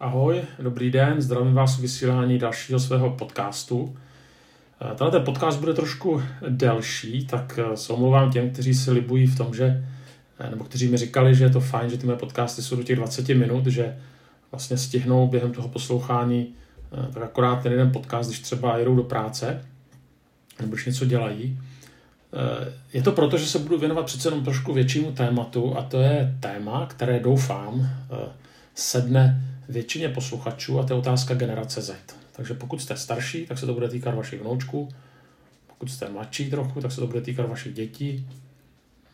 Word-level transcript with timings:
Ahoj, 0.00 0.42
dobrý 0.58 0.90
den, 0.90 1.20
zdravím 1.22 1.54
vás 1.54 1.78
u 1.78 1.82
vysílání 1.82 2.38
dalšího 2.38 2.80
svého 2.80 3.10
podcastu. 3.10 3.96
Eh, 4.80 4.94
tenhle 4.94 5.10
ten 5.10 5.22
podcast 5.22 5.60
bude 5.60 5.74
trošku 5.74 6.22
delší, 6.48 7.26
tak 7.26 7.58
eh, 7.58 7.76
se 7.76 7.92
omlouvám 7.92 8.30
těm, 8.30 8.50
kteří 8.50 8.74
si 8.74 8.90
libují 8.90 9.26
v 9.26 9.36
tom, 9.36 9.54
že, 9.54 9.84
eh, 10.38 10.50
nebo 10.50 10.64
kteří 10.64 10.88
mi 10.88 10.96
říkali, 10.96 11.34
že 11.34 11.44
je 11.44 11.50
to 11.50 11.60
fajn, 11.60 11.90
že 11.90 11.98
ty 11.98 12.06
moje 12.06 12.18
podcasty 12.18 12.62
jsou 12.62 12.76
do 12.76 12.82
těch 12.82 12.96
20 12.96 13.34
minut, 13.34 13.66
že 13.66 13.96
vlastně 14.50 14.76
stihnou 14.76 15.28
během 15.28 15.52
toho 15.52 15.68
poslouchání 15.68 16.54
tak 17.12 17.22
akorát 17.22 17.62
ten 17.62 17.72
jeden 17.72 17.92
podcast, 17.92 18.30
když 18.30 18.40
třeba 18.40 18.78
jedou 18.78 18.96
do 18.96 19.02
práce, 19.02 19.64
nebo 20.60 20.72
když 20.72 20.86
něco 20.86 21.04
dělají. 21.04 21.60
Je 22.92 23.02
to 23.02 23.12
proto, 23.12 23.38
že 23.38 23.46
se 23.46 23.58
budu 23.58 23.78
věnovat 23.78 24.06
přece 24.06 24.28
jenom 24.28 24.44
trošku 24.44 24.72
většímu 24.72 25.12
tématu 25.12 25.76
a 25.78 25.82
to 25.82 26.00
je 26.00 26.36
téma, 26.40 26.86
které 26.86 27.20
doufám 27.20 27.88
sedne 28.74 29.55
většině 29.68 30.08
posluchačů 30.08 30.80
a 30.80 30.86
to 30.86 30.94
je 30.94 30.98
otázka 30.98 31.34
generace 31.34 31.82
Z. 31.82 31.94
Takže 32.32 32.54
pokud 32.54 32.82
jste 32.82 32.96
starší, 32.96 33.46
tak 33.46 33.58
se 33.58 33.66
to 33.66 33.74
bude 33.74 33.88
týkat 33.88 34.14
vašich 34.14 34.40
vnoučků, 34.40 34.88
pokud 35.66 35.90
jste 35.90 36.08
mladší 36.08 36.50
trochu, 36.50 36.80
tak 36.80 36.92
se 36.92 37.00
to 37.00 37.06
bude 37.06 37.20
týkat 37.20 37.48
vašich 37.48 37.74
dětí, 37.74 38.28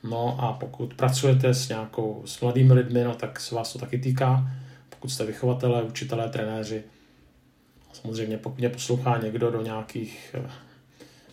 no 0.05 0.37
a 0.41 0.52
pokud 0.52 0.95
pracujete 0.95 1.55
s 1.55 1.69
nějakou, 1.69 2.23
s 2.27 2.41
mladými 2.41 2.73
lidmi, 2.73 3.05
no 3.05 3.15
tak 3.15 3.41
se 3.41 3.55
vás 3.55 3.73
to 3.73 3.79
taky 3.79 3.98
týká, 3.98 4.51
pokud 4.88 5.09
jste 5.09 5.27
vychovatelé, 5.27 5.83
učitelé, 5.83 6.29
trenéři, 6.29 6.82
samozřejmě 7.93 8.38
pokud 8.38 8.59
mě 8.59 8.69
poslouchá 8.69 9.19
někdo 9.19 9.51
do 9.51 9.62
nějakých 9.62 10.34
eh, 10.34 10.51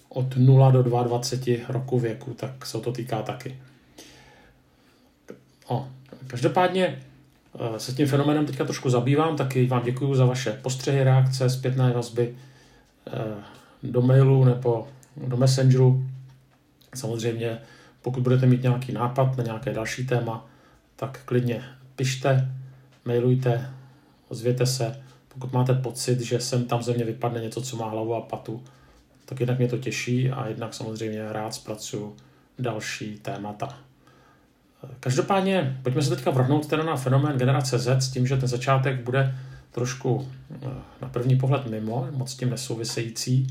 od 0.10 0.38
0 0.38 0.72
do 0.72 0.84
22 0.84 1.68
roku 1.70 2.00
věku, 2.00 2.34
tak 2.34 2.66
se 2.66 2.80
to 2.80 2.92
týká 2.92 3.22
taky. 3.22 3.58
O, 5.68 5.88
každopádně 6.28 7.00
Eh, 7.04 7.09
se 7.78 7.94
tím 7.94 8.08
fenoménem 8.08 8.46
teďka 8.46 8.66
trošku 8.66 8.90
zabývám, 8.90 9.38
taky 9.38 9.68
vám 9.68 9.84
děkuji 9.84 10.16
za 10.16 10.26
vaše 10.26 10.52
postřehy, 10.52 11.04
reakce, 11.04 11.50
zpětné 11.50 11.92
vazby 11.94 12.36
eh, 13.08 13.44
do 13.84 14.02
mailu 14.02 14.44
nebo 14.44 14.88
do 15.28 15.38
messengeru. 15.38 16.06
Samozřejmě, 16.96 17.58
pokud 18.02 18.24
budete 18.24 18.46
mít 18.46 18.64
nějaký 18.64 18.92
nápad 18.92 19.38
na 19.38 19.44
nějaké 19.44 19.74
další 19.74 20.06
téma, 20.08 20.46
tak 20.96 21.22
klidně 21.26 21.64
pište, 21.96 22.52
mailujte, 23.06 23.70
ozvěte 24.28 24.66
se. 24.66 25.02
Pokud 25.28 25.54
máte 25.54 25.74
pocit, 25.74 26.20
že 26.20 26.40
sem 26.40 26.66
tam 26.66 26.84
ze 26.84 26.94
mě 26.94 27.06
vypadne 27.06 27.42
něco, 27.42 27.62
co 27.62 27.78
má 27.78 27.90
hlavu 27.90 28.16
a 28.16 28.22
patu, 28.22 28.64
tak 29.26 29.40
jednak 29.40 29.58
mě 29.58 29.68
to 29.68 29.78
těší 29.78 30.32
a 30.32 30.48
jednak 30.48 30.74
samozřejmě 30.74 31.34
rád 31.34 31.54
zpracuju 31.54 32.16
další 32.60 33.20
témata. 33.20 33.89
Každopádně, 35.00 35.80
pojďme 35.84 36.02
se 36.02 36.16
teďka 36.16 36.32
vrhnout 36.32 36.68
teda 36.68 36.84
na 36.84 36.96
fenomén 36.96 37.38
generace 37.38 37.80
Z 37.80 38.04
s 38.04 38.10
tím, 38.10 38.28
že 38.28 38.38
ten 38.38 38.48
začátek 38.48 39.04
bude 39.04 39.36
trošku 39.72 40.30
eh, 40.52 40.68
na 41.02 41.10
první 41.10 41.38
pohled 41.38 41.68
mimo, 41.70 42.08
moc 42.12 42.32
s 42.32 42.36
tím 42.36 42.50
nesouvisející, 42.50 43.48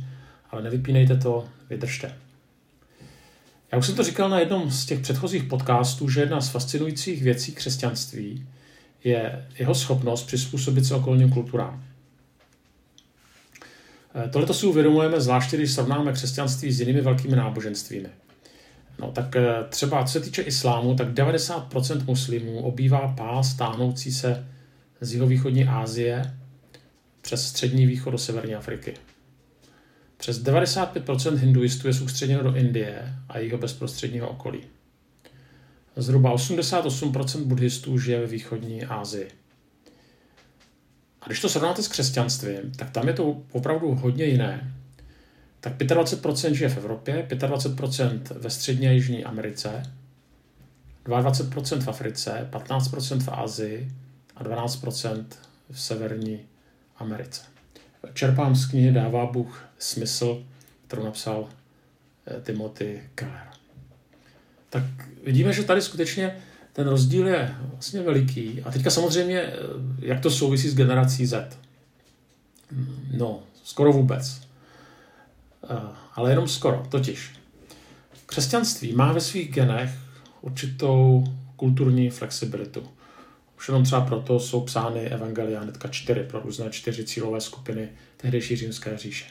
ale 0.50 0.62
nevypínejte 0.62 1.16
to, 1.16 1.48
vydržte. 1.70 2.14
Já 3.72 3.78
už 3.78 3.86
jsem 3.86 3.94
to 3.94 4.02
říkal 4.02 4.28
na 4.28 4.40
jednom 4.40 4.70
z 4.70 4.86
těch 4.86 5.00
předchozích 5.00 5.44
podcastů, 5.44 6.08
že 6.08 6.20
jedna 6.20 6.40
z 6.40 6.48
fascinujících 6.48 7.22
věcí 7.22 7.52
křesťanství 7.52 8.46
je 9.04 9.46
jeho 9.58 9.74
schopnost 9.74 10.22
přizpůsobit 10.22 10.86
se 10.86 10.94
okolním 10.94 11.30
kulturám. 11.30 11.84
Eh, 14.14 14.28
tohle 14.28 14.54
si 14.54 14.66
uvědomujeme 14.66 15.20
zvláště, 15.20 15.56
když 15.56 15.70
srovnáme 15.72 16.12
křesťanství 16.12 16.72
s 16.72 16.80
jinými 16.80 17.00
velkými 17.00 17.36
náboženstvími. 17.36 18.08
No 18.98 19.12
tak 19.12 19.36
eh, 19.36 19.64
třeba 19.68 20.04
co 20.04 20.12
se 20.12 20.20
týče 20.20 20.42
islámu, 20.42 20.94
tak 20.94 21.08
90% 21.08 22.04
muslimů 22.06 22.60
obývá 22.62 23.14
pás 23.16 23.54
táhnoucí 23.54 24.12
se 24.12 24.46
z 25.00 25.12
jihovýchodní 25.12 25.64
Asie 25.64 26.34
přes 27.22 27.48
střední 27.48 27.86
východ 27.86 28.10
do 28.10 28.18
severní 28.18 28.54
Afriky. 28.54 28.94
Přes 30.16 30.42
95% 30.42 31.34
hinduistů 31.34 31.86
je 31.86 31.94
soustředěno 31.94 32.42
do 32.42 32.54
Indie 32.54 33.14
a 33.28 33.38
jeho 33.38 33.58
bezprostředního 33.58 34.28
okolí. 34.28 34.60
Zhruba 35.96 36.34
88% 36.34 37.44
buddhistů 37.44 37.98
žije 37.98 38.20
ve 38.20 38.26
východní 38.26 38.84
Asii. 38.84 39.28
A 41.22 41.26
když 41.26 41.40
to 41.40 41.48
srovnáte 41.48 41.82
s 41.82 41.88
křesťanstvím, 41.88 42.72
tak 42.76 42.90
tam 42.90 43.08
je 43.08 43.14
to 43.14 43.42
opravdu 43.52 43.94
hodně 43.94 44.24
jiné 44.24 44.74
tak 45.60 45.78
25% 45.78 46.52
žije 46.52 46.68
v 46.68 46.76
Evropě, 46.76 47.26
25% 47.30 48.20
ve 48.30 48.50
střední 48.50 48.88
a 48.88 48.90
jižní 48.90 49.24
Americe, 49.24 49.82
22% 51.06 51.80
v 51.80 51.88
Africe, 51.88 52.48
15% 52.50 53.20
v 53.20 53.28
Asii 53.28 53.92
a 54.36 54.44
12% 54.44 55.24
v 55.70 55.80
severní 55.80 56.40
Americe. 56.96 57.42
Čerpám 58.14 58.56
z 58.56 58.66
knihy 58.66 58.92
Dává 58.92 59.26
Bůh 59.26 59.64
smysl, 59.78 60.44
kterou 60.86 61.04
napsal 61.04 61.48
eh, 62.26 62.40
Timothy 62.42 63.02
Keller. 63.14 63.48
Tak 64.70 64.84
vidíme, 65.24 65.52
že 65.52 65.62
tady 65.62 65.82
skutečně 65.82 66.36
ten 66.72 66.88
rozdíl 66.88 67.28
je 67.28 67.54
vlastně 67.72 68.02
veliký. 68.02 68.62
A 68.62 68.70
teďka 68.70 68.90
samozřejmě, 68.90 69.40
eh, 69.40 69.54
jak 70.00 70.20
to 70.20 70.30
souvisí 70.30 70.68
s 70.68 70.74
generací 70.74 71.26
Z? 71.26 71.58
No, 73.16 73.42
skoro 73.64 73.92
vůbec. 73.92 74.47
Eh, 75.70 75.76
ale 76.14 76.30
jenom 76.30 76.48
skoro. 76.48 76.86
Totiž 76.88 77.32
křesťanství 78.26 78.92
má 78.92 79.12
ve 79.12 79.20
svých 79.20 79.52
genech 79.52 79.90
určitou 80.40 81.24
kulturní 81.56 82.10
flexibilitu. 82.10 82.88
Už 83.58 83.68
jenom 83.68 83.84
třeba 83.84 84.00
proto 84.00 84.40
jsou 84.40 84.60
psány 84.60 85.00
Evangelia 85.00 85.60
hnedka 85.60 85.88
čtyři 85.88 86.20
pro 86.20 86.40
různé 86.40 86.70
čtyři 86.70 87.04
cílové 87.04 87.40
skupiny 87.40 87.88
tehdejší 88.16 88.56
římské 88.56 88.98
říše. 88.98 89.24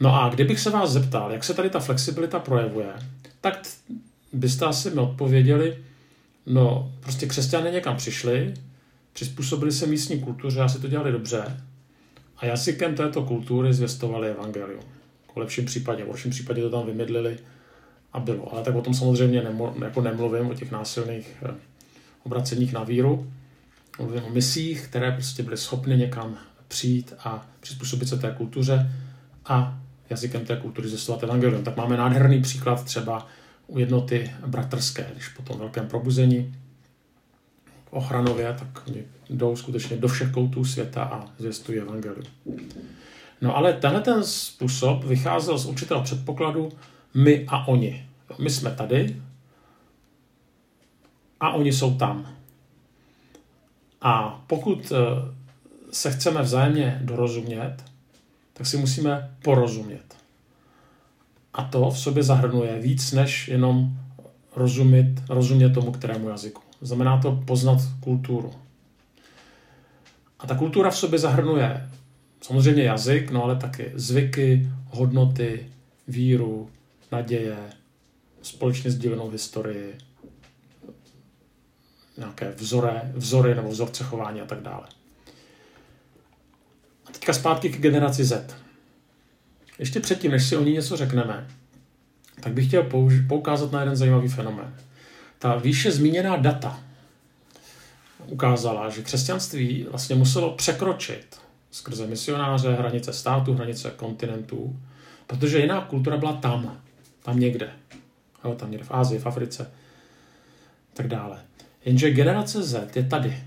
No 0.00 0.22
a 0.22 0.28
kdybych 0.28 0.60
se 0.60 0.70
vás 0.70 0.90
zeptal, 0.90 1.32
jak 1.32 1.44
se 1.44 1.54
tady 1.54 1.70
ta 1.70 1.80
flexibilita 1.80 2.38
projevuje, 2.38 2.92
tak 3.40 3.62
byste 4.32 4.64
asi 4.66 4.90
mi 4.90 5.00
odpověděli, 5.00 5.78
no 6.46 6.92
prostě 7.00 7.26
křesťané 7.26 7.70
někam 7.70 7.96
přišli, 7.96 8.54
přizpůsobili 9.12 9.72
se 9.72 9.86
místní 9.86 10.20
kultuře 10.20 10.60
a 10.60 10.68
si 10.68 10.80
to 10.80 10.88
dělali 10.88 11.12
dobře, 11.12 11.60
a 12.44 12.46
jazykem 12.46 12.94
této 12.94 13.22
kultury 13.22 13.74
zvěstovali 13.74 14.30
evangelium. 14.30 14.82
V 15.34 15.36
lepším 15.36 15.64
případě, 15.64 16.04
v 16.04 16.06
horším 16.06 16.30
případě 16.30 16.62
to 16.62 16.70
tam 16.70 16.86
vymydlili 16.86 17.38
a 18.12 18.20
bylo. 18.20 18.52
Ale 18.52 18.62
tak 18.62 18.74
o 18.74 18.80
tom 18.80 18.94
samozřejmě 18.94 19.42
nemo, 19.42 19.74
jako 19.84 20.00
nemluvím, 20.00 20.46
o 20.46 20.54
těch 20.54 20.70
násilných 20.70 21.36
eh, 21.42 21.54
obraceních 22.22 22.72
na 22.72 22.84
víru. 22.84 23.32
Mluvím 23.98 24.24
o 24.24 24.30
misích, 24.30 24.86
které 24.88 25.12
prostě 25.12 25.42
byly 25.42 25.56
schopny 25.56 25.96
někam 25.96 26.38
přijít 26.68 27.14
a 27.18 27.46
přizpůsobit 27.60 28.08
se 28.08 28.16
té 28.18 28.34
kultuře 28.36 28.92
a 29.44 29.78
jazykem 30.10 30.44
té 30.44 30.56
kultury 30.56 30.88
zvěstovat 30.88 31.22
evangelium. 31.22 31.64
Tak 31.64 31.76
máme 31.76 31.96
nádherný 31.96 32.42
příklad 32.42 32.84
třeba 32.84 33.26
u 33.66 33.78
jednoty 33.78 34.30
bratrské, 34.46 35.06
když 35.12 35.28
po 35.28 35.42
tom 35.42 35.58
velkém 35.58 35.88
probuzení 35.88 36.54
Ochranově, 37.94 38.56
tak 38.58 38.90
jdou 39.30 39.56
skutečně 39.56 39.96
do 39.96 40.08
všech 40.08 40.30
koutů 40.30 40.64
světa 40.64 41.04
a 41.04 41.28
zvěstují 41.38 41.78
evangelium. 41.78 42.24
No 43.40 43.56
ale 43.56 43.72
tenhle 43.72 44.00
ten 44.00 44.24
způsob 44.24 45.04
vycházel 45.04 45.58
z 45.58 45.66
určitého 45.66 46.02
předpokladu 46.02 46.72
my 47.14 47.44
a 47.48 47.68
oni. 47.68 48.06
My 48.38 48.50
jsme 48.50 48.70
tady 48.70 49.22
a 51.40 51.50
oni 51.50 51.72
jsou 51.72 51.94
tam. 51.94 52.36
A 54.00 54.44
pokud 54.46 54.92
eh, 54.92 55.34
se 55.90 56.10
chceme 56.10 56.42
vzájemně 56.42 57.00
dorozumět, 57.02 57.76
tak 58.52 58.66
si 58.66 58.76
musíme 58.76 59.36
porozumět. 59.42 60.16
A 61.54 61.64
to 61.64 61.90
v 61.90 61.98
sobě 61.98 62.22
zahrnuje 62.22 62.78
víc 62.78 63.12
než 63.12 63.48
jenom 63.48 63.98
rozumět, 64.56 65.22
rozumět 65.28 65.70
tomu 65.70 65.92
kterému 65.92 66.28
jazyku. 66.28 66.63
Znamená 66.84 67.18
to 67.18 67.32
poznat 67.32 67.78
kulturu. 68.00 68.54
A 70.38 70.46
ta 70.46 70.54
kultura 70.54 70.90
v 70.90 70.98
sobě 70.98 71.18
zahrnuje 71.18 71.90
samozřejmě 72.40 72.82
jazyk, 72.82 73.30
no 73.30 73.44
ale 73.44 73.56
taky 73.56 73.92
zvyky, 73.94 74.70
hodnoty, 74.90 75.66
víru, 76.08 76.70
naděje, 77.12 77.56
společně 78.42 78.90
sdílenou 78.90 79.30
historii, 79.30 79.98
nějaké 82.16 82.50
vzory, 82.50 83.00
vzory 83.14 83.54
nebo 83.54 83.68
vzorce 83.68 84.04
chování 84.04 84.40
a 84.40 84.46
tak 84.46 84.60
dále. 84.60 84.86
A 87.06 87.12
teďka 87.12 87.32
zpátky 87.32 87.68
k 87.68 87.80
generaci 87.80 88.24
Z. 88.24 88.56
Ještě 89.78 90.00
předtím, 90.00 90.30
než 90.30 90.48
si 90.48 90.56
o 90.56 90.64
ní 90.64 90.72
něco 90.72 90.96
řekneme, 90.96 91.46
tak 92.40 92.52
bych 92.52 92.66
chtěl 92.66 92.88
poukázat 93.28 93.72
na 93.72 93.80
jeden 93.80 93.96
zajímavý 93.96 94.28
fenomén. 94.28 94.76
Ta 95.44 95.56
výše 95.56 95.92
zmíněná 95.92 96.36
data 96.36 96.80
ukázala, 98.26 98.90
že 98.90 99.02
křesťanství 99.02 99.86
vlastně 99.90 100.16
muselo 100.16 100.54
překročit 100.54 101.40
skrze 101.70 102.06
misionáře 102.06 102.74
hranice 102.74 103.12
státu, 103.12 103.54
hranice 103.54 103.90
kontinentů, 103.96 104.80
protože 105.26 105.58
jiná 105.58 105.80
kultura 105.80 106.16
byla 106.16 106.32
tam, 106.32 106.80
tam 107.22 107.40
někde. 107.40 107.70
Jo, 108.44 108.54
tam 108.54 108.70
někde 108.70 108.86
v 108.86 108.90
Ázii, 108.90 109.20
v 109.20 109.26
Africe, 109.26 109.70
tak 110.94 111.08
dále. 111.08 111.38
Jenže 111.84 112.10
generace 112.10 112.62
Z 112.62 112.96
je 112.96 113.04
tady. 113.04 113.44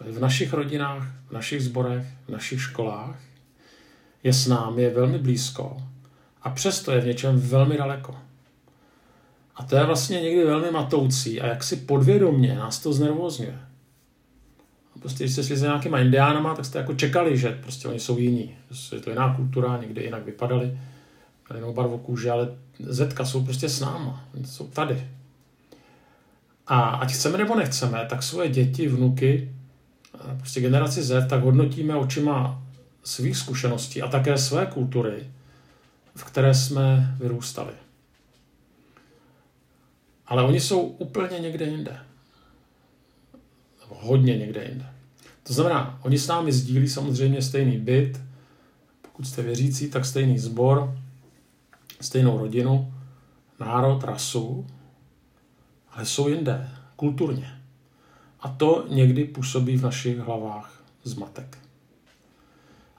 v 0.00 0.20
našich 0.20 0.52
rodinách, 0.52 1.06
v 1.28 1.32
našich 1.32 1.62
zborech, 1.62 2.06
v 2.26 2.32
našich 2.32 2.62
školách, 2.62 3.18
je 4.22 4.32
s 4.32 4.46
námi, 4.46 4.82
je 4.82 4.90
velmi 4.90 5.18
blízko 5.18 5.82
a 6.42 6.50
přesto 6.50 6.92
je 6.92 7.00
v 7.00 7.06
něčem 7.06 7.40
velmi 7.40 7.76
daleko. 7.76 8.16
A 9.56 9.62
to 9.62 9.76
je 9.76 9.84
vlastně 9.84 10.20
někdy 10.20 10.44
velmi 10.44 10.70
matoucí 10.70 11.40
a 11.40 11.46
jak 11.46 11.64
si 11.64 11.76
podvědomně 11.76 12.54
nás 12.54 12.78
to 12.78 12.92
znervozňuje. 12.92 13.58
A 14.96 14.98
prostě, 14.98 15.24
když 15.24 15.32
jste 15.32 15.44
šli 15.44 15.56
za 15.56 15.66
nějakýma 15.66 15.98
indiánama, 15.98 16.54
tak 16.54 16.64
jste 16.64 16.78
jako 16.78 16.94
čekali, 16.94 17.38
že 17.38 17.58
prostě 17.62 17.88
oni 17.88 18.00
jsou 18.00 18.18
jiní. 18.18 18.54
Je 18.92 19.00
to 19.00 19.10
jiná 19.10 19.34
kultura, 19.34 19.78
někde 19.80 20.02
jinak 20.02 20.24
vypadali, 20.24 20.78
měli 21.48 21.62
jinou 21.62 21.72
barvu 21.72 21.98
kůže, 21.98 22.30
ale 22.30 22.48
Zetka 22.78 23.24
jsou 23.24 23.44
prostě 23.44 23.68
s 23.68 23.80
náma, 23.80 24.24
jsou 24.44 24.66
tady. 24.66 25.08
A 26.66 26.80
ať 26.80 27.12
chceme 27.12 27.38
nebo 27.38 27.54
nechceme, 27.54 28.06
tak 28.10 28.22
svoje 28.22 28.48
děti, 28.48 28.88
vnuky, 28.88 29.54
prostě 30.38 30.60
generaci 30.60 31.02
Z, 31.02 31.28
tak 31.28 31.42
hodnotíme 31.42 31.96
očima 31.96 32.62
svých 33.04 33.36
zkušeností 33.36 34.02
a 34.02 34.08
také 34.08 34.38
své 34.38 34.66
kultury, 34.66 35.30
v 36.14 36.24
které 36.24 36.54
jsme 36.54 37.16
vyrůstali. 37.20 37.72
Ale 40.26 40.42
oni 40.42 40.60
jsou 40.60 40.80
úplně 40.80 41.38
někde 41.38 41.64
jinde. 41.64 41.98
Nebo 43.80 43.96
hodně 44.00 44.36
někde 44.36 44.64
jinde. 44.64 44.86
To 45.42 45.52
znamená, 45.52 45.98
oni 46.02 46.18
s 46.18 46.28
námi 46.28 46.52
sdílí 46.52 46.88
samozřejmě 46.88 47.42
stejný 47.42 47.78
byt, 47.78 48.20
pokud 49.02 49.26
jste 49.26 49.42
věřící, 49.42 49.90
tak 49.90 50.04
stejný 50.04 50.38
sbor, 50.38 50.98
stejnou 52.00 52.38
rodinu, 52.38 52.94
národ, 53.60 54.04
rasu, 54.04 54.66
ale 55.92 56.06
jsou 56.06 56.28
jinde, 56.28 56.68
kulturně. 56.96 57.50
A 58.40 58.48
to 58.48 58.84
někdy 58.88 59.24
působí 59.24 59.76
v 59.76 59.82
našich 59.82 60.18
hlavách 60.18 60.82
zmatek. 61.02 61.58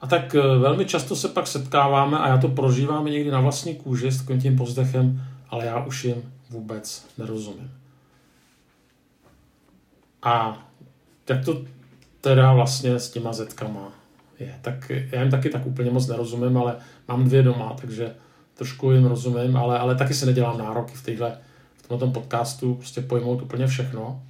A 0.00 0.06
tak 0.06 0.34
eh, 0.34 0.58
velmi 0.58 0.84
často 0.84 1.16
se 1.16 1.28
pak 1.28 1.46
setkáváme, 1.46 2.18
a 2.18 2.28
já 2.28 2.38
to 2.38 2.48
prožívám 2.48 3.04
někdy 3.04 3.30
na 3.30 3.40
vlastní 3.40 3.74
kůži 3.74 4.10
s 4.10 4.18
takovým 4.18 4.40
tím 4.40 4.56
pozdechem, 4.56 5.22
ale 5.48 5.66
já 5.66 5.84
už 5.84 6.04
jim 6.04 6.32
vůbec 6.50 7.06
nerozumím. 7.18 7.70
A 10.22 10.66
jak 11.28 11.44
to 11.44 11.64
teda 12.20 12.52
vlastně 12.52 13.00
s 13.00 13.10
těma 13.10 13.32
zetkama 13.32 13.92
je? 14.38 14.58
Tak 14.62 14.90
já 15.12 15.22
jim 15.22 15.30
taky 15.30 15.50
tak 15.50 15.66
úplně 15.66 15.90
moc 15.90 16.06
nerozumím, 16.06 16.58
ale 16.58 16.76
mám 17.08 17.24
dvě 17.24 17.42
doma, 17.42 17.76
takže 17.80 18.14
trošku 18.54 18.90
jim 18.90 19.04
rozumím, 19.04 19.56
ale, 19.56 19.78
ale 19.78 19.94
taky 19.94 20.14
se 20.14 20.26
nedělám 20.26 20.58
nároky 20.58 20.94
v, 20.94 21.02
téhle, 21.02 21.38
v 21.76 21.88
tomto 21.88 22.10
podcastu 22.10 22.74
prostě 22.74 23.00
pojmout 23.00 23.42
úplně 23.42 23.66
všechno, 23.66 24.22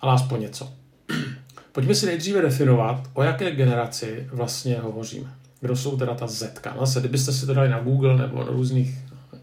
ale 0.00 0.12
aspoň 0.12 0.40
něco. 0.40 0.72
Pojďme 1.72 1.94
si 1.94 2.06
nejdříve 2.06 2.42
definovat, 2.42 3.10
o 3.14 3.22
jaké 3.22 3.50
generaci 3.50 4.28
vlastně 4.32 4.78
hovoříme. 4.78 5.34
Kdo 5.60 5.76
jsou 5.76 5.96
teda 5.96 6.14
ta 6.14 6.26
Zetka. 6.26 6.74
No 6.74 6.86
zase, 6.86 7.00
kdybyste 7.00 7.32
si 7.32 7.46
to 7.46 7.54
dali 7.54 7.68
na 7.68 7.80
Google 7.80 8.16
nebo 8.16 8.38
na 8.38 8.50
různých 8.50 8.98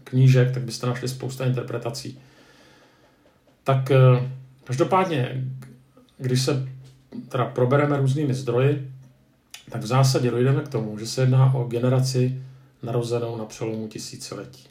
knížek, 0.08 0.54
tak 0.54 0.62
byste 0.62 0.86
našli 0.86 1.08
spousta 1.08 1.46
interpretací. 1.46 2.18
Tak 3.64 3.90
eh, 3.90 4.30
každopádně, 4.64 5.44
když 6.18 6.42
se 6.42 6.68
teda 7.28 7.44
probereme 7.44 7.96
různými 7.96 8.34
zdroji, 8.34 8.92
tak 9.70 9.82
v 9.82 9.86
zásadě 9.86 10.30
dojdeme 10.30 10.62
k 10.62 10.68
tomu, 10.68 10.98
že 10.98 11.06
se 11.06 11.22
jedná 11.22 11.54
o 11.54 11.64
generaci 11.64 12.42
narozenou 12.82 13.36
na 13.36 13.44
přelomu 13.44 13.88
tisíciletí. 13.88 14.68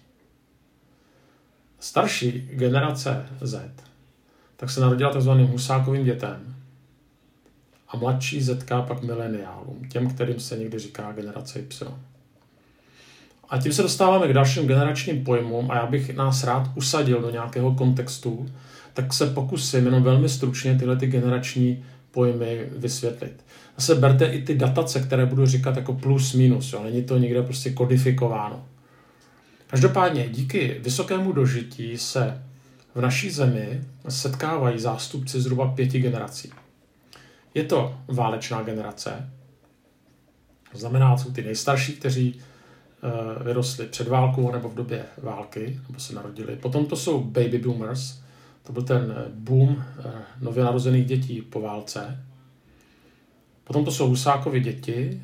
Starší 1.80 2.31
generace 2.31 3.25
Z 3.42 3.72
tak 4.57 4.69
se 4.69 4.81
narodila 4.81 5.12
tzv. 5.13 5.30
husákovým 5.30 6.06
dětem 6.06 6.56
a 7.88 7.98
mladší 7.98 8.42
Z 8.42 8.66
pak 8.88 9.04
mileniálům, 9.04 9.90
těm, 9.90 10.10
kterým 10.10 10.40
se 10.40 10.57
někdy 10.57 10.80
říká 10.80 11.12
generace 11.12 11.60
Y. 11.60 11.88
A 13.49 13.57
tím 13.57 13.73
se 13.73 13.81
dostáváme 13.81 14.27
k 14.27 14.33
dalším 14.33 14.67
generačním 14.67 15.23
pojmům 15.23 15.71
a 15.71 15.75
já 15.75 15.85
bych 15.85 16.15
nás 16.15 16.44
rád 16.44 16.71
usadil 16.75 17.21
do 17.21 17.29
nějakého 17.29 17.75
kontextu, 17.75 18.49
tak 18.94 19.13
se 19.13 19.27
pokusím 19.27 19.85
jenom 19.85 20.03
velmi 20.03 20.29
stručně 20.29 20.75
tyhle 20.75 20.95
ty 20.95 21.07
generační 21.07 21.83
pojmy 22.11 22.69
vysvětlit. 22.77 23.45
Zase 23.77 23.95
berte 23.95 24.25
i 24.25 24.41
ty 24.41 24.55
datace, 24.55 24.99
které 24.99 25.25
budu 25.25 25.45
říkat 25.45 25.75
jako 25.75 25.94
plus 25.94 26.33
minus, 26.33 26.73
jo? 26.73 26.83
není 26.83 27.03
to 27.03 27.17
někde 27.17 27.44
prostě 27.44 27.71
kodifikováno. 27.71 28.65
Každopádně 29.67 30.29
díky 30.29 30.77
vysokému 30.83 31.31
dožití 31.31 31.97
se 31.97 32.44
v 32.95 33.01
naší 33.01 33.29
zemi 33.29 33.81
setkávají 34.09 34.79
zástupci 34.79 35.41
zhruba 35.41 35.67
pěti 35.67 35.99
generací. 35.99 36.51
Je 37.53 37.63
to 37.63 37.97
válečná 38.07 38.63
generace, 38.63 39.29
to 40.71 40.77
znamená, 40.77 41.17
jsou 41.17 41.31
ty 41.31 41.44
nejstarší, 41.44 41.94
kteří 41.94 42.41
vyrostli 43.44 43.85
před 43.85 44.07
válkou 44.07 44.51
nebo 44.51 44.69
v 44.69 44.75
době 44.75 45.05
války, 45.23 45.79
nebo 45.88 45.99
se 45.99 46.15
narodili. 46.15 46.55
Potom 46.55 46.85
to 46.85 46.95
jsou 46.95 47.23
baby 47.23 47.57
boomers, 47.57 48.19
to 48.63 48.73
byl 48.73 48.83
ten 48.83 49.15
eh, 49.17 49.29
boom 49.33 49.83
eh, 49.99 50.11
nově 50.41 50.63
narozených 50.63 51.05
dětí 51.05 51.41
po 51.41 51.61
válce. 51.61 52.23
Potom 53.63 53.85
to 53.85 53.91
jsou 53.91 54.09
Husákovi 54.09 54.59
děti, 54.59 55.23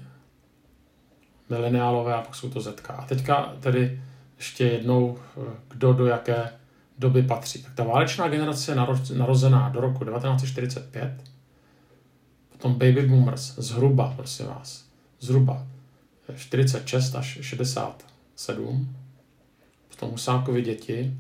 mileniálové 1.50 2.14
a 2.14 2.22
pak 2.22 2.36
jsou 2.36 2.50
to 2.50 2.62
Zetka. 2.62 2.94
A 2.94 3.06
teďka 3.06 3.56
tedy 3.60 4.02
ještě 4.38 4.64
jednou, 4.64 5.18
kdo 5.68 5.94
do 5.94 6.06
jaké 6.06 6.50
doby 7.00 7.24
patří. 7.24 7.64
Tak 7.64 7.74
ta 7.74 7.84
válečná 7.84 8.28
generace 8.28 8.76
narozená 9.16 9.70
do 9.70 9.82
roku 9.82 10.06
1945, 10.06 11.24
potom 12.52 12.74
baby 12.74 13.08
boomers, 13.08 13.56
zhruba, 13.58 14.14
prosím 14.18 14.46
vás, 14.46 14.86
zhruba 15.20 15.68
46 16.36 17.16
až 17.16 17.38
67, 17.42 18.96
potom 19.90 20.12
Husákovi 20.12 20.62
děti 20.62 21.18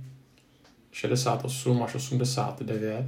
68 0.92 1.84
až 1.84 1.96
89, 1.96 3.06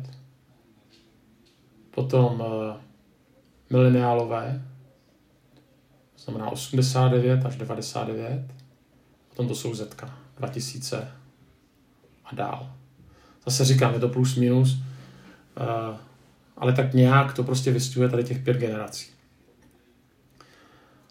potom 1.92 2.39
uh, 2.39 2.75
mileniálové, 3.69 4.65
to 6.15 6.21
znamená 6.21 6.50
89 6.51 7.45
až 7.45 7.56
99, 7.56 8.45
potom 9.30 9.47
to 9.47 9.56
jsou 9.56 9.75
Zetka 9.75 10.18
2000 10.38 11.12
a 12.25 12.36
dál. 12.36 12.74
Zase 13.45 13.65
říkám, 13.65 13.94
je 13.94 14.00
to 14.00 14.09
plus 14.09 14.36
minus, 14.36 14.74
uh, 14.74 15.97
ale 16.57 16.74
tak 16.74 16.94
nějak 16.94 17.33
to 17.33 17.44
prostě 17.44 17.71
vystihuje 17.71 18.09
tady 18.09 18.24
těch 18.24 18.44
pět 18.44 18.57
generací. 18.57 19.15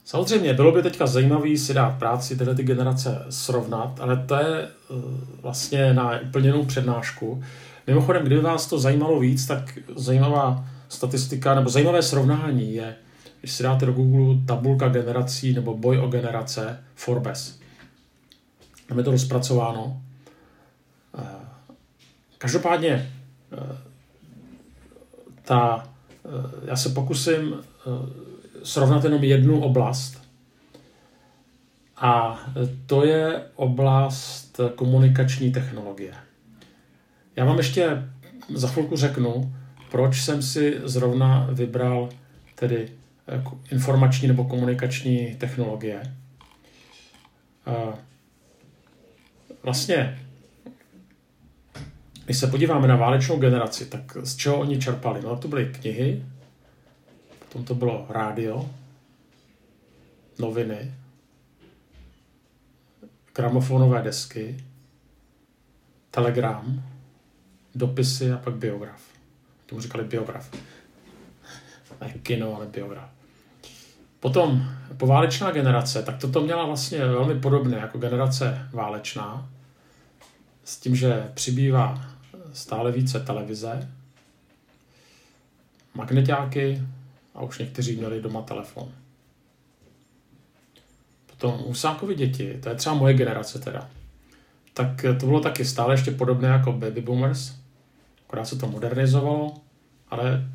Samozřejmě, 0.05 0.55
bylo 0.55 0.73
by 0.73 0.83
teďka 0.83 1.07
zajímavé 1.07 1.57
si 1.57 1.75
dát 1.75 1.99
práci 1.99 2.37
tyhle 2.37 2.55
ty 2.55 2.63
generace 2.63 3.27
srovnat, 3.31 4.01
ale 4.01 4.17
to 4.17 4.35
je 4.35 4.63
eh, 4.63 4.69
vlastně 5.43 5.95
na 5.95 6.21
úplně 6.21 6.49
jinou 6.49 6.65
přednášku. 6.65 7.43
Mimochodem, 7.87 8.25
kdyby 8.25 8.41
vás 8.41 8.67
to 8.67 8.79
zajímalo 8.79 9.21
víc, 9.21 9.47
tak 9.47 9.79
zajímavá 9.97 10.65
statistika 10.89 11.55
nebo 11.55 11.71
zajímavé 11.71 12.03
srovnání 12.03 12.75
je, 12.75 12.97
když 13.41 13.53
si 13.53 13.63
dáte 13.63 13.87
do 13.87 13.93
Google 13.93 14.47
tabulka 14.47 14.89
generací 14.89 15.55
nebo 15.55 15.77
boj 15.77 15.99
o 15.99 16.09
generace 16.09 16.85
Forbes. 16.95 17.59
Tam 18.89 18.99
je 18.99 19.05
to 19.05 19.11
rozpracováno. 19.11 20.03
Eh, 21.19 21.23
každopádně 22.39 23.13
eh, 23.53 23.77
ta, 25.43 25.89
já 26.65 26.77
se 26.77 26.89
pokusím 26.89 27.55
srovnat 28.65 29.05
jenom 29.05 29.25
jednu 29.25 29.61
oblast. 29.61 30.25
A 31.97 32.41
to 32.87 33.05
je 33.05 33.43
oblast 33.55 34.61
komunikační 34.75 35.53
technologie. 35.53 36.15
Já 37.37 37.45
vám 37.45 37.59
ještě 37.59 38.09
za 38.55 38.69
chvilku 38.69 38.97
řeknu, 38.97 39.55
proč 39.91 40.23
jsem 40.23 40.43
si 40.43 40.81
zrovna 40.85 41.49
vybral 41.53 42.09
tedy 42.55 42.89
eh, 43.29 43.45
informační 43.71 44.29
nebo 44.29 44.45
komunikační 44.45 45.35
technologie. 45.35 46.03
Vlastně, 49.63 50.19
když 52.25 52.39
se 52.39 52.47
podíváme 52.47 52.89
na 52.89 52.97
válečnou 52.97 53.39
generaci, 53.39 53.87
tak 53.87 54.17
z 54.23 54.37
čeho 54.37 54.57
oni 54.57 54.79
čerpali? 54.79 55.21
No 55.23 55.37
to 55.37 55.49
byly 55.49 55.73
knihy, 55.81 56.25
Potom 57.55 57.65
to 57.65 57.75
bylo 57.75 58.07
rádio, 58.09 58.71
noviny, 60.39 60.95
gramofonové 63.35 64.03
desky, 64.03 64.65
telegram, 66.11 66.83
dopisy 67.75 68.33
a 68.33 68.39
pak 68.39 68.55
biograf. 68.55 69.03
Tomu 69.67 69.81
říkali 69.81 70.05
biograf. 70.05 70.51
Ne 72.01 72.13
kino, 72.23 72.57
ale 72.57 72.67
biograf. 72.67 73.11
Potom 74.21 74.69
poválečná 74.97 75.51
generace, 75.51 76.03
tak 76.03 76.19
toto 76.19 76.41
měla 76.41 76.67
vlastně 76.67 76.99
velmi 76.99 77.41
podobné 77.41 77.77
jako 77.77 77.99
generace 77.99 78.69
válečná, 78.73 79.49
s 80.65 80.77
tím, 80.77 80.97
že 80.97 81.31
přibývá 81.35 82.07
stále 82.53 82.93
více 82.93 83.21
televize, 83.21 83.91
magnetáky 85.95 86.83
a 87.35 87.43
už 87.43 87.59
někteří 87.59 87.97
měli 87.97 88.23
doma 88.23 88.43
telefon. 88.43 88.93
Potom 91.27 91.59
Husákovi 91.59 92.15
děti, 92.15 92.59
to 92.63 92.69
je 92.69 92.75
třeba 92.75 92.95
moje 92.95 93.15
generace 93.15 93.59
teda, 93.59 93.91
tak 94.75 95.05
to 95.21 95.27
bylo 95.27 95.41
taky 95.41 95.65
stále 95.65 95.95
ještě 95.95 96.11
podobné 96.11 96.49
jako 96.49 96.73
Baby 96.73 97.01
Boomers, 97.01 97.55
akorát 98.27 98.45
se 98.45 98.57
to 98.57 98.67
modernizovalo, 98.67 99.55
ale 100.09 100.51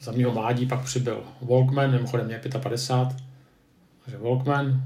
za 0.00 0.12
mého 0.12 0.32
mládí 0.32 0.66
pak 0.66 0.84
přibyl 0.84 1.24
Walkman, 1.42 1.90
mimochodem 1.90 2.26
mě 2.26 2.40
55, 2.58 3.24
takže 4.04 4.18
Walkman, 4.18 4.82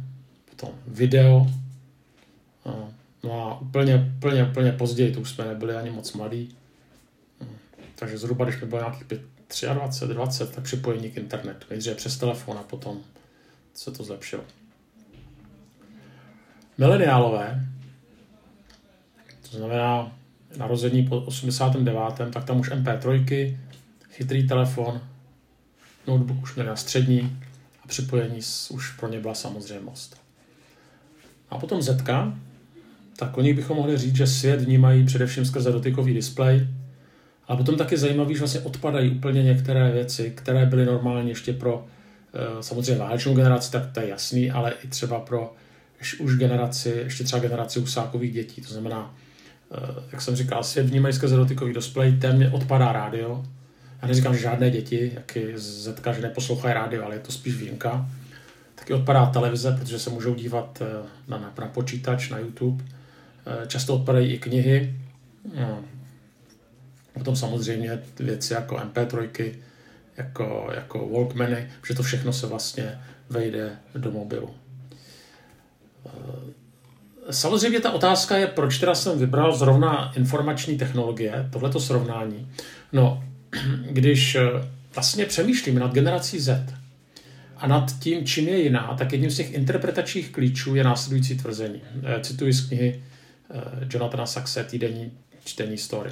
potom 0.50 0.68
video, 0.86 1.46
no 3.24 3.48
a 3.48 3.60
úplně, 3.60 4.14
úplně, 4.16 4.44
úplně 4.44 4.72
později, 4.72 5.12
to 5.14 5.20
už 5.20 5.30
jsme 5.30 5.44
nebyli 5.44 5.76
ani 5.76 5.90
moc 5.90 6.12
mladí, 6.12 6.56
takže 7.94 8.18
zhruba, 8.18 8.44
když 8.44 8.60
mi 8.60 8.66
bylo 8.66 8.80
nějakých 8.80 9.04
23, 9.62 10.14
20, 10.14 10.54
tak 10.54 10.64
připojení 10.64 11.10
k 11.10 11.16
internetu. 11.16 11.66
Nejdříve 11.70 11.94
přes 11.96 12.18
telefon 12.18 12.58
a 12.58 12.62
potom 12.62 12.98
se 13.74 13.90
to 13.90 14.04
zlepšilo. 14.04 14.44
Mileniálové, 16.78 17.68
to 19.50 19.56
znamená 19.56 20.12
narození 20.56 21.02
po 21.02 21.20
89., 21.20 22.32
tak 22.32 22.44
tam 22.44 22.60
už 22.60 22.70
MP3, 22.70 23.56
chytrý 24.10 24.48
telefon, 24.48 25.00
notebook 26.06 26.42
už 26.42 26.54
měli 26.54 26.68
na 26.68 26.76
střední 26.76 27.38
a 27.82 27.88
připojení 27.88 28.40
už 28.70 28.90
pro 28.90 29.08
ně 29.08 29.20
byla 29.20 29.34
samozřejmost. 29.34 30.20
A 31.50 31.58
potom 31.58 31.82
Zetka, 31.82 32.38
tak 33.16 33.36
o 33.36 33.42
nich 33.42 33.56
bychom 33.56 33.76
mohli 33.76 33.98
říct, 33.98 34.16
že 34.16 34.26
svět 34.26 34.60
vnímají 34.60 35.06
především 35.06 35.44
skrze 35.44 35.72
dotykový 35.72 36.14
displej, 36.14 36.68
a 37.48 37.56
potom 37.56 37.76
taky 37.76 37.96
zajímavý, 37.96 38.34
že 38.34 38.38
vlastně 38.38 38.60
odpadají 38.60 39.10
úplně 39.10 39.42
některé 39.42 39.92
věci, 39.92 40.32
které 40.34 40.66
byly 40.66 40.86
normálně 40.86 41.30
ještě 41.30 41.52
pro 41.52 41.86
eh, 42.34 42.62
samozřejmě 42.62 42.96
válečnou 42.96 43.34
generaci, 43.34 43.72
tak 43.72 43.92
to 43.92 44.00
je 44.00 44.08
jasný, 44.08 44.50
ale 44.50 44.72
i 44.84 44.88
třeba 44.88 45.20
pro 45.20 45.54
už 46.18 46.36
generaci, 46.36 46.88
ještě 46.88 47.24
třeba 47.24 47.42
generaci 47.42 47.80
usákových 47.80 48.32
dětí. 48.32 48.62
To 48.62 48.72
znamená, 48.72 49.14
eh, 49.72 50.02
jak 50.12 50.22
jsem 50.22 50.36
říkal, 50.36 50.64
svět 50.64 50.86
vnímají 50.86 51.14
skrze 51.14 51.36
dotykový 51.36 51.74
displej, 51.74 52.12
témě 52.12 52.50
odpadá 52.50 52.92
rádio. 52.92 53.44
Já 54.02 54.08
neříkám, 54.08 54.34
že 54.34 54.40
žádné 54.40 54.70
děti, 54.70 55.12
jak 55.14 55.36
je 55.36 55.58
Zetka, 55.58 56.12
že 56.12 56.22
neposlouchají 56.22 56.74
rádio, 56.74 57.04
ale 57.04 57.14
je 57.14 57.20
to 57.20 57.32
spíš 57.32 57.54
výjimka. 57.54 58.08
Taky 58.74 58.92
odpadá 58.92 59.26
televize, 59.26 59.76
protože 59.80 59.98
se 59.98 60.10
můžou 60.10 60.34
dívat 60.34 60.82
eh, 60.82 61.06
na, 61.28 61.38
na, 61.38 61.54
na 61.60 61.66
počítač, 61.66 62.30
na 62.30 62.38
YouTube. 62.38 62.84
Často 63.66 63.94
odpadají 63.94 64.32
i 64.32 64.38
knihy. 64.38 64.94
No, 65.60 65.84
Potom 67.14 67.36
samozřejmě 67.36 68.02
věci 68.18 68.52
jako 68.52 68.76
MP3, 68.76 69.52
jako, 70.16 70.70
jako 70.74 71.08
Walkmany, 71.08 71.68
že 71.86 71.94
to 71.94 72.02
všechno 72.02 72.32
se 72.32 72.46
vlastně 72.46 73.00
vejde 73.30 73.76
do 73.94 74.10
mobilu. 74.10 74.50
Eh, 76.06 77.32
samozřejmě 77.32 77.80
ta 77.80 77.90
otázka 77.90 78.36
je, 78.36 78.46
proč 78.46 78.78
teda 78.78 78.94
jsem 78.94 79.18
vybral 79.18 79.56
zrovna 79.56 80.12
informační 80.16 80.78
technologie, 80.78 81.48
tohleto 81.52 81.80
srovnání. 81.80 82.48
No, 82.92 83.24
když 83.90 84.34
eh, 84.34 84.48
vlastně 84.94 85.24
přemýšlím 85.24 85.78
nad 85.78 85.92
generací 85.92 86.40
Z 86.40 86.74
a 87.56 87.66
nad 87.66 87.98
tím, 87.98 88.26
čím 88.26 88.48
je 88.48 88.62
jiná, 88.62 88.94
tak 88.98 89.12
jedním 89.12 89.30
z 89.30 89.36
těch 89.36 89.54
interpretačních 89.54 90.32
klíčů 90.32 90.74
je 90.74 90.84
následující 90.84 91.36
tvrzení. 91.36 91.80
Eh, 92.02 92.20
cituji 92.20 92.52
z 92.52 92.68
knihy 92.68 93.04
Jonathana 93.90 94.26
Saxe, 94.26 94.64
týdenní 94.64 95.12
čtení 95.44 95.78
story. 95.78 96.10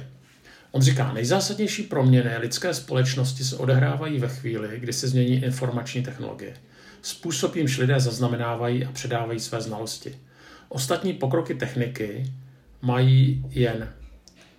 On 0.75 0.81
říká, 0.81 1.13
nejzásadnější 1.13 1.83
proměny 1.83 2.37
lidské 2.37 2.73
společnosti 2.73 3.43
se 3.43 3.55
odehrávají 3.55 4.19
ve 4.19 4.27
chvíli, 4.27 4.79
kdy 4.79 4.93
se 4.93 5.07
změní 5.07 5.43
informační 5.43 6.03
technologie. 6.03 6.53
Způsob, 7.01 7.55
jimž 7.55 7.77
lidé 7.77 7.99
zaznamenávají 7.99 8.85
a 8.85 8.91
předávají 8.91 9.39
své 9.39 9.61
znalosti. 9.61 10.17
Ostatní 10.69 11.13
pokroky 11.13 11.55
techniky 11.55 12.33
mají 12.81 13.45
jen 13.49 13.89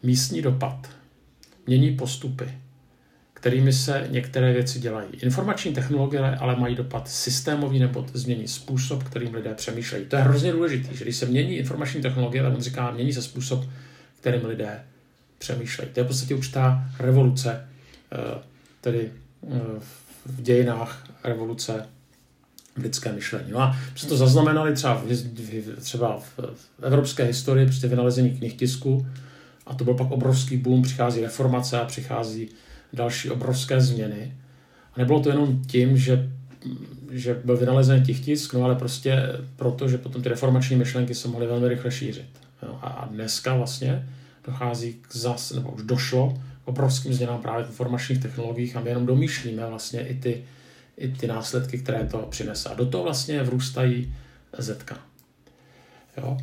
místní 0.02 0.42
dopad. 0.42 0.88
Mění 1.66 1.97
postupy, 1.97 2.44
kterými 3.35 3.73
se 3.73 4.06
některé 4.11 4.52
věci 4.52 4.80
dělají. 4.80 5.09
Informační 5.12 5.73
technologie 5.73 6.21
ale 6.21 6.56
mají 6.56 6.75
dopad 6.75 7.09
systémový 7.09 7.78
nebo 7.78 8.06
změní 8.12 8.49
způsob, 8.49 9.02
kterým 9.02 9.35
lidé 9.35 9.54
přemýšlejí. 9.54 10.04
To 10.04 10.16
je 10.16 10.23
hrozně 10.23 10.52
důležité, 10.52 10.94
že 10.94 11.04
když 11.04 11.16
se 11.16 11.26
mění 11.26 11.56
informační 11.56 12.02
technologie, 12.02 12.42
tak 12.42 12.54
on 12.54 12.62
říká, 12.62 12.90
mění 12.90 13.12
se 13.12 13.23
způsob, 13.23 13.64
kterým 14.21 14.44
lidé 14.44 14.80
přemýšlejí. 15.44 15.90
To 15.90 16.00
je 16.00 16.04
v 16.04 16.06
podstatě 16.06 16.34
určitá 16.34 16.84
revoluce, 16.98 17.68
eh, 18.12 18.38
tedy 18.80 19.10
eh, 19.10 19.60
v 20.26 20.42
dějinách 20.42 21.06
revoluce 21.24 21.86
v 22.76 22.82
lidské 22.82 23.12
myšlení. 23.12 23.50
No 23.50 23.60
a 23.60 23.76
to 24.08 24.16
zaznamenali 24.16 24.74
třeba 24.74 24.94
v, 24.94 25.80
třeba 25.80 26.18
v, 26.18 26.40
evropské 26.82 27.24
historii, 27.24 27.66
při 27.66 27.88
vynalezení 27.88 28.30
knih 28.30 28.56
tisku, 28.56 29.06
a 29.66 29.74
to 29.74 29.84
byl 29.84 29.94
pak 29.94 30.10
obrovský 30.10 30.56
boom, 30.56 30.82
přichází 30.82 31.20
reformace 31.20 31.80
a 31.80 31.84
přichází 31.84 32.48
další 32.92 33.30
obrovské 33.30 33.80
změny. 33.80 34.34
A 34.94 34.98
nebylo 34.98 35.20
to 35.20 35.28
jenom 35.28 35.62
tím, 35.64 35.96
že, 35.96 36.30
že 37.10 37.40
byl 37.44 37.56
vynalezen 37.56 38.02
těch 38.02 38.20
tisk, 38.20 38.54
no 38.54 38.64
ale 38.64 38.74
prostě 38.74 39.22
proto, 39.56 39.88
že 39.88 39.98
potom 39.98 40.22
ty 40.22 40.28
reformační 40.28 40.76
myšlenky 40.76 41.14
se 41.14 41.28
mohly 41.28 41.46
velmi 41.46 41.68
rychle 41.68 41.90
šířit. 41.90 42.28
No 42.62 42.78
a 42.82 43.08
dneska 43.10 43.54
vlastně 43.54 44.08
dochází 44.46 44.96
k 45.00 45.16
zas, 45.16 45.50
nebo 45.50 45.70
už 45.70 45.82
došlo 45.82 46.38
k 46.64 46.68
obrovským 46.68 47.14
změnám 47.14 47.42
právě 47.42 47.64
v 47.64 47.68
informačních 47.68 48.22
technologiích 48.22 48.76
a 48.76 48.80
my 48.80 48.90
jenom 48.90 49.06
domýšlíme 49.06 49.66
vlastně 49.66 50.08
i 50.08 50.14
ty, 50.14 50.44
i 50.96 51.08
ty 51.08 51.26
následky, 51.26 51.78
které 51.78 52.06
to 52.06 52.18
přinese. 52.18 52.68
A 52.68 52.74
do 52.74 52.86
toho 52.86 53.04
vlastně 53.04 53.42
vrůstají 53.42 54.14
zetka. 54.58 54.98
Jo? 56.16 56.38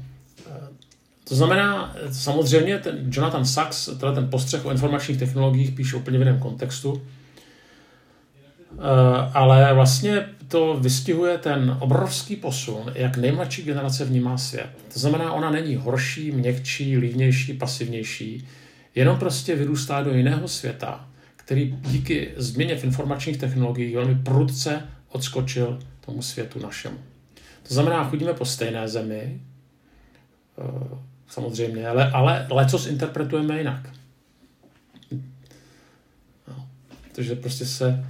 To 1.24 1.36
znamená, 1.36 1.96
samozřejmě 2.12 2.77
ten 2.77 3.10
Jonathan 3.10 3.46
Sachs, 3.46 3.86
teda 3.86 4.12
ten 4.12 4.29
postřeh 4.29 4.65
o 4.65 4.72
informačních 4.72 5.20
technologiích 5.20 5.72
píše 5.72 5.96
úplně 5.96 6.17
v 6.17 6.22
jiném 6.22 6.39
kontextu, 6.39 7.01
Eh, 8.79 9.31
ale 9.34 9.74
vlastně 9.74 10.25
to 10.51 10.77
vystihuje 10.79 11.38
ten 11.38 11.77
obrovský 11.79 12.36
posun, 12.36 12.91
jak 12.96 13.17
nejmladší 13.17 13.63
generace 13.63 14.05
vnímá 14.05 14.38
svět. 14.38 14.70
To 14.93 15.00
znamená, 15.00 15.34
ona 15.34 15.50
není 15.51 15.75
horší, 15.75 16.31
měkčí, 16.31 16.98
lívnější, 16.98 17.53
pasivnější, 17.53 18.48
jenom 18.96 19.17
prostě 19.20 19.55
vyrůstá 19.55 20.03
do 20.03 20.13
jiného 20.13 20.48
světa, 20.48 21.10
který 21.36 21.77
díky 21.81 22.34
změně 22.38 22.75
v 22.75 22.84
informačních 22.84 23.38
technologiích 23.38 23.96
velmi 23.96 24.15
prudce 24.15 24.81
odskočil 25.10 25.79
tomu 26.05 26.22
světu 26.22 26.60
našemu. 26.60 26.98
To 27.67 27.74
znamená, 27.74 28.10
chodíme 28.10 28.34
po 28.34 28.46
stejné 28.46 28.88
zemi, 28.88 29.41
eh, 30.60 30.98
samozřejmě, 31.27 31.88
ale, 31.88 32.12
ale 32.12 32.48
lecos 32.51 32.88
interpretujeme 32.88 33.58
jinak. 33.58 33.89
No, 36.48 36.67
protože 37.01 37.36
prostě 37.36 37.65
se 37.65 38.05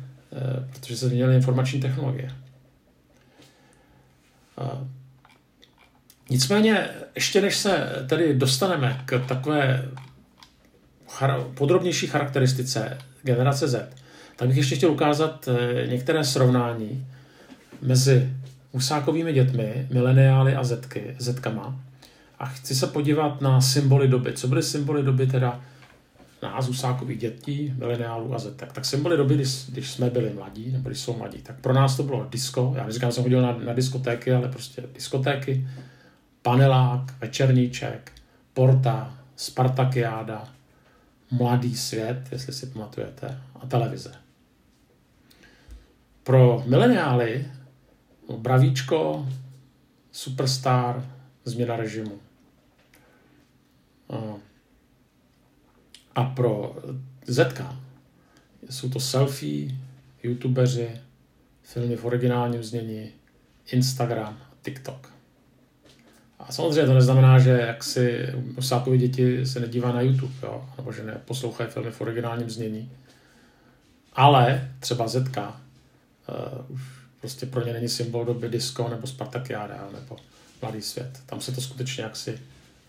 protože 0.71 0.97
se 0.97 1.07
změnily 1.07 1.35
informační 1.35 1.81
technologie. 1.81 2.31
Nicméně, 6.29 6.89
ještě 7.15 7.41
než 7.41 7.57
se 7.57 8.05
tedy 8.09 8.33
dostaneme 8.33 9.01
k 9.05 9.27
takové 9.27 9.89
podrobnější 11.53 12.07
charakteristice 12.07 12.97
generace 13.23 13.67
Z, 13.67 13.89
tak 14.35 14.47
bych 14.47 14.57
ještě 14.57 14.75
chtěl 14.75 14.91
ukázat 14.91 15.47
eh, 15.47 15.87
některé 15.87 16.23
srovnání 16.23 17.07
mezi 17.81 18.33
Husákovými 18.71 19.33
dětmi, 19.33 19.87
mileniály 19.91 20.55
a 20.55 20.63
Zetky, 20.63 21.15
Zetkama. 21.19 21.79
A 22.39 22.45
chci 22.45 22.75
se 22.75 22.87
podívat 22.87 23.41
na 23.41 23.61
symboly 23.61 24.07
doby. 24.07 24.33
Co 24.33 24.47
byly 24.47 24.63
symboly 24.63 25.03
doby 25.03 25.27
teda 25.27 25.61
nás 26.41 26.67
Husákových 26.67 27.19
dětí, 27.19 27.73
mileniálů 27.77 28.35
a 28.35 28.39
zetek. 28.39 28.73
Tak 28.73 28.85
symboly 28.85 29.17
doby, 29.17 29.35
když, 29.35 29.65
když 29.69 29.91
jsme 29.91 30.09
byli 30.09 30.33
mladí, 30.33 30.71
nebo 30.71 30.89
když 30.89 30.99
jsou 30.99 31.17
mladí, 31.17 31.41
tak 31.41 31.59
pro 31.59 31.73
nás 31.73 31.97
to 31.97 32.03
bylo 32.03 32.27
disco. 32.29 32.73
Já 32.75 32.85
neříkám, 32.85 33.09
že 33.09 33.15
jsem 33.15 33.23
chodil 33.23 33.41
na, 33.41 33.57
na 33.57 33.73
diskotéky, 33.73 34.33
ale 34.33 34.47
prostě 34.49 34.83
diskotéky, 34.93 35.67
panelák, 36.41 37.13
večerníček, 37.19 38.11
porta, 38.53 39.17
Spartakiáda, 39.35 40.47
Mladý 41.31 41.77
svět, 41.77 42.27
jestli 42.31 42.53
si 42.53 42.65
pamatujete, 42.65 43.41
a 43.55 43.65
televize. 43.65 44.11
Pro 46.23 46.63
mileniály 46.67 47.45
Bravíčko, 48.37 49.27
Superstar, 50.11 51.05
změna 51.45 51.75
režimu. 51.75 52.19
A 56.15 56.23
pro 56.23 56.75
Z 57.27 57.61
jsou 58.69 58.89
to 58.89 58.99
selfie, 58.99 59.71
youtubeři, 60.23 60.91
filmy 61.63 61.95
v 61.95 62.05
originálním 62.05 62.63
znění, 62.63 63.11
Instagram, 63.71 64.37
TikTok. 64.61 65.11
A 66.39 66.51
samozřejmě 66.51 66.85
to 66.85 66.93
neznamená, 66.93 67.39
že 67.39 67.49
jak 67.49 67.83
si 67.83 68.27
Osákovi 68.55 68.97
děti 68.97 69.45
se 69.45 69.59
nedívá 69.59 69.91
na 69.91 70.01
YouTube, 70.01 70.33
jo? 70.43 70.69
nebo 70.77 70.91
že 70.91 71.03
neposlouchají 71.03 71.69
filmy 71.69 71.91
v 71.91 72.01
originálním 72.01 72.49
znění. 72.49 72.91
Ale 74.13 74.71
třeba 74.79 75.07
Zetka 75.07 75.61
uh, 76.29 76.75
už 76.75 76.81
prostě 77.19 77.45
pro 77.45 77.65
ně 77.65 77.73
není 77.73 77.89
symbol 77.89 78.25
doby 78.25 78.49
disco 78.49 78.89
nebo 78.89 79.07
Spartakiáda 79.07 79.89
nebo 79.93 80.15
Mladý 80.61 80.81
svět. 80.81 81.19
Tam 81.25 81.41
se 81.41 81.51
to 81.51 81.61
skutečně 81.61 82.03
jaksi 82.03 82.39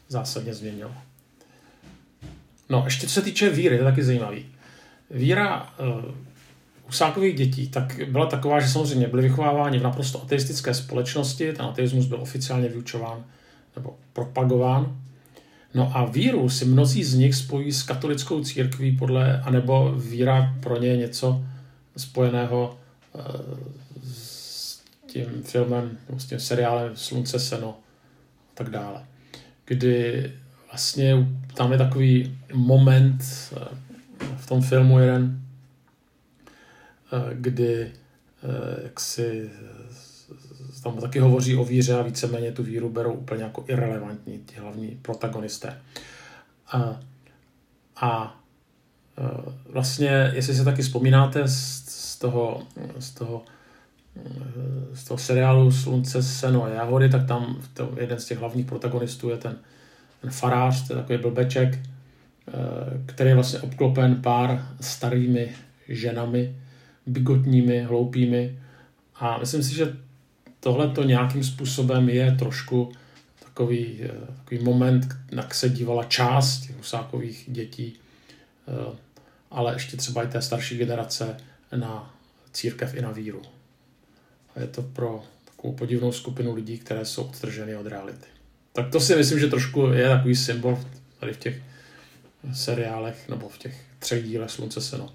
zásadně 0.08 0.54
změnilo. 0.54 0.94
No, 2.72 2.82
ještě 2.84 3.06
co 3.06 3.12
se 3.12 3.22
týče 3.22 3.50
víry, 3.50 3.78
to 3.78 3.84
je 3.84 3.90
taky 3.90 4.04
zajímavý. 4.04 4.46
Víra 5.10 5.74
Husákových 6.86 7.36
dětí 7.36 7.68
tak 7.68 8.00
byla 8.10 8.26
taková, 8.26 8.60
že 8.60 8.68
samozřejmě 8.68 9.08
byly 9.08 9.22
vychováváni 9.22 9.78
v 9.78 9.82
naprosto 9.82 10.22
ateistické 10.22 10.74
společnosti, 10.74 11.52
ten 11.52 11.66
ateismus 11.66 12.06
byl 12.06 12.20
oficiálně 12.20 12.68
vyučován 12.68 13.24
nebo 13.76 13.96
propagován. 14.12 15.00
No 15.74 15.96
a 15.96 16.04
víru 16.04 16.48
si 16.48 16.64
mnozí 16.64 17.04
z 17.04 17.14
nich 17.14 17.34
spojí 17.34 17.72
s 17.72 17.82
katolickou 17.82 18.44
církví 18.44 18.96
podle, 18.96 19.40
anebo 19.40 19.92
víra 19.92 20.54
pro 20.60 20.78
ně 20.78 20.88
je 20.88 20.96
něco 20.96 21.44
spojeného 21.96 22.78
uh, 23.12 23.22
s 24.04 24.80
tím 25.06 25.26
filmem, 25.42 25.98
s 26.16 26.24
tím 26.24 26.40
seriálem 26.40 26.96
Slunce, 26.96 27.38
seno 27.38 27.68
a 27.68 28.54
tak 28.54 28.70
dále. 28.70 29.04
Kdy 29.64 30.32
vlastně 30.72 31.28
tam 31.54 31.72
je 31.72 31.78
takový 31.78 32.38
moment 32.54 33.24
uh, 33.52 33.62
v 34.36 34.46
tom 34.46 34.62
filmu 34.62 34.98
jeden, 34.98 35.38
kdy 37.32 37.92
jak 38.82 39.00
si 39.00 39.50
tam 40.82 40.96
taky 40.96 41.18
hovoří 41.18 41.56
o 41.56 41.64
víře 41.64 41.94
a 41.94 42.02
víceméně 42.02 42.52
tu 42.52 42.62
víru 42.62 42.88
berou 42.88 43.12
úplně 43.12 43.42
jako 43.42 43.64
irrelevantní 43.68 44.38
ti 44.38 44.60
hlavní 44.60 44.98
protagonisté. 45.02 45.78
A, 46.72 47.00
a 47.96 48.40
vlastně, 49.66 50.32
jestli 50.34 50.54
se 50.54 50.64
taky 50.64 50.82
vzpomínáte 50.82 51.48
z, 51.48 51.84
z 51.88 52.18
toho, 52.18 52.62
z 52.98 53.10
toho 53.10 53.42
z 54.94 55.04
toho 55.04 55.18
seriálu 55.18 55.72
Slunce, 55.72 56.22
seno 56.22 56.64
a 56.64 56.68
jahody, 56.68 57.08
tak 57.08 57.26
tam 57.26 57.62
jeden 57.96 58.20
z 58.20 58.24
těch 58.24 58.38
hlavních 58.38 58.66
protagonistů 58.66 59.30
je 59.30 59.36
ten, 59.36 59.58
ten 60.22 60.30
farář, 60.30 60.86
to 60.86 60.92
je 60.92 60.96
takový 61.00 61.18
blbeček, 61.18 61.78
který 63.06 63.28
je 63.30 63.34
vlastně 63.34 63.60
obklopen 63.60 64.22
pár 64.22 64.68
starými 64.80 65.48
ženami, 65.88 66.56
bigotními, 67.06 67.82
hloupými. 67.82 68.58
A 69.14 69.38
myslím 69.38 69.62
si, 69.62 69.74
že 69.74 69.96
tohle 70.60 70.88
to 70.88 71.02
nějakým 71.02 71.44
způsobem 71.44 72.08
je 72.08 72.32
trošku 72.32 72.92
takový, 73.44 73.98
eh, 74.02 74.26
takový 74.36 74.64
moment, 74.64 75.06
na 75.32 75.48
se 75.50 75.68
dívala 75.68 76.04
část 76.04 76.60
těch 76.60 76.76
husákových 76.76 77.44
dětí, 77.48 77.94
eh, 78.68 78.96
ale 79.50 79.74
ještě 79.74 79.96
třeba 79.96 80.22
i 80.22 80.28
té 80.28 80.42
starší 80.42 80.78
generace 80.78 81.36
na 81.76 82.14
církev 82.52 82.94
i 82.94 83.02
na 83.02 83.10
víru. 83.10 83.42
A 84.56 84.60
je 84.60 84.66
to 84.66 84.82
pro 84.82 85.24
takovou 85.44 85.74
podivnou 85.74 86.12
skupinu 86.12 86.54
lidí, 86.54 86.78
které 86.78 87.04
jsou 87.04 87.24
odtrženy 87.24 87.76
od 87.76 87.86
reality. 87.86 88.26
Tak 88.72 88.90
to 88.90 89.00
si 89.00 89.16
myslím, 89.16 89.38
že 89.38 89.46
trošku 89.46 89.86
je 89.86 90.08
takový 90.08 90.36
symbol 90.36 90.78
tady 91.20 91.32
v 91.32 91.38
těch 91.38 91.62
seriálech 92.52 93.28
nebo 93.28 93.48
v 93.48 93.58
těch 93.58 93.84
třech 93.98 94.24
dílech 94.24 94.50
Slunce 94.50 94.80
seno. 94.80 95.08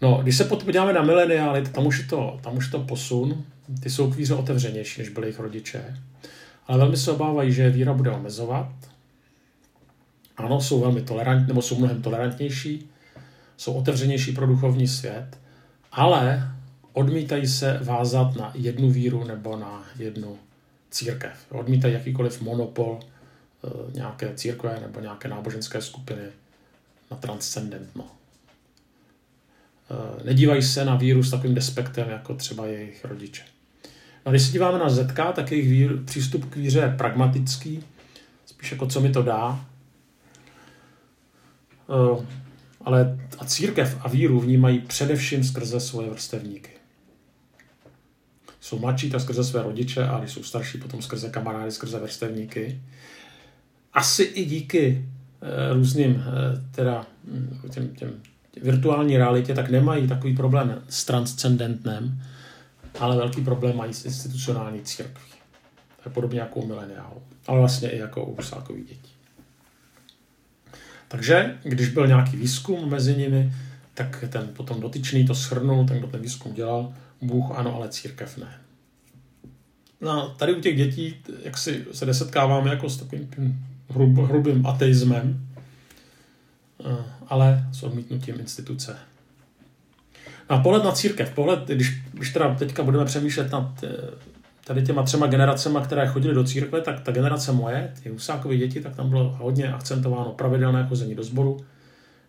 No, 0.00 0.20
když 0.22 0.36
se 0.36 0.44
podíváme 0.44 0.92
na 0.92 1.02
mileniály, 1.02 1.62
tam 1.62 1.86
už 1.86 1.98
je 1.98 2.04
to, 2.04 2.40
tam 2.42 2.56
už 2.56 2.64
je 2.64 2.70
to 2.70 2.78
posun. 2.78 3.44
Ty 3.82 3.90
jsou 3.90 4.10
k 4.10 4.16
víře 4.16 4.34
otevřenější, 4.34 5.00
než 5.00 5.08
byli 5.08 5.26
jejich 5.26 5.38
rodiče. 5.38 5.98
Ale 6.66 6.78
velmi 6.78 6.96
se 6.96 7.12
obávají, 7.12 7.52
že 7.52 7.70
víra 7.70 7.92
bude 7.92 8.10
omezovat. 8.10 8.72
Ano, 10.36 10.60
jsou 10.60 10.80
velmi 10.80 11.02
tolerantní, 11.02 11.46
nebo 11.48 11.62
jsou 11.62 11.78
mnohem 11.78 12.02
tolerantnější, 12.02 12.88
jsou 13.56 13.72
otevřenější 13.72 14.32
pro 14.32 14.46
duchovní 14.46 14.88
svět, 14.88 15.26
ale 15.92 16.52
odmítají 16.92 17.46
se 17.46 17.78
vázat 17.82 18.36
na 18.36 18.52
jednu 18.54 18.90
víru 18.90 19.24
nebo 19.24 19.56
na 19.56 19.84
jednu 19.98 20.38
církev. 20.92 21.32
Odmítají 21.48 21.94
jakýkoliv 21.94 22.40
monopol 22.40 23.00
eh, 23.00 23.68
nějaké 23.92 24.34
církve 24.34 24.78
nebo 24.80 25.00
nějaké 25.00 25.28
náboženské 25.28 25.80
skupiny 25.80 26.22
na 27.10 27.16
transcendentno. 27.16 28.06
Eh, 29.90 30.24
nedívají 30.24 30.62
se 30.62 30.84
na 30.84 30.96
víru 30.96 31.22
s 31.22 31.30
takovým 31.30 31.54
despektem, 31.54 32.10
jako 32.10 32.34
třeba 32.34 32.66
jejich 32.66 33.04
rodiče. 33.04 33.42
No, 34.26 34.32
když 34.32 34.42
se 34.42 34.52
díváme 34.52 34.78
na 34.78 34.90
ZK, 34.90 35.18
tak 35.34 35.52
jejich 35.52 35.90
přístup 36.04 36.50
k 36.50 36.56
víře 36.56 36.78
je 36.78 36.94
pragmatický, 36.98 37.84
spíš 38.46 38.72
jako 38.72 38.86
co 38.86 39.00
mi 39.00 39.10
to 39.10 39.22
dá. 39.22 39.66
Eh, 41.90 42.26
ale 42.84 43.18
a 43.38 43.44
církev 43.44 43.96
a 44.00 44.08
víru 44.08 44.40
vnímají 44.40 44.78
především 44.78 45.44
skrze 45.44 45.80
svoje 45.80 46.10
vrstevníky. 46.10 46.81
Jsou 48.72 48.78
mladší, 48.78 49.10
tak 49.10 49.20
skrze 49.20 49.44
své 49.44 49.62
rodiče, 49.62 50.08
a 50.08 50.18
když 50.18 50.30
jsou 50.30 50.42
starší, 50.42 50.78
potom 50.78 51.02
skrze 51.02 51.30
kamarády, 51.30 51.72
skrze 51.72 51.98
vrstevníky. 51.98 52.80
Asi 53.92 54.22
i 54.22 54.44
díky 54.44 55.08
eh, 55.42 55.74
různým 55.74 56.24
teda 56.70 57.06
hm, 57.24 57.58
těm, 57.70 57.88
těm 57.88 58.12
virtuální 58.62 59.16
realitě, 59.16 59.54
tak 59.54 59.70
nemají 59.70 60.08
takový 60.08 60.36
problém 60.36 60.82
s 60.88 61.04
transcendentnem, 61.04 62.22
ale 63.00 63.16
velký 63.16 63.44
problém 63.44 63.76
mají 63.76 63.94
s 63.94 64.04
institucionální 64.04 64.82
církví. 64.82 65.32
To 66.02 66.08
je 66.08 66.12
podobně 66.12 66.40
jako 66.40 66.60
u 66.60 66.66
mileniálu, 66.66 67.22
ale 67.46 67.58
vlastně 67.58 67.90
i 67.90 67.98
jako 67.98 68.24
u 68.24 68.36
Husákových 68.36 68.88
dětí. 68.88 69.12
Takže, 71.08 71.58
když 71.62 71.88
byl 71.88 72.06
nějaký 72.06 72.36
výzkum 72.36 72.90
mezi 72.90 73.16
nimi, 73.16 73.52
tak 73.94 74.24
ten 74.28 74.48
potom 74.48 74.80
dotyčný 74.80 75.26
to 75.26 75.34
shrnul, 75.34 75.86
ten, 75.86 75.98
kdo 75.98 76.06
ten 76.06 76.20
výzkum 76.20 76.54
dělal, 76.54 76.94
Bůh 77.22 77.58
ano, 77.58 77.74
ale 77.74 77.88
církev 77.88 78.38
ne. 78.38 78.61
No, 80.02 80.34
tady 80.36 80.54
u 80.54 80.60
těch 80.60 80.76
dětí, 80.76 81.14
jak 81.44 81.58
si 81.58 81.86
se 81.92 82.06
nesetkáváme 82.06 82.70
jako 82.70 82.90
s 82.90 82.96
takovým 82.96 83.64
hrub, 83.88 84.18
hrubým 84.18 84.66
ateismem, 84.66 85.52
Eh, 86.84 87.04
ale 87.28 87.68
s 87.72 87.82
odmítnutím 87.82 88.40
instituce. 88.40 88.96
A 90.48 90.58
pohled 90.58 90.84
na 90.84 90.92
církev, 90.92 91.30
pohled, 91.34 91.68
když, 91.68 92.02
když 92.12 92.30
teda 92.32 92.54
teďka 92.54 92.82
budeme 92.82 93.04
přemýšlet 93.04 93.52
nad 93.52 93.84
eh, 93.84 93.88
tady 94.64 94.82
těma 94.82 95.02
třema 95.02 95.26
generacemi, 95.26 95.78
které 95.84 96.08
chodily 96.08 96.34
do 96.34 96.44
církve, 96.44 96.80
tak 96.80 97.00
ta 97.00 97.12
generace 97.12 97.52
moje, 97.52 97.92
ty 98.02 98.08
Husákové 98.08 98.56
děti, 98.56 98.80
tak 98.80 98.96
tam 98.96 99.10
bylo 99.10 99.36
hodně 99.38 99.72
akcentováno 99.72 100.32
pravidelné 100.32 100.86
chození 100.88 101.14
do 101.14 101.22
sboru, 101.22 101.64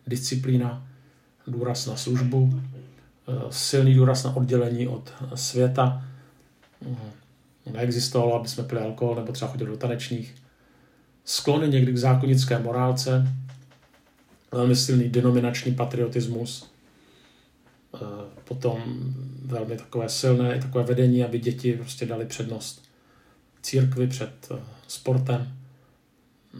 disciplína, 0.07 0.88
důraz 1.47 1.86
na 1.86 1.95
službu, 1.95 2.62
eh, 3.27 3.33
silný 3.49 3.95
důraz 3.95 4.23
na 4.23 4.36
oddělení 4.36 4.88
od 4.88 5.13
světa. 5.36 6.03
Neexistovalo, 7.71 8.36
aby 8.36 8.47
jsme 8.47 8.63
pili 8.63 8.82
alkohol 8.82 9.15
nebo 9.15 9.32
třeba 9.32 9.52
chodili 9.52 9.71
do 9.71 9.78
tanečních. 9.78 10.36
Sklony 11.26 11.69
někdy 11.69 11.93
k 11.93 11.97
zákonické 11.97 12.60
morálce, 12.60 13.28
velmi 14.52 14.76
silný 14.76 15.10
denominační 15.10 15.76
patriotismus, 15.76 16.71
eh, 17.95 17.99
potom 18.45 18.82
velmi 19.45 19.78
takové 19.78 20.10
silné 20.10 20.60
takové 20.60 20.84
vedení, 20.84 21.23
aby 21.23 21.39
děti 21.39 21.73
prostě 21.73 22.06
dali 22.06 22.26
přednost 22.26 22.84
církvi 23.62 24.08
před 24.08 24.52
eh, 24.52 24.60
sportem. 24.88 25.54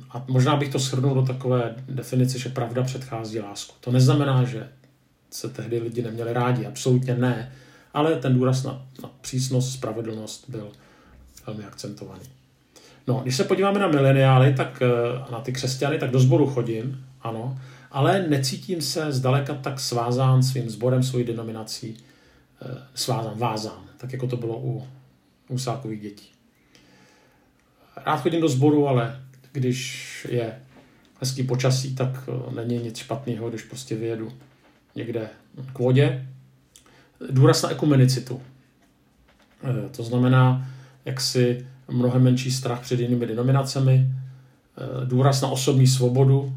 A 0.10 0.26
možná 0.28 0.56
bych 0.56 0.70
to 0.70 0.80
shrnul 0.80 1.16
do 1.16 1.22
takové 1.22 1.76
definice, 1.90 2.40
že 2.40 2.50
pravda 2.50 2.84
předchází 2.84 3.40
lásku. 3.40 3.76
To 3.80 3.92
neznamená, 3.92 4.44
že 4.44 4.70
se 5.32 5.50
tehdy 5.50 5.80
lidi 5.80 6.02
neměli 6.02 6.34
rádi, 6.34 6.66
absolutně 6.66 7.16
ne, 7.16 7.52
ale 7.94 8.16
ten 8.16 8.34
důraz 8.34 8.64
na, 8.64 8.86
na 9.04 9.12
přísnost, 9.22 9.74
spravedlnost 9.74 10.50
byl 10.50 10.72
velmi 11.48 11.66
akcentovaný. 11.66 12.24
No, 13.08 13.20
když 13.24 13.36
se 13.36 13.44
podíváme 13.44 13.80
na 13.80 13.88
mileniály, 13.88 14.54
tak 14.54 14.82
eh, 14.82 15.32
na 15.32 15.40
ty 15.40 15.54
křesťany, 15.54 16.00
tak 16.00 16.12
do 16.12 16.20
sboru 16.20 16.48
chodím, 16.48 17.06
ano, 17.22 17.60
ale 17.92 18.28
necítím 18.28 18.82
se 18.82 19.12
zdaleka 19.12 19.54
tak 19.54 19.80
svázán 19.80 20.44
svým 20.44 20.70
sborem, 20.70 21.04
svojí 21.04 21.26
denominací, 21.26 21.98
eh, 22.62 22.78
svázán, 22.96 23.38
vázán, 23.38 23.84
tak 23.98 24.14
jako 24.14 24.28
to 24.28 24.38
bylo 24.38 24.58
u 24.58 24.88
Husákových 25.50 26.02
dětí. 26.02 26.28
Rád 28.06 28.18
chodím 28.18 28.42
do 28.42 28.50
sboru, 28.50 28.88
ale 28.88 29.22
když 29.52 30.28
je 30.30 30.60
hezký 31.20 31.44
počasí, 31.44 31.96
tak 31.96 32.10
eh, 32.28 32.56
není 32.56 32.78
nic 32.78 32.98
špatného, 32.98 33.50
když 33.50 33.62
prostě 33.62 33.96
vyjedu 33.96 34.32
někde 34.96 35.30
k 35.74 35.80
vodě. 35.80 36.28
Důraz 37.30 37.62
na 37.62 37.70
ekumenicitu. 37.70 38.42
To 39.96 40.04
znamená, 40.04 40.68
jak 41.06 41.22
si 41.22 41.68
mnohem 41.88 42.24
menší 42.24 42.52
strach 42.52 42.82
před 42.82 43.00
jinými 43.00 43.28
denominacemi, 43.28 44.08
důraz 45.06 45.42
na 45.42 45.48
osobní 45.48 45.88
svobodu, 45.88 46.54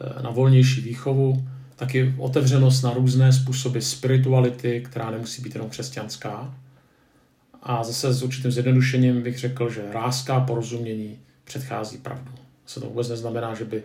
Eh, 0.00 0.22
na 0.22 0.30
volnější 0.30 0.80
výchovu, 0.80 1.48
taky 1.76 2.14
otevřenost 2.18 2.82
na 2.82 2.94
různé 2.94 3.32
způsoby 3.32 3.78
spirituality, 3.78 4.80
která 4.80 5.10
nemusí 5.10 5.42
být 5.42 5.54
jenom 5.54 5.70
křesťanská. 5.70 6.54
A 7.62 7.84
zase 7.84 8.12
s 8.12 8.22
určitým 8.22 8.50
zjednodušením 8.50 9.22
bych 9.22 9.38
řekl, 9.38 9.70
že 9.70 9.92
rázká 9.92 10.40
porozumění 10.40 11.18
předchází 11.44 11.98
pravdu. 11.98 12.32
Se 12.66 12.80
to 12.80 12.86
vůbec 12.86 13.08
neznamená, 13.08 13.54
že 13.54 13.64
by 13.64 13.82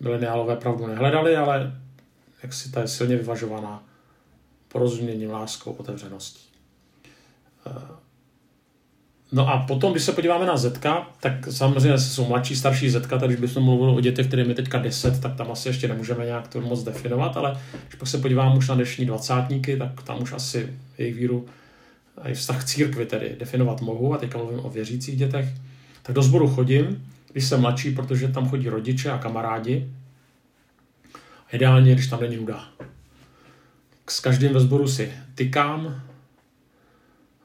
mileniálové 0.00 0.56
pravdu 0.56 0.86
nehledali, 0.86 1.36
ale 1.36 1.80
jak 2.42 2.52
si 2.52 2.70
ta 2.70 2.80
je 2.80 2.88
silně 2.88 3.16
vyvažovaná 3.16 3.84
porozuměním, 4.68 5.30
láskou, 5.30 5.72
otevřeností. 5.72 6.48
No 9.32 9.48
a 9.48 9.58
potom, 9.58 9.92
když 9.92 10.04
se 10.04 10.12
podíváme 10.12 10.46
na 10.46 10.56
Zetka, 10.56 11.10
tak 11.20 11.32
samozřejmě 11.50 11.98
jsou 11.98 12.28
mladší, 12.28 12.56
starší 12.56 12.90
Zetka, 12.90 13.18
tak 13.18 13.28
když 13.28 13.40
bychom 13.40 13.62
mluvili 13.62 13.96
o 13.96 14.00
dětech, 14.00 14.26
kterým 14.26 14.48
je 14.48 14.54
teďka 14.54 14.78
10, 14.78 15.20
tak 15.20 15.34
tam 15.34 15.52
asi 15.52 15.68
ještě 15.68 15.88
nemůžeme 15.88 16.24
nějak 16.24 16.48
to 16.48 16.60
moc 16.60 16.82
definovat, 16.82 17.36
ale 17.36 17.60
když 17.88 17.94
pak 17.94 18.08
se 18.08 18.18
podívám 18.18 18.56
už 18.56 18.68
na 18.68 18.74
dnešní 18.74 19.06
dvacátníky, 19.06 19.76
tak 19.76 20.02
tam 20.02 20.22
už 20.22 20.32
asi 20.32 20.68
jejich 20.98 21.16
víru 21.16 21.46
a 22.22 22.28
i 22.28 22.34
vztah 22.34 22.60
k 22.60 22.64
církvi 22.64 23.06
tedy 23.06 23.36
definovat 23.38 23.80
mohu, 23.80 24.14
a 24.14 24.18
teďka 24.18 24.38
mluvím 24.38 24.64
o 24.64 24.70
věřících 24.70 25.16
dětech, 25.16 25.48
tak 26.02 26.14
do 26.14 26.22
sboru 26.22 26.48
chodím, 26.48 27.06
když 27.32 27.44
jsem 27.44 27.60
mladší, 27.60 27.90
protože 27.90 28.28
tam 28.28 28.48
chodí 28.48 28.68
rodiče 28.68 29.10
a 29.10 29.18
kamarádi. 29.18 29.90
A 31.46 31.56
ideálně, 31.56 31.94
když 31.94 32.06
tam 32.06 32.20
není 32.20 32.36
nuda. 32.36 32.64
S 34.08 34.20
každým 34.20 34.52
ve 34.52 34.60
sboru 34.60 34.88
si 34.88 35.12
tykám. 35.34 36.02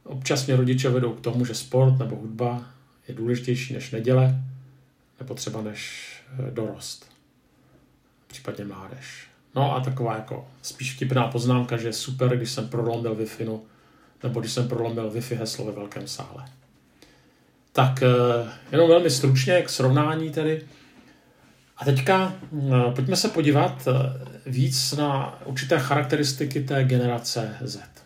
Občas 0.06 0.46
mě 0.46 0.56
rodiče 0.56 0.90
vedou 0.90 1.14
k 1.14 1.22
tomu, 1.22 1.46
že 1.46 1.56
sport 1.56 2.00
nebo 2.00 2.16
hudba 2.16 2.66
je 3.08 3.16
důležitější 3.16 3.74
než 3.74 3.92
neděle, 3.92 4.42
nebo 5.20 5.34
třeba 5.34 5.62
než 5.62 6.10
eh, 6.48 6.52
dorost, 6.52 7.12
případně 8.28 8.66
mládež. 8.66 9.28
No 9.56 9.76
a 9.76 9.80
taková 9.80 10.16
jako 10.16 10.48
spíš 10.62 10.96
vtipná 10.96 11.28
poznámka, 11.28 11.78
že 11.78 11.88
je 11.88 11.94
super, 11.94 12.38
když 12.38 12.52
jsem 12.52 12.70
prolomil 12.70 13.16
wi 13.16 13.28
nebo 14.24 14.40
když 14.40 14.52
jsem 14.52 14.68
prolomil 14.68 15.12
Wi-Fi 15.12 15.38
heslo 15.38 15.66
ve 15.66 15.72
velkém 15.72 16.08
sále. 16.08 16.46
Tak 17.72 18.04
eh, 18.04 18.52
jenom 18.72 18.90
velmi 18.90 19.10
stručně 19.10 19.62
k 19.62 19.70
srovnání 19.70 20.32
tedy. 20.32 20.62
A 21.78 21.86
teďka 21.86 22.34
eh, 22.54 22.92
pojďme 22.96 23.16
se 23.16 23.28
podívat 23.28 23.88
víc 24.46 24.92
na 24.92 25.42
určité 25.46 25.80
charakteristiky 25.80 26.62
té 26.64 26.84
generace 26.84 27.58
Z. 27.62 28.05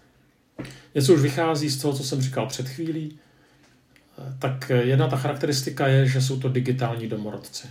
Něco 0.95 1.13
už 1.13 1.21
vychází 1.21 1.69
z 1.69 1.81
toho, 1.81 1.93
co 1.93 2.03
jsem 2.03 2.21
říkal 2.21 2.47
před 2.47 2.69
chvílí. 2.69 3.19
Tak 4.39 4.71
jedna 4.83 5.07
ta 5.07 5.17
charakteristika 5.17 5.87
je, 5.87 6.07
že 6.07 6.21
jsou 6.21 6.39
to 6.39 6.49
digitální 6.49 7.07
domorodci. 7.07 7.67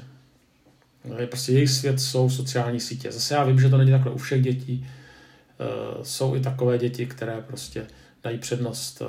Prostě 1.27 1.53
jejich 1.53 1.70
svět 1.70 2.01
jsou 2.01 2.31
sociální 2.31 2.81
sítě. 2.81 3.12
Zase 3.12 3.35
já 3.35 3.44
vím, 3.44 3.61
že 3.61 3.68
to 3.68 3.79
není 3.79 3.90
takhle 3.90 4.12
u 4.12 4.18
všech 4.18 4.42
dětí. 4.42 4.87
Jsou 6.03 6.37
i 6.37 6.40
takové 6.40 6.79
děti, 6.79 7.07
které 7.07 7.40
prostě 7.46 7.87
dají 8.24 8.38
přednost 8.38 9.03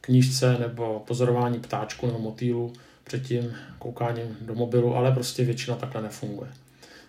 knížce 0.00 0.56
nebo 0.58 1.04
pozorování 1.06 1.60
ptáčku 1.60 2.06
nebo 2.06 2.18
motýlu 2.18 2.72
před 3.04 3.22
tím 3.22 3.52
koukáním 3.78 4.36
do 4.40 4.54
mobilu, 4.54 4.96
ale 4.96 5.12
prostě 5.12 5.44
většina 5.44 5.76
takhle 5.76 6.02
nefunguje. 6.02 6.50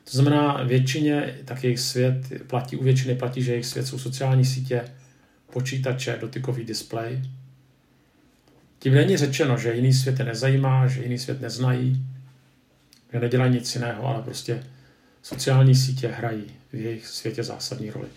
To 0.03 0.11
znamená, 0.11 0.63
většině 0.63 1.35
tak 1.45 1.63
jejich 1.63 1.79
svět 1.79 2.15
platí, 2.47 2.75
u 2.77 2.83
většiny 2.83 3.15
platí, 3.15 3.43
že 3.43 3.51
jejich 3.51 3.65
svět 3.65 3.87
jsou 3.87 3.99
sociální 3.99 4.45
sítě, 4.45 4.81
počítače, 5.53 6.17
dotykový 6.21 6.63
displej. 6.63 7.21
Tím 8.79 8.93
není 8.93 9.17
řečeno, 9.17 9.57
že 9.57 9.73
jiný 9.73 9.93
svět 9.93 10.19
je 10.19 10.25
nezajímá, 10.25 10.87
že 10.87 11.03
jiný 11.03 11.19
svět 11.19 11.41
neznají, 11.41 12.05
že 13.13 13.19
nedělají 13.19 13.53
nic 13.53 13.75
jiného, 13.75 14.07
ale 14.07 14.21
prostě 14.21 14.63
sociální 15.23 15.75
sítě 15.75 16.07
hrají 16.07 16.43
v 16.73 16.75
jejich 16.75 17.07
světě 17.07 17.43
zásadní 17.43 17.91
roli. 17.91 18.07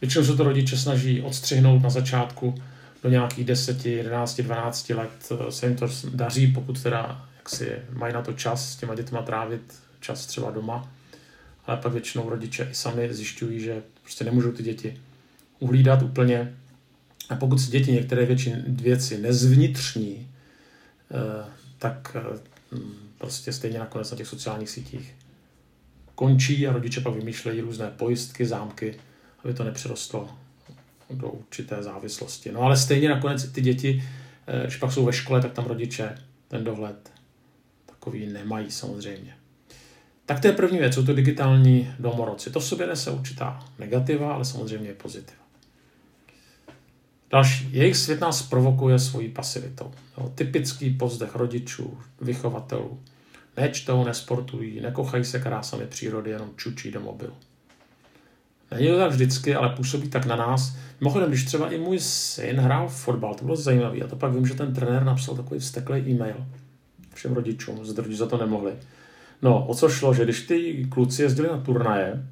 Většinou 0.00 0.24
se 0.24 0.36
to 0.36 0.44
rodiče 0.44 0.76
snaží 0.76 1.22
odstřihnout 1.22 1.82
na 1.82 1.90
začátku, 1.90 2.54
do 3.02 3.10
nějakých 3.10 3.44
10, 3.44 3.86
11, 3.86 4.40
12 4.40 4.88
let 4.88 5.32
se 5.50 5.66
jim 5.66 5.76
to 5.76 5.88
daří, 6.14 6.46
pokud 6.46 6.82
teda 6.82 7.28
jak 7.38 7.48
si 7.48 7.72
mají 7.92 8.14
na 8.14 8.22
to 8.22 8.32
čas 8.32 8.72
s 8.72 8.76
těma 8.76 8.94
dětma 8.94 9.22
trávit 9.22 9.74
čas 10.00 10.26
třeba 10.26 10.50
doma. 10.50 10.92
Ale 11.66 11.76
pak 11.76 11.92
většinou 11.92 12.30
rodiče 12.30 12.68
i 12.70 12.74
sami 12.74 13.14
zjišťují, 13.14 13.60
že 13.60 13.82
prostě 14.02 14.24
nemůžou 14.24 14.52
ty 14.52 14.62
děti 14.62 15.00
uhlídat 15.58 16.02
úplně. 16.02 16.54
A 17.28 17.36
pokud 17.36 17.58
si 17.58 17.70
děti 17.70 17.92
některé 17.92 18.26
větší 18.26 18.52
věci 18.66 19.18
nezvnitřní, 19.18 20.30
eh, 21.10 21.50
tak 21.78 22.16
eh, 22.20 22.38
prostě 23.18 23.52
stejně 23.52 23.78
nakonec 23.78 24.10
na 24.10 24.16
těch 24.16 24.28
sociálních 24.28 24.70
sítích 24.70 25.14
končí 26.14 26.66
a 26.66 26.72
rodiče 26.72 27.00
pak 27.00 27.14
vymýšlejí 27.14 27.60
různé 27.60 27.90
pojistky, 27.90 28.46
zámky, 28.46 28.94
aby 29.44 29.54
to 29.54 29.64
nepřerostlo 29.64 30.28
do 31.10 31.28
určité 31.28 31.82
závislosti. 31.82 32.52
No 32.52 32.60
ale 32.60 32.76
stejně 32.76 33.08
nakonec 33.08 33.52
ty 33.52 33.60
děti, 33.60 34.04
eh, 34.46 34.62
když 34.62 34.76
pak 34.76 34.92
jsou 34.92 35.04
ve 35.04 35.12
škole, 35.12 35.42
tak 35.42 35.52
tam 35.52 35.64
rodiče 35.64 36.18
ten 36.48 36.64
dohled 36.64 37.10
takový 37.86 38.26
nemají 38.26 38.70
samozřejmě. 38.70 39.36
Tak 40.26 40.40
to 40.40 40.46
je 40.46 40.52
první 40.52 40.78
věc, 40.78 40.94
jsou 40.94 41.06
to 41.06 41.14
digitální 41.14 41.94
domorodci. 41.98 42.50
To 42.50 42.60
v 42.60 42.64
sobě 42.64 42.86
nese 42.86 43.10
určitá 43.10 43.64
negativa, 43.78 44.34
ale 44.34 44.44
samozřejmě 44.44 44.88
je 44.88 44.94
pozitiva. 44.94 45.45
Další. 47.30 47.68
Jejich 47.72 47.96
svět 47.96 48.20
nás 48.20 48.42
provokuje 48.42 48.98
svojí 48.98 49.28
pasivitou. 49.28 49.90
Jo, 50.18 50.32
typický 50.34 50.90
povzdech 50.90 51.36
rodičů, 51.36 51.98
vychovatelů. 52.20 53.00
Nečtou, 53.56 54.04
nesportují, 54.04 54.80
nekochají 54.80 55.24
se 55.24 55.40
krásami 55.40 55.86
přírody, 55.86 56.30
jenom 56.30 56.50
čučí 56.56 56.90
do 56.90 57.00
mobilu. 57.00 57.34
Není 58.70 58.88
to 58.88 58.98
tak 58.98 59.10
vždycky, 59.10 59.54
ale 59.54 59.68
působí 59.68 60.08
tak 60.08 60.26
na 60.26 60.36
nás. 60.36 60.76
Mimochodem, 61.00 61.28
když 61.28 61.44
třeba 61.44 61.70
i 61.70 61.78
můj 61.78 61.98
syn 61.98 62.56
hrál 62.56 62.88
fotbal, 62.88 63.34
to 63.34 63.44
bylo 63.44 63.56
zajímavé. 63.56 63.98
A 63.98 64.06
to 64.06 64.16
pak 64.16 64.32
vím, 64.32 64.46
že 64.46 64.54
ten 64.54 64.74
trenér 64.74 65.04
napsal 65.04 65.36
takový 65.36 65.60
vzteklý 65.60 66.00
e-mail 66.00 66.46
všem 67.14 67.32
rodičům, 67.32 67.84
že 67.84 68.16
za 68.16 68.26
to 68.26 68.36
nemohli. 68.36 68.72
No, 69.42 69.66
o 69.66 69.74
co 69.74 69.88
šlo, 69.88 70.14
že 70.14 70.24
když 70.24 70.42
ty 70.42 70.86
kluci 70.88 71.22
jezdili 71.22 71.48
na 71.48 71.60
turnaje, 71.60 72.26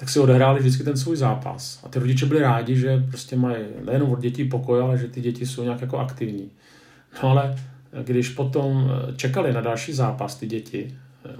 tak 0.00 0.08
si 0.08 0.20
odehráli 0.20 0.60
vždycky 0.60 0.84
ten 0.84 0.96
svůj 0.96 1.16
zápas. 1.16 1.80
A 1.84 1.88
ty 1.88 1.98
rodiče 1.98 2.26
byli 2.26 2.40
rádi, 2.40 2.76
že 2.76 3.04
prostě 3.08 3.36
mají 3.36 3.64
nejenom 3.84 4.10
od 4.10 4.20
dětí 4.20 4.44
pokoj, 4.44 4.80
ale 4.80 4.98
že 4.98 5.08
ty 5.08 5.20
děti 5.20 5.46
jsou 5.46 5.62
nějak 5.62 5.80
jako 5.80 5.98
aktivní. 5.98 6.50
No 7.22 7.28
ale 7.28 7.56
když 8.04 8.28
potom 8.28 8.90
čekali 9.16 9.52
na 9.52 9.60
další 9.60 9.92
zápas 9.92 10.36
ty 10.36 10.46
děti, 10.46 10.96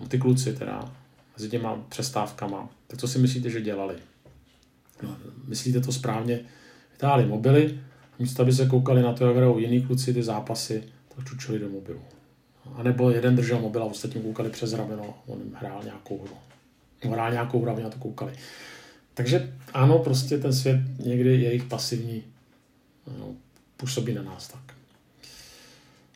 ty 0.08 0.18
kluci 0.18 0.52
teda, 0.52 0.92
s 1.36 1.48
těma 1.48 1.76
přestávkama, 1.88 2.68
tak 2.86 3.00
co 3.00 3.08
si 3.08 3.18
myslíte, 3.18 3.50
že 3.50 3.60
dělali? 3.60 3.94
No, 5.02 5.16
myslíte 5.46 5.80
to 5.80 5.92
správně, 5.92 6.40
vytáhli 6.92 7.26
mobily, 7.26 7.80
místo 8.18 8.42
aby 8.42 8.52
se 8.52 8.66
koukali 8.66 9.02
na 9.02 9.12
to, 9.12 9.26
jak 9.26 9.36
hrajou 9.36 9.58
jiný 9.58 9.82
kluci 9.82 10.14
ty 10.14 10.22
zápasy, 10.22 10.82
tak 11.16 11.24
čučili 11.24 11.58
do 11.58 11.68
mobilu. 11.68 12.00
A 12.74 12.82
nebo 12.82 13.10
jeden 13.10 13.36
držel 13.36 13.60
mobil 13.60 13.82
a 13.82 13.86
ostatní 13.86 14.22
koukali 14.22 14.50
přes 14.50 14.72
rameno, 14.72 15.14
on 15.26 15.38
hrál 15.54 15.80
nějakou 15.84 16.18
hru. 16.18 16.34
Hrál 17.08 17.32
nějakou 17.32 17.68
a 17.68 17.80
na 17.80 17.90
to 17.90 17.98
koukali. 17.98 18.32
Takže 19.14 19.52
ano, 19.72 19.98
prostě 19.98 20.38
ten 20.38 20.52
svět 20.52 20.80
někdy 20.98 21.30
je 21.30 21.38
jejich 21.38 21.64
pasivní, 21.64 22.22
no, 23.18 23.34
působí 23.76 24.14
na 24.14 24.22
nás 24.22 24.48
tak. 24.48 24.74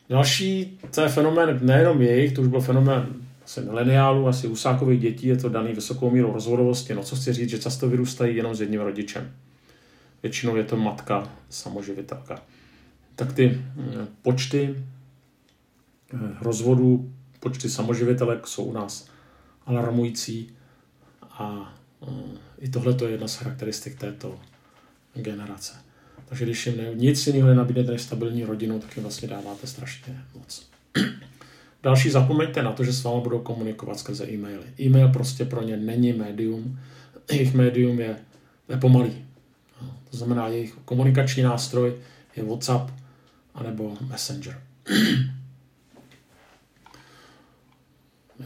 Další, 0.09 0.79
to 0.95 1.01
je 1.01 1.09
fenomén 1.09 1.59
nejenom 1.61 2.01
jejich, 2.01 2.33
to 2.33 2.41
už 2.41 2.47
byl 2.47 2.61
fenomén 2.61 3.07
asi 3.45 3.61
mileniálů, 3.61 4.27
asi 4.27 4.47
husákových 4.47 5.01
dětí, 5.01 5.27
je 5.27 5.37
to 5.37 5.49
daný 5.49 5.73
vysokou 5.73 6.11
mírou 6.11 6.33
rozvodovosti. 6.33 6.93
No 6.93 7.03
co 7.03 7.15
chci 7.15 7.33
říct, 7.33 7.49
že 7.49 7.59
často 7.59 7.89
vyrůstají 7.89 8.35
jenom 8.35 8.55
s 8.55 8.61
jedním 8.61 8.81
rodičem. 8.81 9.31
Většinou 10.23 10.55
je 10.55 10.63
to 10.63 10.77
matka, 10.77 11.29
samoživitelka. 11.49 12.41
Tak 13.15 13.33
ty 13.33 13.61
eh, 13.79 14.07
počty 14.21 14.75
eh, 16.13 16.17
rozvodů, 16.41 17.13
počty 17.39 17.69
samoživitelek 17.69 18.47
jsou 18.47 18.63
u 18.63 18.73
nás 18.73 19.07
alarmující 19.65 20.54
a 21.37 21.73
eh, 22.07 22.11
i 22.59 22.69
tohle 22.69 22.95
je 23.05 23.11
jedna 23.11 23.27
z 23.27 23.35
charakteristik 23.35 23.95
této 23.95 24.39
generace. 25.13 25.73
Takže 26.25 26.45
když 26.45 26.65
jim 26.65 26.75
nic 26.93 27.27
jiného 27.27 27.47
nenabídnete 27.47 27.91
než 27.91 28.01
stabilní 28.01 28.43
rodinu, 28.43 28.79
tak 28.79 28.95
jim 28.95 29.03
vlastně 29.03 29.27
dáváte 29.27 29.67
strašně 29.67 30.21
moc. 30.35 30.67
Další, 31.83 32.09
zapomeňte 32.09 32.63
na 32.63 32.71
to, 32.71 32.83
že 32.83 32.93
s 32.93 33.03
vámi 33.03 33.21
budou 33.21 33.39
komunikovat 33.39 33.99
skrze 33.99 34.29
e-maily. 34.29 34.65
E-mail 34.79 35.09
prostě 35.09 35.45
pro 35.45 35.63
ně 35.63 35.77
není 35.77 36.13
médium, 36.13 36.79
jejich 37.31 37.53
médium 37.53 37.99
je, 37.99 38.15
je 38.69 38.77
pomalý. 38.77 39.25
No, 39.81 39.97
to 40.11 40.17
znamená, 40.17 40.47
jejich 40.47 40.73
komunikační 40.85 41.43
nástroj 41.43 41.93
je 42.35 42.43
WhatsApp 42.43 42.91
anebo 43.55 43.97
Messenger. 44.01 44.61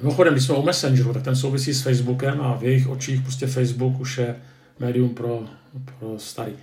Mimochodem, 0.02 0.34
když 0.34 0.46
jsme 0.46 0.56
o 0.56 0.62
Messengeru, 0.62 1.14
tak 1.14 1.24
ten 1.24 1.36
souvisí 1.36 1.74
s 1.74 1.82
Facebookem 1.82 2.42
a 2.42 2.58
v 2.58 2.64
jejich 2.64 2.88
očích 2.88 3.22
prostě 3.22 3.48
Facebook 3.48 4.00
už 4.00 4.18
je 4.18 4.36
médium 4.80 5.10
pro, 5.10 5.44
pro 5.86 6.20
starý. 6.20 6.54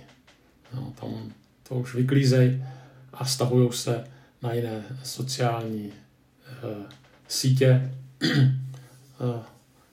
No, 0.73 0.93
tam 1.01 1.09
to 1.69 1.75
už 1.75 1.95
vyklízej 1.95 2.63
a 3.13 3.25
stahují 3.25 3.69
se 3.71 4.03
na 4.43 4.53
jiné 4.53 4.83
sociální 5.03 5.91
Eh, 6.63 6.85
sítě, 7.27 7.91
eh, 8.23 9.39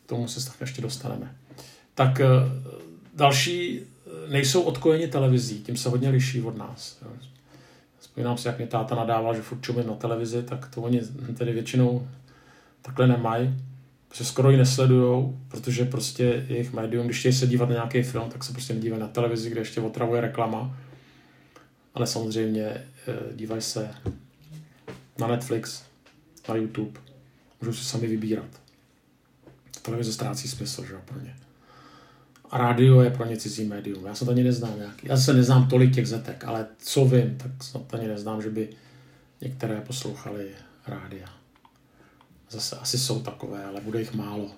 k 0.05 0.09
tomu 0.09 0.29
se 0.29 0.47
tak 0.47 0.61
ještě 0.61 0.83
dostaneme. 0.83 1.35
Tak 1.95 2.21
eh, 2.21 2.27
další 3.15 3.81
nejsou 4.29 4.63
odkojeni 4.63 5.09
televizí, 5.09 5.63
tím 5.63 5.77
se 5.77 5.89
hodně 5.89 6.09
liší 6.09 6.43
od 6.43 6.57
nás. 6.57 6.99
Vzpomínám 7.99 8.39
si, 8.39 8.49
jak 8.49 8.59
mě 8.59 8.67
táta 8.67 8.95
nadával, 8.95 9.35
že 9.35 9.43
furt 9.43 9.87
na 9.87 9.95
televizi, 9.95 10.43
tak 10.43 10.69
to 10.75 10.83
oni 10.83 11.01
tedy 11.39 11.53
většinou 11.53 12.09
takhle 12.85 13.07
nemají. 13.07 13.57
se 14.13 14.25
skoro 14.25 14.51
ji 14.51 14.57
nesledujou, 14.57 15.39
protože 15.49 15.85
prostě 15.85 16.45
jejich 16.49 16.73
médium, 16.73 17.07
když 17.07 17.19
chtějí 17.19 17.33
se 17.33 17.47
dívat 17.47 17.69
na 17.69 17.75
nějaký 17.75 18.03
film, 18.03 18.31
tak 18.31 18.45
se 18.45 18.53
prostě 18.53 18.75
nedívají 18.75 19.01
na 19.01 19.09
televizi, 19.09 19.51
kde 19.51 19.61
ještě 19.61 19.81
otravuje 19.81 20.21
reklama. 20.21 20.77
Ale 21.95 22.07
samozřejmě 22.07 22.65
eh, 22.65 22.87
dívají 23.35 23.63
se 23.63 23.91
na 25.19 25.27
Netflix, 25.27 25.83
na 26.49 26.55
YouTube. 26.55 27.01
Můžou 27.61 27.73
si 27.73 27.85
sami 27.85 28.07
vybírat. 28.07 28.61
Televize 29.83 30.13
ztrácí 30.13 30.49
smysl, 30.49 30.85
že 30.85 30.95
pro 31.05 31.21
ně. 31.21 31.37
A 32.51 32.59
rádio 32.59 33.01
je 33.01 33.11
pro 33.11 33.25
ně 33.25 33.37
cizí 33.37 33.65
médium. 33.65 34.07
Já 34.07 34.15
se 34.15 34.31
ani 34.31 34.45
neznám 34.45 34.79
nějaký. 34.79 35.09
Já 35.09 35.17
se 35.17 35.35
neznám 35.35 35.69
tolik 35.69 35.95
těch 35.95 36.09
zetek, 36.09 36.45
ale 36.45 36.67
co 36.79 37.05
vím, 37.05 37.39
tak 37.39 37.65
snad 37.65 37.95
ani 37.95 38.09
neznám, 38.09 38.43
že 38.43 38.51
by 38.51 38.69
některé 39.41 39.81
poslouchali 39.81 40.49
rádia. 40.87 41.44
Zase 42.55 42.77
asi 42.77 42.99
jsou 42.99 43.21
takové, 43.21 43.65
ale 43.65 43.81
bude 43.81 43.99
jich 43.99 44.15
málo. 44.15 44.51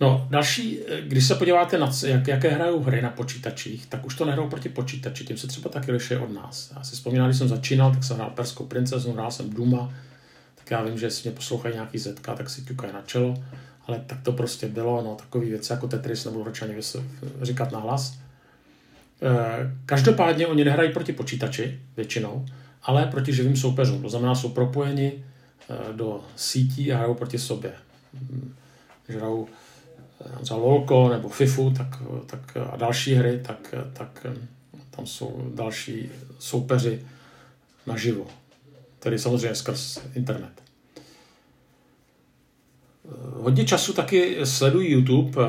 No, 0.00 0.26
další, 0.30 0.78
když 1.06 1.26
se 1.26 1.34
podíváte 1.34 1.78
na 1.78 1.90
jak, 2.06 2.28
jaké 2.28 2.48
hrajou 2.48 2.82
hry 2.82 3.02
na 3.02 3.10
počítačích, 3.10 3.86
tak 3.86 4.06
už 4.06 4.14
to 4.14 4.24
nehrajou 4.24 4.48
proti 4.48 4.68
počítači, 4.68 5.24
tím 5.24 5.36
se 5.36 5.46
třeba 5.46 5.70
taky 5.70 5.92
liší 5.92 6.16
od 6.16 6.32
nás. 6.32 6.72
Já 6.76 6.84
si 6.84 6.96
vzpomínám, 6.96 7.28
když 7.28 7.38
jsem 7.38 7.48
začínal, 7.48 7.92
tak 7.92 8.04
jsem 8.04 8.16
hrál 8.16 8.30
Perskou 8.30 8.66
princezu, 8.66 9.12
hrál 9.12 9.30
jsem 9.30 9.50
Duma, 9.50 9.94
tak 10.54 10.70
já 10.70 10.82
vím, 10.82 10.98
že 10.98 11.06
jestli 11.06 11.30
mě 11.30 11.36
poslouchají 11.36 11.74
nějaký 11.74 11.98
zetka, 11.98 12.34
tak 12.34 12.50
si 12.50 12.62
ťukají 12.62 12.92
na 12.92 13.02
čelo, 13.02 13.44
ale 13.86 14.04
tak 14.06 14.22
to 14.22 14.32
prostě 14.32 14.68
bylo, 14.68 15.02
no, 15.02 15.14
takový 15.14 15.50
věci 15.50 15.72
jako 15.72 15.88
Tetris 15.88 16.24
nebudu 16.24 16.44
radši 16.44 16.64
ani 16.64 16.74
říkat 17.42 17.72
nahlas. 17.72 18.18
E, 19.22 19.36
každopádně 19.86 20.46
oni 20.46 20.64
nehrají 20.64 20.92
proti 20.92 21.12
počítači 21.12 21.80
většinou, 21.96 22.46
ale 22.82 23.06
proti 23.06 23.32
živým 23.32 23.56
soupeřům. 23.56 24.02
To 24.02 24.08
znamená, 24.08 24.34
jsou 24.34 24.48
propojeni 24.48 25.24
do 25.92 26.24
sítí 26.36 26.92
a 26.92 26.96
hrajou 26.96 27.14
proti 27.14 27.38
sobě. 27.38 27.72
Když 29.06 29.16
hrajou 29.16 29.48
za 30.40 30.56
LOLko 30.56 31.08
nebo 31.08 31.28
FIFU 31.28 31.70
tak, 31.70 32.02
tak, 32.26 32.56
a 32.72 32.76
další 32.76 33.14
hry, 33.14 33.40
tak, 33.46 33.74
tak 33.92 34.26
tam 34.90 35.06
jsou 35.06 35.52
další 35.54 36.08
soupeři 36.38 37.06
naživo. 37.86 38.26
Tedy 38.98 39.18
samozřejmě 39.18 39.54
skrz 39.54 39.98
internet. 40.14 40.62
Hodně 43.32 43.64
času 43.64 43.92
taky 43.92 44.46
sledují 44.46 44.90
YouTube, 44.92 45.42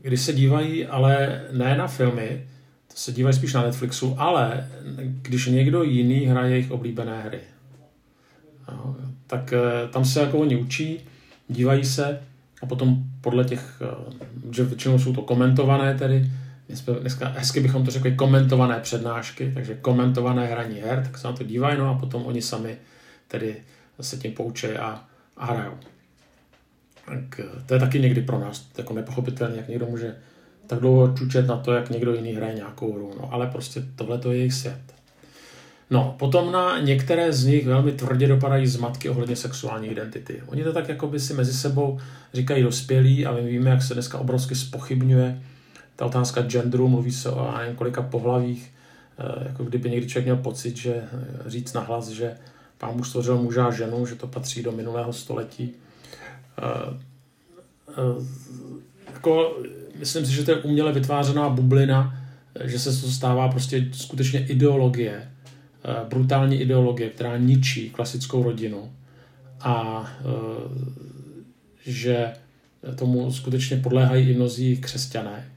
kdy 0.00 0.16
se 0.16 0.32
dívají 0.32 0.86
ale 0.86 1.42
ne 1.52 1.76
na 1.76 1.86
filmy, 1.86 2.48
to 2.88 2.96
se 2.96 3.12
dívají 3.12 3.36
spíš 3.36 3.54
na 3.54 3.62
Netflixu, 3.62 4.14
ale 4.18 4.70
když 5.22 5.46
někdo 5.46 5.82
jiný 5.82 6.26
hraje 6.26 6.50
jejich 6.50 6.70
oblíbené 6.70 7.22
hry. 7.22 7.40
Tak 9.28 9.52
eh, 9.52 9.88
tam 9.88 10.04
se 10.04 10.20
jako 10.20 10.38
oni 10.38 10.56
učí, 10.56 11.00
dívají 11.48 11.84
se 11.84 12.20
a 12.62 12.66
potom 12.66 12.96
podle 13.20 13.44
těch, 13.44 13.82
eh, 13.82 14.14
že 14.52 14.64
většinou 14.64 14.98
jsou 14.98 15.12
to 15.12 15.22
komentované 15.22 15.98
tedy, 15.98 16.30
dneska 17.00 17.28
hezky 17.28 17.60
bychom 17.60 17.84
to 17.84 17.90
řekli 17.90 18.12
komentované 18.12 18.80
přednášky, 18.80 19.52
takže 19.54 19.74
komentované 19.74 20.46
hraní 20.46 20.80
her, 20.80 21.02
tak 21.02 21.18
se 21.18 21.26
na 21.26 21.32
to 21.32 21.44
dívají, 21.44 21.78
no 21.78 21.88
a 21.90 21.98
potom 21.98 22.26
oni 22.26 22.42
sami 22.42 22.76
tedy 23.28 23.56
se 24.00 24.16
tím 24.16 24.32
poučí 24.32 24.66
a, 24.66 25.04
a 25.36 25.46
hrajou. 25.46 25.74
Tak 27.06 27.40
eh, 27.40 27.62
to 27.66 27.74
je 27.74 27.80
taky 27.80 28.00
někdy 28.00 28.22
pro 28.22 28.38
nás 28.38 28.68
jako 28.78 28.94
nepochopitelné, 28.94 29.56
jak 29.56 29.68
někdo 29.68 29.86
může 29.86 30.16
tak 30.66 30.80
dlouho 30.80 31.14
čučet 31.18 31.46
na 31.46 31.56
to, 31.56 31.72
jak 31.72 31.90
někdo 31.90 32.14
jiný 32.14 32.32
hraje 32.32 32.54
nějakou 32.54 32.92
hru. 32.92 33.14
No, 33.20 33.32
ale 33.32 33.46
prostě 33.46 33.82
tohle 33.96 34.18
to 34.18 34.32
je 34.32 34.38
jejich 34.38 34.54
svět. 34.54 34.97
No, 35.90 36.14
potom 36.18 36.52
na 36.52 36.80
některé 36.80 37.32
z 37.32 37.44
nich 37.44 37.66
velmi 37.66 37.92
tvrdě 37.92 38.28
dopadají 38.28 38.66
zmatky 38.66 39.08
ohledně 39.08 39.36
sexuální 39.36 39.88
identity. 39.88 40.42
Oni 40.46 40.64
to 40.64 40.72
tak 40.72 40.88
jako 40.88 41.06
by 41.06 41.20
si 41.20 41.34
mezi 41.34 41.52
sebou 41.52 41.98
říkají 42.34 42.62
dospělí 42.62 43.26
a 43.26 43.32
my 43.32 43.42
víme, 43.42 43.70
jak 43.70 43.82
se 43.82 43.94
dneska 43.94 44.18
obrovsky 44.18 44.54
spochybňuje 44.54 45.42
ta 45.96 46.06
otázka 46.06 46.42
genderu, 46.42 46.88
mluví 46.88 47.12
se 47.12 47.30
o 47.30 47.54
několika 47.68 48.02
pohlavích, 48.02 48.72
eh, 49.18 49.48
jako 49.48 49.64
kdyby 49.64 49.90
někdy 49.90 50.08
člověk 50.08 50.26
měl 50.26 50.36
pocit, 50.36 50.76
že 50.76 50.94
eh, 50.94 51.50
říct 51.50 51.72
nahlas, 51.72 52.08
že 52.08 52.36
pán 52.78 52.96
muž 52.96 53.08
stvořil 53.08 53.38
muže 53.38 53.60
a 53.60 53.70
ženu, 53.70 54.06
že 54.06 54.14
to 54.14 54.26
patří 54.26 54.62
do 54.62 54.72
minulého 54.72 55.12
století. 55.12 55.74
Jako, 59.14 59.58
myslím 59.98 60.26
si, 60.26 60.32
že 60.32 60.44
to 60.44 60.50
je 60.50 60.56
uměle 60.56 60.92
vytvářená 60.92 61.48
bublina, 61.48 62.16
že 62.64 62.78
se 62.78 63.00
to 63.00 63.10
stává 63.10 63.48
prostě 63.48 63.88
skutečně 63.92 64.46
ideologie, 64.46 65.30
brutální 66.08 66.60
ideologie, 66.60 67.10
která 67.10 67.36
ničí 67.36 67.90
klasickou 67.90 68.42
rodinu 68.42 68.92
a 69.60 70.06
že 71.86 72.32
tomu 72.96 73.32
skutečně 73.32 73.76
podléhají 73.76 74.30
i 74.30 74.34
mnozí 74.34 74.76
křesťané. 74.76 75.48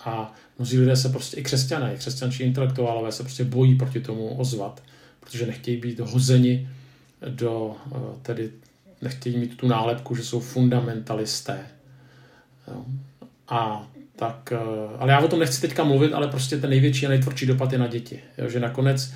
A 0.00 0.34
mnozí 0.58 0.78
lidé 0.78 0.96
se 0.96 1.08
prostě, 1.08 1.36
i 1.36 1.42
křesťané, 1.42 1.94
i 1.94 1.98
křesťančí 1.98 2.42
intelektuálové 2.42 3.12
se 3.12 3.22
prostě 3.22 3.44
bojí 3.44 3.74
proti 3.74 4.00
tomu 4.00 4.28
ozvat, 4.28 4.82
protože 5.20 5.46
nechtějí 5.46 5.76
být 5.76 6.00
hozeni 6.00 6.68
do 7.28 7.76
tedy 8.22 8.50
nechtějí 9.02 9.36
mít 9.36 9.56
tu 9.56 9.68
nálepku, 9.68 10.16
že 10.16 10.24
jsou 10.24 10.40
fundamentalisté. 10.40 11.66
A 13.48 13.88
tak, 14.16 14.52
eh, 14.52 14.58
ale 14.98 15.12
já 15.12 15.18
o 15.18 15.28
tom 15.28 15.38
nechci 15.38 15.60
teďka 15.60 15.84
mluvit, 15.84 16.12
ale 16.12 16.28
prostě 16.28 16.56
ten 16.56 16.70
největší 16.70 17.06
a 17.06 17.08
nejtvrdší 17.08 17.46
dopad 17.46 17.72
je 17.72 17.78
na 17.78 17.86
děti. 17.86 18.20
Jo, 18.38 18.48
že 18.48 18.60
nakonec 18.60 19.12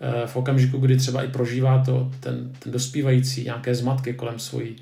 eh, 0.00 0.26
v 0.26 0.36
okamžiku, 0.36 0.78
kdy 0.78 0.96
třeba 0.96 1.22
i 1.22 1.28
prožívá 1.28 1.84
to 1.84 2.10
ten, 2.20 2.52
ten 2.58 2.72
dospívající 2.72 3.44
nějaké 3.44 3.74
zmatky 3.74 4.14
kolem 4.14 4.38
svojí 4.38 4.76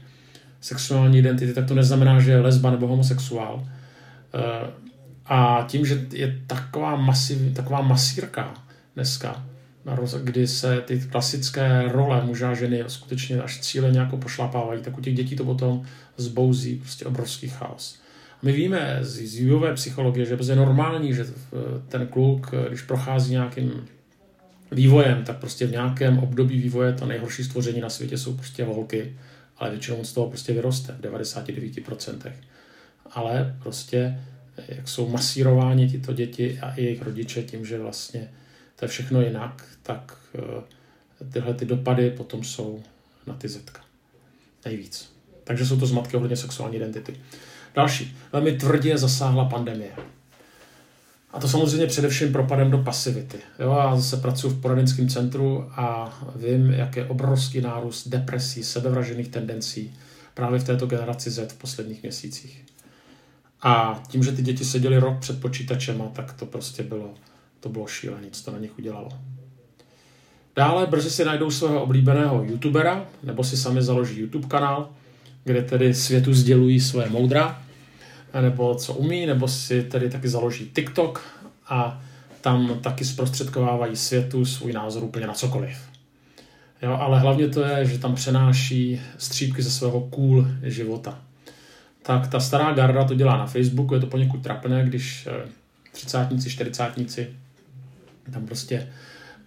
sexuální 0.60 1.18
identity, 1.18 1.52
tak 1.52 1.66
to 1.68 1.74
neznamená, 1.74 2.20
že 2.20 2.30
je 2.30 2.40
lesba 2.40 2.70
nebo 2.70 2.86
homosexuál. 2.86 3.68
Eh, 4.34 4.70
a 5.26 5.64
tím, 5.68 5.86
že 5.86 6.06
je 6.12 6.40
taková, 6.46 6.96
masiv, 6.96 7.38
taková 7.54 7.82
masírka 7.82 8.54
dneska, 8.94 9.46
kdy 10.22 10.46
se 10.46 10.80
ty 10.80 11.00
klasické 11.00 11.82
role 11.88 12.24
muža 12.24 12.50
a 12.50 12.54
ženy 12.54 12.84
skutečně 12.86 13.42
až 13.42 13.60
cíle 13.60 13.90
nějakou 13.90 14.16
pošlapávají, 14.16 14.82
tak 14.82 14.98
u 14.98 15.00
těch 15.00 15.14
dětí 15.14 15.36
to 15.36 15.44
potom 15.44 15.82
zbouzí 16.16 16.76
prostě 16.76 17.04
obrovský 17.04 17.48
chaos. 17.48 17.98
My 18.46 18.52
víme 18.52 18.98
z, 19.00 19.26
z 19.26 19.34
vývojové 19.34 19.74
psychologie, 19.74 20.26
že 20.26 20.38
je 20.48 20.56
normální, 20.56 21.14
že 21.14 21.26
ten 21.88 22.06
kluk, 22.06 22.54
když 22.68 22.82
prochází 22.82 23.32
nějakým 23.32 23.86
vývojem, 24.72 25.24
tak 25.24 25.38
prostě 25.38 25.66
v 25.66 25.70
nějakém 25.70 26.18
období 26.18 26.60
vývoje 26.60 26.92
to 26.92 27.06
nejhorší 27.06 27.44
stvoření 27.44 27.80
na 27.80 27.90
světě 27.90 28.18
jsou 28.18 28.34
prostě 28.34 28.64
holky, 28.64 29.16
ale 29.56 29.70
většinou 29.70 30.04
z 30.04 30.12
toho 30.12 30.28
prostě 30.28 30.52
vyroste 30.52 30.92
v 30.92 31.00
99%. 31.00 32.32
Ale 33.10 33.56
prostě 33.62 34.20
jak 34.68 34.88
jsou 34.88 35.08
masírováni 35.08 35.88
tyto 35.88 36.12
děti 36.12 36.58
a 36.62 36.74
i 36.74 36.84
jejich 36.84 37.02
rodiče 37.02 37.42
tím, 37.42 37.66
že 37.66 37.78
vlastně 37.78 38.30
to 38.76 38.84
je 38.84 38.88
všechno 38.88 39.22
jinak, 39.22 39.64
tak 39.82 40.16
eh, 40.34 41.24
tyhle 41.32 41.54
ty 41.54 41.64
dopady 41.64 42.10
potom 42.10 42.44
jsou 42.44 42.82
na 43.26 43.34
ty 43.34 43.48
zetka. 43.48 43.80
Nejvíc. 44.64 45.12
Takže 45.44 45.66
jsou 45.66 45.80
to 45.80 45.86
zmatky 45.86 46.16
ohledně 46.16 46.36
sexuální 46.36 46.76
identity. 46.76 47.16
Další. 47.76 48.16
Velmi 48.32 48.52
tvrdě 48.52 48.98
zasáhla 48.98 49.44
pandemie. 49.44 49.90
A 51.32 51.40
to 51.40 51.48
samozřejmě 51.48 51.86
především 51.86 52.32
propadem 52.32 52.70
do 52.70 52.78
pasivity. 52.78 53.38
Jo, 53.58 53.76
já 53.78 53.96
zase 53.96 54.16
pracuji 54.16 54.48
v 54.48 54.60
poradenském 54.60 55.08
centru 55.08 55.70
a 55.70 56.18
vím, 56.36 56.70
jak 56.70 56.96
je 56.96 57.06
obrovský 57.06 57.60
nárůst 57.60 58.08
depresí, 58.08 58.64
sebevražených 58.64 59.28
tendencí 59.28 59.94
právě 60.34 60.58
v 60.58 60.64
této 60.64 60.86
generaci 60.86 61.30
Z 61.30 61.52
v 61.52 61.58
posledních 61.58 62.02
měsících. 62.02 62.64
A 63.62 64.02
tím, 64.08 64.24
že 64.24 64.32
ty 64.32 64.42
děti 64.42 64.64
seděly 64.64 64.98
rok 64.98 65.18
před 65.18 65.40
počítačem, 65.40 66.02
tak 66.12 66.32
to 66.32 66.46
prostě 66.46 66.82
bylo 66.82 67.14
to 67.60 67.68
bylo 67.68 67.86
šílené, 67.86 68.26
co 68.30 68.44
to 68.44 68.50
na 68.50 68.58
nich 68.58 68.78
udělalo. 68.78 69.08
Dále 70.56 70.86
brzy 70.86 71.10
si 71.10 71.24
najdou 71.24 71.50
svého 71.50 71.82
oblíbeného 71.82 72.44
youtubera, 72.44 73.06
nebo 73.22 73.44
si 73.44 73.56
sami 73.56 73.82
založí 73.82 74.20
YouTube 74.20 74.48
kanál, 74.48 74.88
kde 75.44 75.62
tedy 75.62 75.94
světu 75.94 76.34
sdělují 76.34 76.80
svoje 76.80 77.08
moudra, 77.08 77.62
nebo 78.40 78.74
co 78.74 78.94
umí, 78.94 79.26
nebo 79.26 79.48
si 79.48 79.82
tedy 79.82 80.10
taky 80.10 80.28
založí 80.28 80.70
TikTok 80.74 81.22
a 81.68 82.02
tam 82.40 82.78
taky 82.80 83.04
zprostředkovávají 83.04 83.96
světu 83.96 84.44
svůj 84.44 84.72
názor 84.72 85.04
úplně 85.04 85.26
na 85.26 85.32
cokoliv. 85.32 85.78
Jo, 86.82 86.92
ale 87.00 87.20
hlavně 87.20 87.48
to 87.48 87.64
je, 87.64 87.86
že 87.86 87.98
tam 87.98 88.14
přenáší 88.14 89.00
střípky 89.18 89.62
ze 89.62 89.70
svého 89.70 90.00
cool 90.00 90.46
života. 90.62 91.18
Tak 92.02 92.28
ta 92.28 92.40
stará 92.40 92.72
garda 92.72 93.04
to 93.04 93.14
dělá 93.14 93.36
na 93.36 93.46
Facebooku, 93.46 93.94
je 93.94 94.00
to 94.00 94.06
poněkud 94.06 94.42
trapné, 94.42 94.84
když 94.84 95.26
eh, 95.26 95.48
třicátníci, 95.92 96.50
čtyřicátníci 96.50 97.28
tam 98.32 98.46
prostě 98.46 98.88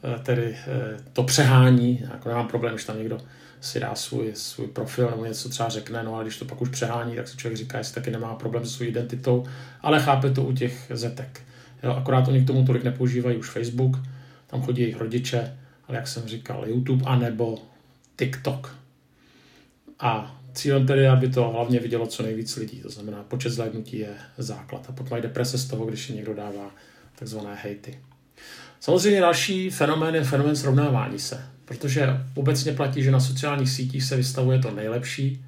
eh, 0.04 0.20
tedy 0.20 0.56
eh, 0.68 0.98
to 1.14 1.24
přehání, 1.24 2.00
jako 2.12 2.30
nemám 2.30 2.48
problém, 2.48 2.74
když 2.74 2.86
tam 2.86 2.98
někdo 2.98 3.18
si 3.62 3.80
dá 3.80 3.96
svůj, 3.96 4.32
svůj 4.34 4.68
profil 4.68 5.10
nebo 5.10 5.26
něco 5.26 5.50
třeba 5.50 5.70
řekne, 5.70 6.04
no 6.04 6.16
ale 6.16 6.24
když 6.24 6.38
to 6.38 6.46
pak 6.46 6.62
už 6.62 6.70
přehání, 6.70 7.16
tak 7.16 7.28
si 7.28 7.38
člověk 7.38 7.58
říká, 7.58 7.78
jestli 7.78 7.96
taky 7.96 8.12
nemá 8.12 8.36
problém 8.36 8.66
se 8.66 8.72
svou 8.72 8.86
identitou, 8.86 9.46
ale 9.82 10.02
chápe 10.02 10.30
to 10.30 10.44
u 10.44 10.54
těch 10.54 10.92
zetek. 10.94 11.42
Jo, 11.84 11.92
akorát 11.92 12.28
oni 12.28 12.42
k 12.42 12.48
tomu 12.48 12.66
tolik 12.66 12.84
nepoužívají 12.84 13.38
už 13.38 13.50
Facebook, 13.50 13.98
tam 14.48 14.62
chodí 14.62 14.82
jejich 14.82 14.98
rodiče, 14.98 15.58
ale 15.88 15.98
jak 15.98 16.08
jsem 16.08 16.28
říkal, 16.28 16.64
YouTube 16.68 17.06
anebo 17.06 17.58
TikTok. 18.16 18.76
A 20.00 20.40
Cílem 20.54 20.88
tedy 20.88 21.02
je, 21.02 21.10
aby 21.10 21.30
to 21.30 21.50
hlavně 21.50 21.80
vidělo 21.80 22.08
co 22.08 22.24
nejvíc 22.24 22.56
lidí, 22.56 22.82
to 22.82 22.90
znamená 22.90 23.24
počet 23.24 23.50
zhlédnutí 23.50 24.00
je 24.00 24.14
základ 24.38 24.86
a 24.90 24.92
potom 24.92 25.08
mají 25.12 25.24
deprese 25.24 25.58
z 25.58 25.68
toho, 25.68 25.86
když 25.86 26.06
si 26.06 26.14
někdo 26.14 26.34
dává 26.34 26.72
takzvané 27.16 27.56
hejty. 27.56 28.00
Samozřejmě 28.80 29.22
další 29.22 29.70
fenomén 29.70 30.16
je 30.16 30.24
fenomén 30.24 30.56
srovnávání 30.56 31.20
se, 31.20 31.46
protože 31.70 32.08
obecně 32.36 32.74
platí, 32.74 33.04
že 33.04 33.12
na 33.12 33.20
sociálních 33.20 33.70
sítích 33.70 34.04
se 34.04 34.16
vystavuje 34.16 34.60
to 34.60 34.72
nejlepší, 34.72 35.46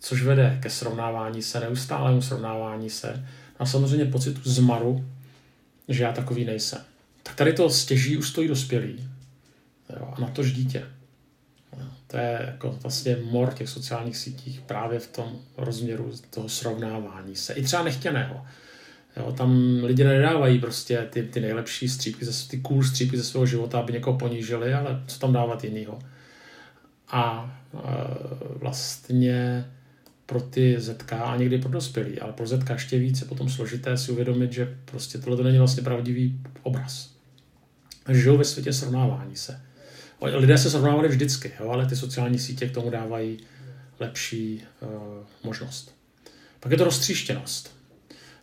což 0.00 0.22
vede 0.22 0.58
ke 0.62 0.70
srovnávání 0.70 1.42
se, 1.42 1.60
neustálému 1.60 2.22
srovnávání 2.22 2.90
se 2.90 3.26
a 3.58 3.66
samozřejmě 3.66 4.04
pocitu 4.04 4.40
zmaru, 4.44 5.04
že 5.88 6.02
já 6.02 6.12
takový 6.12 6.44
nejsem. 6.44 6.80
Tak 7.22 7.34
tady 7.34 7.52
to 7.52 7.70
stěží 7.70 8.22
stojí 8.22 8.48
dospělí 8.48 9.08
jo, 9.96 10.12
a 10.16 10.20
na 10.20 10.28
tož 10.28 10.52
dítě. 10.52 10.84
To 12.06 12.16
je 12.16 12.42
jako 12.46 12.78
vlastně 12.82 13.16
mor 13.30 13.54
těch 13.54 13.68
sociálních 13.68 14.16
sítích 14.16 14.60
právě 14.60 14.98
v 14.98 15.06
tom 15.06 15.38
rozměru 15.56 16.12
toho 16.30 16.48
srovnávání 16.48 17.36
se. 17.36 17.52
I 17.52 17.62
třeba 17.62 17.82
nechtěného. 17.82 18.46
Jo, 19.16 19.32
tam 19.32 19.80
lidi 19.84 20.04
nedávají 20.04 20.58
prostě 20.58 21.06
ty, 21.10 21.22
ty 21.22 21.40
nejlepší 21.40 21.88
střípky, 21.88 22.26
ty 22.50 22.58
cool 22.58 22.82
střípky 22.82 23.16
ze 23.16 23.24
svého 23.24 23.46
života, 23.46 23.78
aby 23.78 23.92
někoho 23.92 24.18
ponížili, 24.18 24.74
ale 24.74 25.02
co 25.06 25.18
tam 25.18 25.32
dávat 25.32 25.64
jinýho. 25.64 25.98
A 27.08 27.54
e, 27.74 27.78
vlastně 28.58 29.66
pro 30.26 30.40
ty 30.40 30.80
ZK 30.80 31.12
a 31.12 31.36
někdy 31.36 31.58
pro 31.58 31.70
dospělí, 31.70 32.20
ale 32.20 32.32
pro 32.32 32.46
ZK 32.46 32.70
ještě 32.70 32.98
více 32.98 33.24
potom 33.24 33.48
složité 33.48 33.96
si 33.96 34.12
uvědomit, 34.12 34.52
že 34.52 34.76
prostě 34.84 35.18
tohle 35.18 35.36
to 35.36 35.42
není 35.42 35.58
vlastně 35.58 35.82
pravdivý 35.82 36.40
obraz. 36.62 37.10
Žijou 38.08 38.36
ve 38.36 38.44
světě 38.44 38.72
srovnávání 38.72 39.36
se. 39.36 39.60
Lidé 40.22 40.58
se 40.58 40.70
srovnávali 40.70 41.08
vždycky, 41.08 41.52
jo, 41.60 41.70
ale 41.70 41.86
ty 41.86 41.96
sociální 41.96 42.38
sítě 42.38 42.68
k 42.68 42.74
tomu 42.74 42.90
dávají 42.90 43.38
lepší 44.00 44.62
uh, 44.80 44.88
možnost. 45.44 45.94
Pak 46.60 46.72
je 46.72 46.78
to 46.78 46.84
roztříštěnost. 46.84 47.75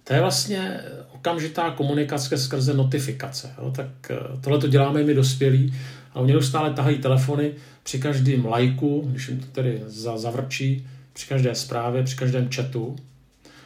To 0.04 0.14
je 0.14 0.22
vlastně 0.22 0.80
okamžitá 1.12 1.72
komunikace 1.72 2.38
skrze 2.38 2.74
notifikace. 2.74 3.54
Jo? 3.58 3.72
Tak 3.76 3.88
eh, 4.10 4.18
tohle 4.42 4.60
to 4.60 4.68
děláme 4.68 5.04
my 5.04 5.14
dospělí, 5.14 5.74
a 6.14 6.20
oni 6.20 6.34
neustále 6.34 6.74
tahají 6.74 6.98
telefony 6.98 7.54
při 7.84 8.00
každém 8.00 8.46
lajku, 8.46 9.04
když 9.12 9.28
jim 9.28 9.40
to 9.40 9.46
tedy 9.46 9.84
zavrčí, 9.88 10.88
při 11.14 11.28
každé 11.28 11.56
zprávě, 11.56 12.04
při 12.04 12.16
každém 12.16 12.50
chatu. 12.56 12.96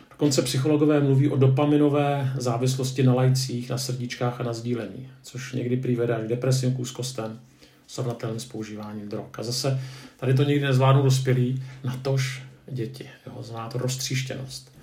Dokonce 0.09 0.41
psychologové 0.41 0.99
mluví 0.99 1.29
o 1.29 1.37
dopaminové 1.37 2.33
závislosti 2.37 3.03
na 3.03 3.13
lajcích, 3.13 3.69
na 3.69 3.77
srdíčkách 3.77 4.41
a 4.41 4.43
na 4.43 4.53
sdílení, 4.53 5.09
což 5.23 5.53
někdy 5.53 5.77
prý 5.77 5.95
vede 5.95 6.15
až 6.15 6.23
k 6.23 6.27
depresím, 6.27 6.73
k 6.73 6.79
úzkostem, 6.79 7.39
srovnatelným 7.87 8.39
s 8.39 8.45
používáním 8.45 9.09
drog. 9.09 9.27
A 9.37 9.43
zase 9.43 9.81
tady 10.17 10.33
to 10.33 10.43
nikdy 10.43 10.65
nezvládnou 10.65 11.03
dospělí, 11.03 11.63
natož 11.83 12.43
děti. 12.71 13.09
Jo? 13.27 13.43
Znamená 13.43 13.69
to 13.69 13.77
roztříštěnost. 13.77 14.76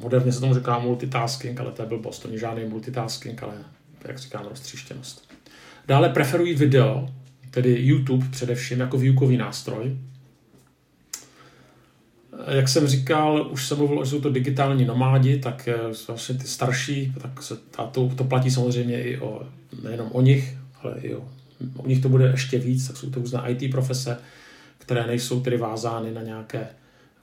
Moderně 0.00 0.32
se 0.32 0.40
tomu 0.40 0.54
říká 0.54 0.78
multitasking, 0.78 1.60
ale 1.60 1.72
to 1.72 1.82
je 1.82 1.88
blbost, 1.88 2.18
to 2.18 2.28
není 2.28 2.40
žádný 2.40 2.64
multitasking, 2.64 3.42
ale 3.42 3.54
jak 4.04 4.18
říkám, 4.18 4.46
roztříštěnost. 4.48 5.28
Dále 5.86 6.08
preferují 6.08 6.54
video, 6.54 7.08
tedy 7.50 7.76
YouTube 7.78 8.26
především 8.30 8.80
jako 8.80 8.98
výukový 8.98 9.36
nástroj. 9.36 9.96
Jak 12.48 12.68
jsem 12.68 12.86
říkal, 12.86 13.48
už 13.50 13.66
jsem 13.66 13.78
mluvil, 13.78 14.04
že 14.04 14.10
jsou 14.10 14.20
to 14.20 14.30
digitální 14.30 14.84
nomádi, 14.84 15.38
tak 15.38 15.68
vlastně 16.08 16.34
ty 16.34 16.46
starší, 16.46 17.12
tak 17.22 17.42
se, 17.42 17.56
a 17.78 17.86
to, 17.86 18.08
to 18.16 18.24
platí 18.24 18.50
samozřejmě 18.50 19.02
i 19.02 19.18
o, 19.18 19.42
nejenom 19.82 20.08
o 20.12 20.20
nich, 20.20 20.56
ale 20.82 20.94
i 21.00 21.14
o, 21.14 21.28
o 21.76 21.86
nich 21.86 22.02
to 22.02 22.08
bude 22.08 22.26
ještě 22.26 22.58
víc, 22.58 22.86
tak 22.86 22.96
jsou 22.96 23.10
to 23.10 23.20
různé 23.20 23.42
IT 23.46 23.70
profese, 23.70 24.18
které 24.78 25.06
nejsou 25.06 25.40
tedy 25.40 25.56
vázány 25.56 26.10
na 26.10 26.22
nějaké 26.22 26.66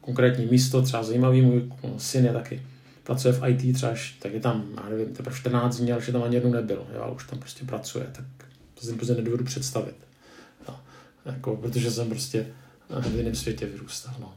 konkrétní 0.05 0.45
místo, 0.45 0.81
třeba 0.81 1.03
zajímavý, 1.03 1.41
můj 1.41 1.71
syn 1.97 2.25
je 2.25 2.33
taky 2.33 2.61
pracuje 3.05 3.33
v 3.33 3.47
IT 3.47 3.75
třeba, 3.75 3.93
tak 4.19 4.33
je 4.33 4.39
tam, 4.39 4.65
já 4.83 4.89
nevím, 4.89 5.15
teprve 5.15 5.35
14 5.35 5.77
dní, 5.77 5.91
ale 5.91 6.01
že 6.01 6.11
tam 6.11 6.23
ani 6.23 6.35
jednou 6.35 6.51
nebyl, 6.51 6.87
jo, 6.95 7.13
už 7.15 7.27
tam 7.27 7.39
prostě 7.39 7.65
pracuje, 7.65 8.07
tak 8.11 8.25
to 8.73 8.85
si 8.85 8.93
prostě 8.93 9.13
nedovedu 9.13 9.43
představit. 9.43 9.95
Jo. 10.67 10.75
Jako, 11.25 11.55
protože 11.55 11.91
jsem 11.91 12.09
prostě 12.09 12.47
v 12.89 13.17
jiném 13.17 13.35
světě 13.35 13.65
vyrůstal. 13.65 14.13
No. 14.19 14.33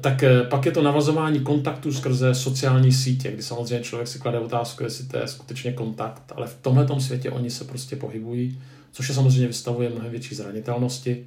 Tak 0.00 0.22
eh, 0.22 0.42
pak 0.44 0.66
je 0.66 0.72
to 0.72 0.82
navazování 0.82 1.40
kontaktu 1.40 1.92
skrze 1.92 2.34
sociální 2.34 2.92
sítě, 2.92 3.32
kdy 3.32 3.42
samozřejmě 3.42 3.84
člověk 3.84 4.08
si 4.08 4.18
klade 4.18 4.38
otázku, 4.38 4.82
jestli 4.82 5.04
to 5.04 5.16
je 5.16 5.28
skutečně 5.28 5.72
kontakt, 5.72 6.32
ale 6.36 6.46
v 6.46 6.56
tomhle 6.62 7.00
světě 7.00 7.30
oni 7.30 7.50
se 7.50 7.64
prostě 7.64 7.96
pohybují, 7.96 8.60
což 8.92 9.08
je 9.08 9.14
samozřejmě 9.14 9.46
vystavuje 9.46 9.90
mnohem 9.90 10.10
větší 10.10 10.34
zranitelnosti. 10.34 11.26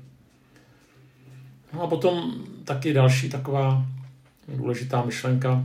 No 1.74 1.82
a 1.82 1.88
potom 1.88 2.44
taky 2.64 2.94
další 2.94 3.30
taková 3.30 3.86
důležitá 4.56 5.04
myšlenka, 5.06 5.64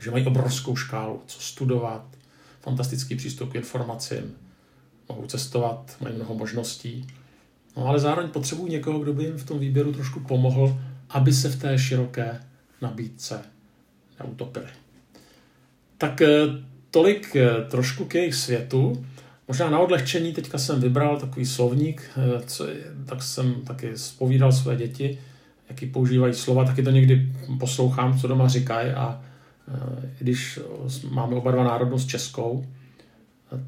že 0.00 0.10
mají 0.10 0.26
obrovskou 0.26 0.76
škálu, 0.76 1.22
co 1.26 1.40
studovat, 1.40 2.04
fantastický 2.60 3.16
přístup 3.16 3.52
k 3.52 3.54
informacím, 3.54 4.34
mohou 5.08 5.26
cestovat, 5.26 5.96
mají 6.00 6.16
mnoho 6.16 6.34
možností, 6.34 7.06
no 7.76 7.86
ale 7.86 7.98
zároveň 7.98 8.30
potřebují 8.30 8.72
někoho, 8.72 8.98
kdo 8.98 9.12
by 9.12 9.24
jim 9.24 9.38
v 9.38 9.44
tom 9.44 9.58
výběru 9.58 9.92
trošku 9.92 10.20
pomohl, 10.20 10.80
aby 11.08 11.32
se 11.32 11.48
v 11.48 11.60
té 11.60 11.78
široké 11.78 12.40
nabídce 12.80 13.42
neutopili. 14.20 14.66
Tak 15.98 16.20
eh, 16.20 16.28
tolik 16.90 17.36
eh, 17.36 17.64
trošku 17.70 18.04
k 18.04 18.14
jejich 18.14 18.34
světu. 18.34 19.06
Možná 19.50 19.70
na 19.70 19.78
odlehčení 19.78 20.32
teďka 20.32 20.58
jsem 20.58 20.80
vybral 20.80 21.20
takový 21.20 21.46
slovník, 21.46 22.02
eh, 22.16 22.42
co 22.46 22.66
tak 23.06 23.22
jsem 23.22 23.54
taky 23.54 23.98
spovídal 23.98 24.52
své 24.52 24.76
děti, 24.76 25.18
jaký 25.68 25.86
používají 25.86 26.34
slova, 26.34 26.64
taky 26.64 26.82
to 26.82 26.90
někdy 26.90 27.32
poslouchám, 27.58 28.18
co 28.18 28.28
doma 28.28 28.48
říkají 28.48 28.90
a 28.90 29.22
eh, 29.68 30.10
když 30.18 30.58
máme 31.10 31.36
oba 31.36 31.50
dva 31.50 31.64
národnost 31.64 32.08
českou, 32.08 32.66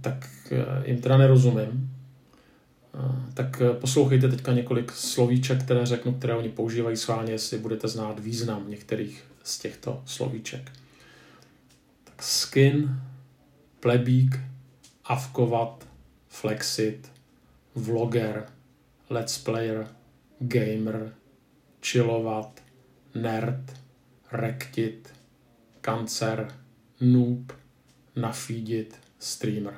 tak 0.00 0.28
eh, 0.50 0.90
jim 0.90 1.00
teda 1.00 1.16
nerozumím. 1.16 1.90
Tak 3.34 3.62
poslouchejte 3.80 4.28
teďka 4.28 4.52
několik 4.52 4.92
slovíček, 4.92 5.62
které 5.64 5.86
řeknu, 5.86 6.12
které 6.12 6.34
oni 6.34 6.48
používají 6.48 6.96
schválně, 6.96 7.32
jestli 7.32 7.58
budete 7.58 7.88
znát 7.88 8.20
význam 8.20 8.70
některých 8.70 9.24
z 9.42 9.58
těchto 9.58 10.02
slovíček. 10.06 10.72
Tak 12.04 12.22
skin, 12.22 13.00
plebík, 13.80 14.38
avkovat, 15.12 15.88
flexit, 16.28 17.12
vlogger, 17.74 18.46
let's 19.10 19.38
player, 19.38 19.86
gamer, 20.40 21.14
chillovat, 21.86 22.62
nerd, 23.14 23.72
rektit, 24.32 25.14
kancer, 25.80 26.54
noob, 27.00 27.52
nafídit, 28.16 29.00
streamer. 29.18 29.74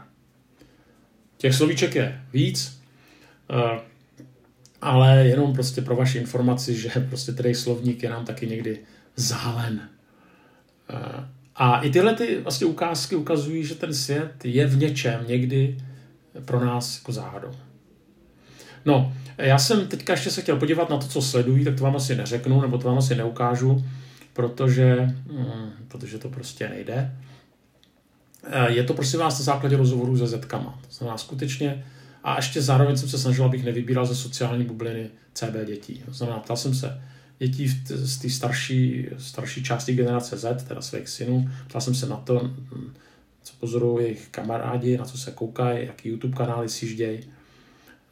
Těch 1.37 1.55
slovíček 1.55 1.95
je 1.95 2.25
víc, 2.33 2.83
eh, 3.51 3.81
ale 4.81 5.27
jenom 5.27 5.53
prostě 5.53 5.83
pro 5.83 5.97
vaši 5.97 6.19
informaci, 6.19 6.75
že 6.81 6.91
prostě 7.09 7.33
tedy 7.33 7.55
slovník 7.55 8.03
je 8.03 8.11
nám 8.11 8.25
taky 8.25 8.47
někdy 8.47 8.79
zálen. 9.17 9.89
A 11.57 11.81
i 11.81 11.91
tyhle 11.91 12.15
ty 12.15 12.41
vlastně 12.41 12.67
ukázky 12.67 13.17
ukazují, 13.17 13.65
že 13.65 13.75
ten 13.75 13.95
svět 13.95 14.45
je 14.45 14.67
v 14.67 14.77
něčem 14.77 15.25
někdy 15.29 15.79
pro 16.45 16.65
nás 16.65 16.99
jako 16.99 17.13
záhadou. 17.13 17.51
No, 18.85 19.13
já 19.39 19.59
jsem 19.59 19.87
teďka 19.87 20.13
ještě 20.13 20.31
se 20.31 20.43
chtěl 20.43 20.57
podívat 20.57 20.91
na 20.91 20.97
to, 20.97 21.07
co 21.07 21.23
sledují, 21.23 21.65
tak 21.65 21.75
to 21.79 21.85
vám 21.85 21.97
asi 21.97 22.17
neřeknu, 22.17 22.61
nebo 22.61 22.79
to 22.79 22.89
vám 22.89 22.99
asi 22.99 23.15
neukážu, 23.15 23.85
protože, 24.33 24.95
hmm, 25.31 25.71
protože 25.89 26.19
to 26.19 26.29
prostě 26.29 26.69
nejde. 26.69 27.17
Eh, 28.45 28.73
je 28.73 28.85
to 28.85 28.95
prosím 28.95 29.21
vás 29.21 29.39
na 29.39 29.45
základě 29.45 29.77
rozhovorů 29.77 30.19
se 30.19 30.27
zetkama. 30.27 30.79
To 30.89 30.95
znamená 30.95 31.19
skutečně, 31.19 31.85
a 32.25 32.37
ještě 32.37 32.63
zároveň 32.63 32.97
jsem 32.97 33.09
se 33.09 33.19
snažil, 33.19 33.45
abych 33.45 33.65
nevybíral 33.65 34.07
ze 34.07 34.15
sociální 34.15 34.65
bubliny 34.65 35.11
CB 35.35 35.65
dětí. 35.67 36.03
To 36.05 36.13
znamená, 36.13 36.39
ptal 36.39 36.57
jsem 36.57 36.75
se 36.75 37.03
dětí 37.39 37.69
z 37.89 38.19
té 38.19 38.31
starší, 38.31 39.09
starší 39.19 39.63
části 39.63 39.95
generace 39.95 40.39
Z, 40.39 40.63
teda 40.69 40.81
svých 40.81 41.09
synů. 41.09 41.51
Ptal 41.69 41.81
jsem 41.81 41.95
se 41.95 42.07
na 42.07 42.17
to, 42.17 42.51
co 43.43 43.55
pozorují 43.61 44.05
jejich 44.05 44.29
kamarádi, 44.29 44.99
na 44.99 45.05
co 45.05 45.19
se 45.19 45.31
koukají, 45.31 45.87
jaký 45.87 46.09
YouTube 46.09 46.37
kanály 46.37 46.69
si 46.69 46.89
ždějí. 46.89 47.21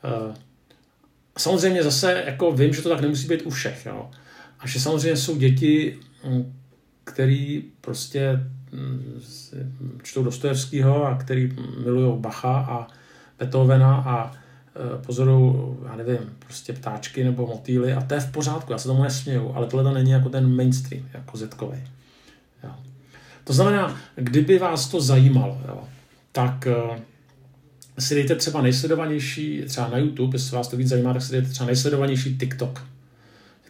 Eh, 0.04 0.34
samozřejmě 1.38 1.82
zase 1.82 2.22
jako 2.26 2.52
vím, 2.52 2.74
že 2.74 2.82
to 2.82 2.88
tak 2.88 3.00
nemusí 3.00 3.28
být 3.28 3.42
u 3.42 3.50
všech. 3.50 3.86
Jo. 3.86 4.10
A 4.58 4.66
že 4.66 4.80
samozřejmě 4.80 5.16
jsou 5.16 5.36
děti, 5.36 5.98
hm, 6.24 6.52
který 7.04 7.64
prostě 7.80 8.40
hm, 8.72 9.20
čtou 10.02 10.22
Dostojevského 10.22 11.06
a 11.06 11.18
který 11.18 11.52
milují 11.84 12.20
Bacha 12.20 12.58
a 12.58 12.86
Beethovena 13.38 13.96
a 13.96 14.41
Eh, 14.76 15.02
pozorují, 15.06 15.76
já 15.88 15.96
nevím, 15.96 16.18
prostě 16.38 16.72
ptáčky 16.72 17.24
nebo 17.24 17.46
motýly 17.46 17.92
a 17.92 18.00
to 18.00 18.14
je 18.14 18.20
v 18.20 18.30
pořádku, 18.30 18.72
já 18.72 18.78
se 18.78 18.88
tomu 18.88 19.02
nesměju, 19.02 19.52
ale 19.54 19.66
tohle 19.66 19.94
není 19.94 20.10
jako 20.10 20.28
ten 20.28 20.56
mainstream, 20.56 21.04
jako 21.14 21.36
zetkový. 21.36 21.78
To 23.44 23.52
znamená, 23.52 24.00
kdyby 24.14 24.58
vás 24.58 24.88
to 24.88 25.00
zajímalo, 25.00 25.60
jo, 25.68 25.84
tak 26.32 26.68
uh, 26.90 26.96
si 27.98 28.14
dejte 28.14 28.34
třeba 28.34 28.62
nejsledovanější, 28.62 29.62
třeba 29.66 29.88
na 29.88 29.98
YouTube, 29.98 30.34
jestli 30.34 30.56
vás 30.56 30.68
to 30.68 30.76
víc 30.76 30.88
zajímá, 30.88 31.12
tak 31.12 31.22
si 31.22 31.32
dejte 31.32 31.48
třeba 31.48 31.66
nejsledovanější 31.66 32.38
TikTok. 32.38 32.86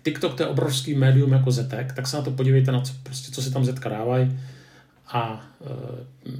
TikTok 0.02 0.34
to 0.34 0.42
je 0.42 0.46
obrovský 0.46 0.94
médium 0.94 1.32
jako 1.32 1.50
Zetek, 1.50 1.92
tak 1.92 2.06
se 2.06 2.16
na 2.16 2.22
to 2.22 2.30
podívejte, 2.30 2.72
na 2.72 2.80
co, 2.80 2.92
prostě, 3.02 3.32
co 3.32 3.42
si 3.42 3.52
tam 3.52 3.64
Zetka 3.64 3.88
dávají 3.88 4.38
a 5.08 5.46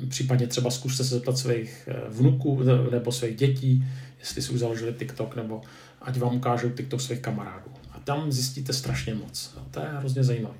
e, 0.04 0.06
případně 0.06 0.46
třeba 0.46 0.70
zkuste 0.70 1.04
se 1.04 1.14
zeptat 1.14 1.38
svých 1.38 1.88
vnuků 2.08 2.62
nebo 2.90 3.12
svých 3.12 3.36
dětí, 3.36 3.84
jestli 4.22 4.42
si 4.42 4.52
už 4.52 4.60
založili 4.60 4.92
TikTok, 4.92 5.36
nebo 5.36 5.62
ať 6.02 6.18
vám 6.18 6.36
ukážou 6.36 6.70
TikTok 6.70 7.00
svých 7.00 7.20
kamarádů. 7.20 7.70
A 7.90 8.00
tam 8.00 8.32
zjistíte 8.32 8.72
strašně 8.72 9.14
moc. 9.14 9.54
A 9.56 9.64
to 9.70 9.80
je 9.80 9.86
hrozně 9.86 10.24
zajímavé. 10.24 10.58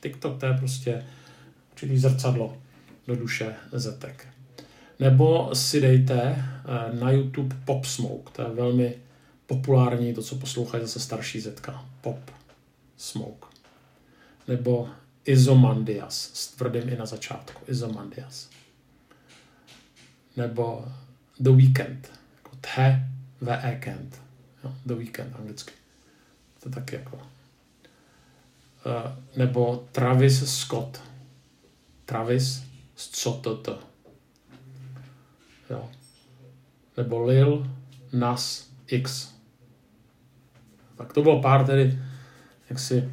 TikTok 0.00 0.40
to 0.40 0.46
je 0.46 0.52
prostě 0.52 1.04
určitý 1.72 1.98
zrcadlo 1.98 2.56
do 3.06 3.16
duše 3.16 3.54
Zetek. 3.72 4.26
Nebo 4.98 5.50
si 5.54 5.80
dejte 5.80 6.22
e, 6.22 6.44
na 7.00 7.10
YouTube 7.10 7.56
Pop 7.64 7.84
Smoke, 7.84 8.30
to 8.32 8.42
je 8.42 8.48
velmi 8.48 8.94
populární, 9.46 10.14
to, 10.14 10.22
co 10.22 10.36
poslouchají 10.36 10.82
zase 10.82 11.00
starší 11.00 11.40
Zetka. 11.40 11.84
Pop 12.00 12.30
Smoke. 12.96 13.46
Nebo 14.48 14.88
Izomandias, 15.24 16.30
s 16.34 16.48
tvrdým 16.48 16.88
i 16.88 16.96
na 16.96 17.06
začátku, 17.06 17.62
Izomandias. 17.68 18.50
Nebo 20.36 20.84
The 21.40 21.50
Weekend, 21.50 22.19
the, 23.40 23.56
weekend, 23.64 24.22
jo, 24.64 24.74
The 24.86 24.94
Weekend 24.94 25.36
anglicky. 25.36 25.72
To 26.62 26.68
je 26.68 26.74
taky 26.74 26.96
jako. 26.96 27.16
Uh, 27.16 27.22
nebo 29.36 29.88
Travis 29.92 30.50
Scott. 30.60 31.02
Travis 32.04 32.62
Scott. 32.96 33.68
Jo. 35.70 35.88
Nebo 36.96 37.22
Lil 37.22 37.70
Nas 38.12 38.70
X. 38.86 39.34
Tak 40.96 41.12
to 41.12 41.22
bylo 41.22 41.42
pár 41.42 41.66
tedy 41.66 41.98
jaksi 42.70 43.10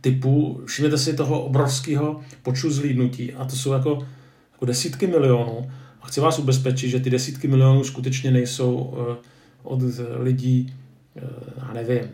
typů, 0.00 0.62
všimněte 0.66 0.98
si 0.98 1.16
toho 1.16 1.44
obrovského 1.44 2.24
počtu 2.42 2.70
zhlídnutí 2.70 3.34
a 3.34 3.44
to 3.44 3.56
jsou 3.56 3.72
jako, 3.72 4.06
jako 4.52 4.64
desítky 4.64 5.06
milionů 5.06 5.70
a 6.06 6.08
chci 6.08 6.20
vás 6.20 6.38
ubezpečit, 6.38 6.88
že 6.88 7.00
ty 7.00 7.10
desítky 7.10 7.48
milionů 7.48 7.84
skutečně 7.84 8.30
nejsou 8.30 8.74
uh, 8.74 9.16
od 9.62 9.80
lidí, 10.18 10.74
uh, 11.14 11.22
já 11.56 11.72
nevím, 11.72 12.10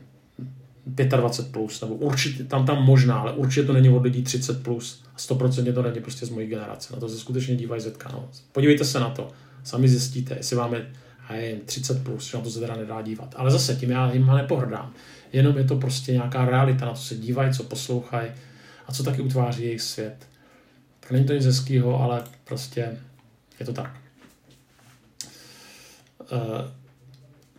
25 0.87 1.53
plus, 1.53 1.81
nebo 1.81 1.95
určitě, 1.95 2.45
tam 2.45 2.67
tam 2.67 2.85
možná, 2.85 3.15
ale 3.15 3.33
určitě 3.33 3.67
to 3.67 3.73
není 3.73 3.89
od 3.89 4.03
lidí 4.03 4.23
30 4.23 4.63
plus 4.63 5.05
a 5.15 5.19
100% 5.19 5.75
to 5.75 5.83
není 5.83 6.01
prostě 6.01 6.27
z 6.27 6.31
mojí 6.31 6.47
generace. 6.47 6.95
Na 6.95 7.01
to 7.01 7.09
se 7.09 7.19
skutečně 7.19 7.57
dívají 7.57 7.83
zetka. 7.83 8.11
No. 8.13 8.29
Podívejte 8.53 8.85
se 8.85 9.01
na 9.01 9.11
to, 9.11 9.29
sami 9.65 9.89
zjistíte, 9.89 10.35
jestli 10.37 10.57
vám 10.57 10.75
je 10.75 10.87
hej, 11.29 11.61
30 11.67 12.05
plus, 12.05 12.31
že 12.31 12.39
na 12.39 12.45
to 12.45 12.51
se 12.51 12.61
teda 12.61 12.77
nedá 12.77 13.03
dívat. 13.03 13.35
Ale 13.39 13.51
zase 13.51 13.75
tím 13.75 13.91
já 13.91 14.13
jim 14.13 14.27
nepohrdám 14.27 14.93
jenom 15.33 15.59
je 15.59 15.65
to 15.65 15.77
prostě 15.77 16.13
nějaká 16.13 16.45
realita, 16.45 16.87
na 16.87 16.95
co 16.95 17.03
se 17.03 17.15
dívají, 17.15 17.55
co 17.55 17.65
poslouchají 17.65 18.31
a 18.87 18.93
co 18.93 19.03
taky 19.03 19.23
utváří 19.23 19.63
jejich 19.63 19.83
svět. 19.83 20.17
Tak 21.01 21.11
není 21.11 21.25
to 21.25 21.33
nic 21.33 21.47
hezkýho, 21.47 22.01
ale 22.01 22.23
prostě 22.45 22.99
je 23.61 23.67
to 23.67 23.73
tak. 23.73 24.01
Uh, 26.21 26.29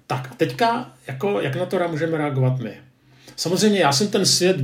tak, 0.07 0.35
teďka, 0.35 0.93
jako, 1.07 1.41
jak 1.41 1.55
na 1.55 1.65
to 1.65 1.87
můžeme 1.87 2.17
reagovat 2.17 2.59
my? 2.59 2.77
Samozřejmě 3.35 3.79
já 3.79 3.91
jsem 3.91 4.07
ten 4.07 4.25
svět, 4.25 4.57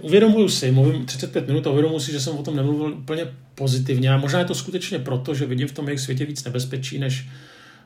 uvědomuju 0.00 0.48
si, 0.48 0.72
mluvím 0.72 1.06
35 1.06 1.46
minut 1.46 1.66
a 1.66 1.70
uvědomuji 1.70 2.00
si, 2.00 2.12
že 2.12 2.20
jsem 2.20 2.36
o 2.36 2.42
tom 2.42 2.56
nemluvil 2.56 2.92
úplně 2.92 3.26
pozitivně 3.54 4.10
a 4.10 4.16
možná 4.16 4.38
je 4.38 4.44
to 4.44 4.54
skutečně 4.54 4.98
proto, 4.98 5.34
že 5.34 5.46
vidím 5.46 5.68
v 5.68 5.72
tom 5.72 5.88
jejich 5.88 6.00
světě 6.00 6.24
víc 6.24 6.44
nebezpečí 6.44 6.98
než 6.98 7.28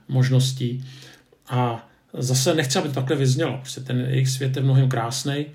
možností. 0.08 0.84
A 1.48 1.88
zase 2.12 2.54
nechci, 2.54 2.78
aby 2.78 2.88
to 2.88 2.94
takhle 2.94 3.16
vyznělo. 3.16 3.58
Prostě 3.58 3.80
ten 3.80 4.00
jejich 4.00 4.28
svět 4.28 4.56
je 4.56 4.62
mnohem 4.62 4.88
krásný. 4.88 5.46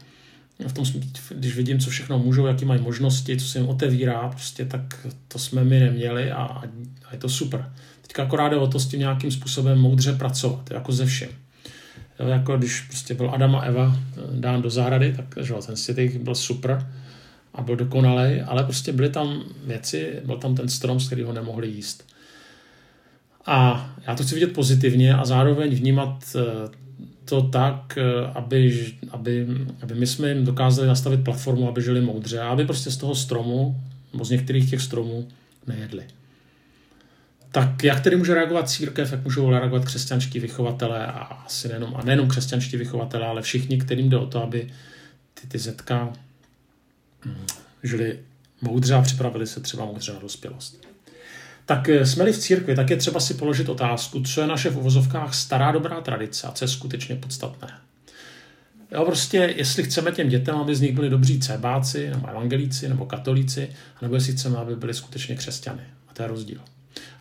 V 0.67 0.73
tom, 0.73 0.85
když 1.29 1.55
vidím, 1.55 1.79
co 1.79 1.89
všechno 1.89 2.19
můžou, 2.19 2.45
jaký 2.45 2.65
mají 2.65 2.81
možnosti, 2.81 3.37
co 3.37 3.45
se 3.45 3.59
jim 3.59 3.67
otevírá, 3.67 4.29
prostě 4.29 4.65
tak 4.65 5.07
to 5.27 5.39
jsme 5.39 5.63
my 5.63 5.79
neměli 5.79 6.31
a, 6.31 6.43
a 6.43 6.63
je 7.11 7.17
to 7.17 7.29
super. 7.29 7.71
Teďka 8.01 8.23
akorát 8.23 8.49
jde 8.49 8.57
o 8.57 8.67
to 8.67 8.79
s 8.79 8.87
tím 8.87 8.99
nějakým 8.99 9.31
způsobem 9.31 9.79
moudře 9.79 10.13
pracovat, 10.13 10.71
jako 10.71 10.91
ze 10.91 11.05
všem. 11.05 11.29
Jo, 12.19 12.27
jako 12.27 12.57
když 12.57 12.81
prostě 12.81 13.13
byl 13.13 13.31
Adam 13.33 13.55
a 13.55 13.61
Eva 13.61 13.97
eh, 13.97 14.21
dán 14.31 14.61
do 14.61 14.69
zahrady, 14.69 15.13
tak 15.13 15.25
že, 15.45 15.53
ten 15.65 15.75
svět 15.75 16.17
byl 16.17 16.35
super 16.35 16.91
a 17.53 17.61
byl 17.61 17.75
dokonalý, 17.75 18.41
ale 18.41 18.63
prostě 18.63 18.91
byly 18.91 19.09
tam 19.09 19.43
věci, 19.65 20.21
byl 20.25 20.37
tam 20.37 20.55
ten 20.55 20.69
strom, 20.69 20.99
z 20.99 21.07
kterého 21.07 21.33
nemohli 21.33 21.67
jíst. 21.67 22.13
A 23.45 23.89
já 24.07 24.15
to 24.15 24.23
chci 24.23 24.35
vidět 24.35 24.53
pozitivně 24.53 25.15
a 25.15 25.25
zároveň 25.25 25.75
vnímat 25.75 26.35
eh, 26.35 26.82
to 27.25 27.41
tak, 27.41 27.97
eh, 27.97 28.31
aby, 28.35 28.93
aby, 29.09 29.47
aby 29.81 29.95
my 29.95 30.07
jsme 30.07 30.29
jim 30.29 30.45
dokázali 30.45 30.87
nastavit 30.87 31.23
platformu, 31.23 31.69
aby 31.69 31.81
žili 31.81 32.01
moudře 32.01 32.39
a 32.39 32.49
aby 32.49 32.65
prostě 32.65 32.91
z 32.91 32.97
toho 32.97 33.15
stromu, 33.15 33.81
nebo 34.13 34.25
z 34.25 34.29
některých 34.29 34.69
těch 34.69 34.81
stromů 34.81 35.27
nejedli. 35.67 36.03
Tak 37.51 37.83
jak 37.83 38.01
tedy 38.01 38.15
může 38.15 38.33
reagovat 38.33 38.69
církev, 38.69 39.11
jak 39.11 39.23
můžou 39.23 39.49
reagovat 39.49 39.85
křesťanští 39.85 40.39
vychovatelé 40.39 41.07
a 41.07 41.19
asi 41.19 41.67
nejenom, 41.67 41.95
a 41.95 42.03
nejenom 42.03 42.27
křesťanští 42.27 42.77
vychovatelé, 42.77 43.27
ale 43.27 43.41
všichni, 43.41 43.77
kterým 43.77 44.09
jde 44.09 44.17
o 44.17 44.25
to, 44.25 44.43
aby 44.43 44.69
ty, 45.33 45.47
ty 45.47 45.59
zetka 45.59 46.13
hm, 47.25 47.45
žili 47.83 48.19
moudře 48.61 48.93
a 48.93 49.01
připravili 49.01 49.47
se 49.47 49.59
třeba 49.59 49.85
moudře 49.85 50.13
na 50.13 50.19
dospělost 50.19 50.82
tak 51.65 51.89
eh, 51.89 52.05
jsme-li 52.05 52.33
v 52.33 52.37
církvi, 52.37 52.75
tak 52.75 52.89
je 52.89 52.97
třeba 52.97 53.19
si 53.19 53.33
položit 53.33 53.69
otázku, 53.69 54.23
co 54.23 54.41
je 54.41 54.47
naše 54.47 54.69
v 54.69 54.77
uvozovkách 54.77 55.33
stará 55.33 55.71
dobrá 55.71 56.01
tradice 56.01 56.47
a 56.47 56.51
co 56.51 56.63
je 56.63 56.69
skutečně 56.69 57.15
podstatné. 57.15 57.67
Jo, 58.91 59.05
prostě, 59.05 59.53
jestli 59.55 59.83
chceme 59.83 60.11
těm 60.11 60.29
dětem, 60.29 60.55
aby 60.55 60.75
z 60.75 60.81
nich 60.81 60.95
byli 60.95 61.09
dobří 61.09 61.39
cébáci, 61.39 62.09
nebo 62.09 62.27
evangelíci, 62.27 62.89
nebo 62.89 63.05
katolíci, 63.05 63.69
nebo 64.01 64.15
jestli 64.15 64.33
chceme, 64.33 64.57
aby 64.57 64.75
byli 64.75 64.93
skutečně 64.93 65.35
křesťany. 65.35 65.83
A 66.07 66.13
to 66.13 66.21
je 66.21 66.27
rozdíl. 66.27 66.59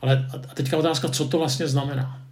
Ale 0.02 0.28
a 0.32 0.54
teďka 0.54 0.76
otázka, 0.76 1.08
co 1.08 1.28
to 1.28 1.38
vlastně 1.38 1.68
znamená. 1.68 2.22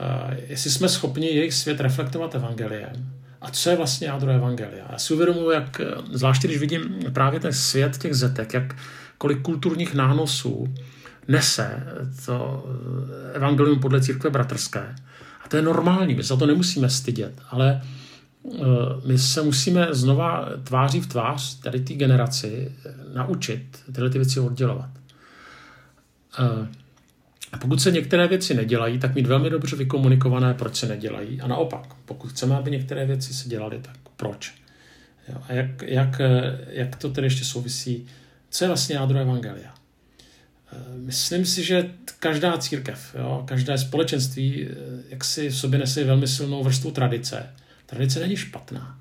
Uh, 0.00 0.34
jestli 0.46 0.70
jsme 0.70 0.88
schopni 0.88 1.26
jejich 1.26 1.54
svět 1.54 1.80
reflektovat 1.80 2.34
evangeliem, 2.34 3.18
a 3.40 3.50
co 3.50 3.70
je 3.70 3.76
vlastně 3.76 4.06
jádro 4.06 4.30
evangelia. 4.30 4.86
Já 4.92 4.98
si 4.98 5.14
uvědomuji, 5.14 5.50
jak, 5.50 5.80
eh, 5.80 5.84
zvláště 6.12 6.48
když 6.48 6.58
vidím 6.58 6.98
právě 7.12 7.40
ten 7.40 7.52
svět 7.52 7.98
těch 7.98 8.14
zetek, 8.14 8.54
jak 8.54 8.76
kolik 9.18 9.42
kulturních 9.42 9.94
nánosů 9.94 10.74
nese 11.28 11.86
to 12.26 12.64
evangelium 13.32 13.80
podle 13.80 14.00
církve 14.00 14.30
bratrské. 14.30 14.96
A 15.44 15.48
to 15.48 15.56
je 15.56 15.62
normální, 15.62 16.14
my 16.14 16.22
se 16.22 16.28
za 16.28 16.36
to 16.36 16.46
nemusíme 16.46 16.90
stydět, 16.90 17.42
ale 17.50 17.82
eh, 17.82 18.58
my 19.04 19.18
se 19.18 19.42
musíme 19.42 19.88
znova 19.90 20.48
tváří 20.64 21.00
v 21.00 21.06
tvář 21.06 21.60
tady 21.60 21.80
té 21.80 21.94
generaci 21.94 22.72
naučit 23.14 23.84
tyhle 23.92 24.10
ty 24.10 24.18
věci 24.18 24.40
oddělovat. 24.40 24.90
Eh, 26.38 26.68
a 27.52 27.58
pokud 27.58 27.82
se 27.82 27.90
některé 27.90 28.28
věci 28.28 28.54
nedělají, 28.54 28.98
tak 28.98 29.14
mít 29.14 29.26
velmi 29.26 29.50
dobře 29.50 29.76
vykomunikované, 29.76 30.54
proč 30.54 30.76
se 30.76 30.88
nedělají. 30.88 31.40
A 31.40 31.46
naopak, 31.46 31.94
pokud 32.04 32.30
chceme, 32.30 32.56
aby 32.56 32.70
některé 32.70 33.06
věci 33.06 33.34
se 33.34 33.48
dělaly, 33.48 33.78
tak 33.82 33.96
proč. 34.16 34.54
A 35.48 35.52
jak, 35.52 35.82
jak, 35.82 36.20
jak 36.68 36.96
to 36.96 37.10
tedy 37.10 37.26
ještě 37.26 37.44
souvisí, 37.44 38.06
co 38.50 38.64
je 38.64 38.68
vlastně 38.68 38.96
jádro 38.96 39.18
Evangelia? 39.18 39.74
Myslím 40.96 41.44
si, 41.44 41.64
že 41.64 41.90
každá 42.18 42.58
církev, 42.58 43.14
jo, 43.18 43.44
každé 43.48 43.78
společenství, 43.78 44.66
eh, 44.66 44.74
jak 45.08 45.24
si 45.24 45.48
v 45.48 45.56
sobě 45.56 45.78
nese 45.78 46.04
velmi 46.04 46.28
silnou 46.28 46.64
vrstvu 46.64 46.90
tradice. 46.90 47.46
Tradice 47.86 48.20
není 48.20 48.36
špatná, 48.36 49.00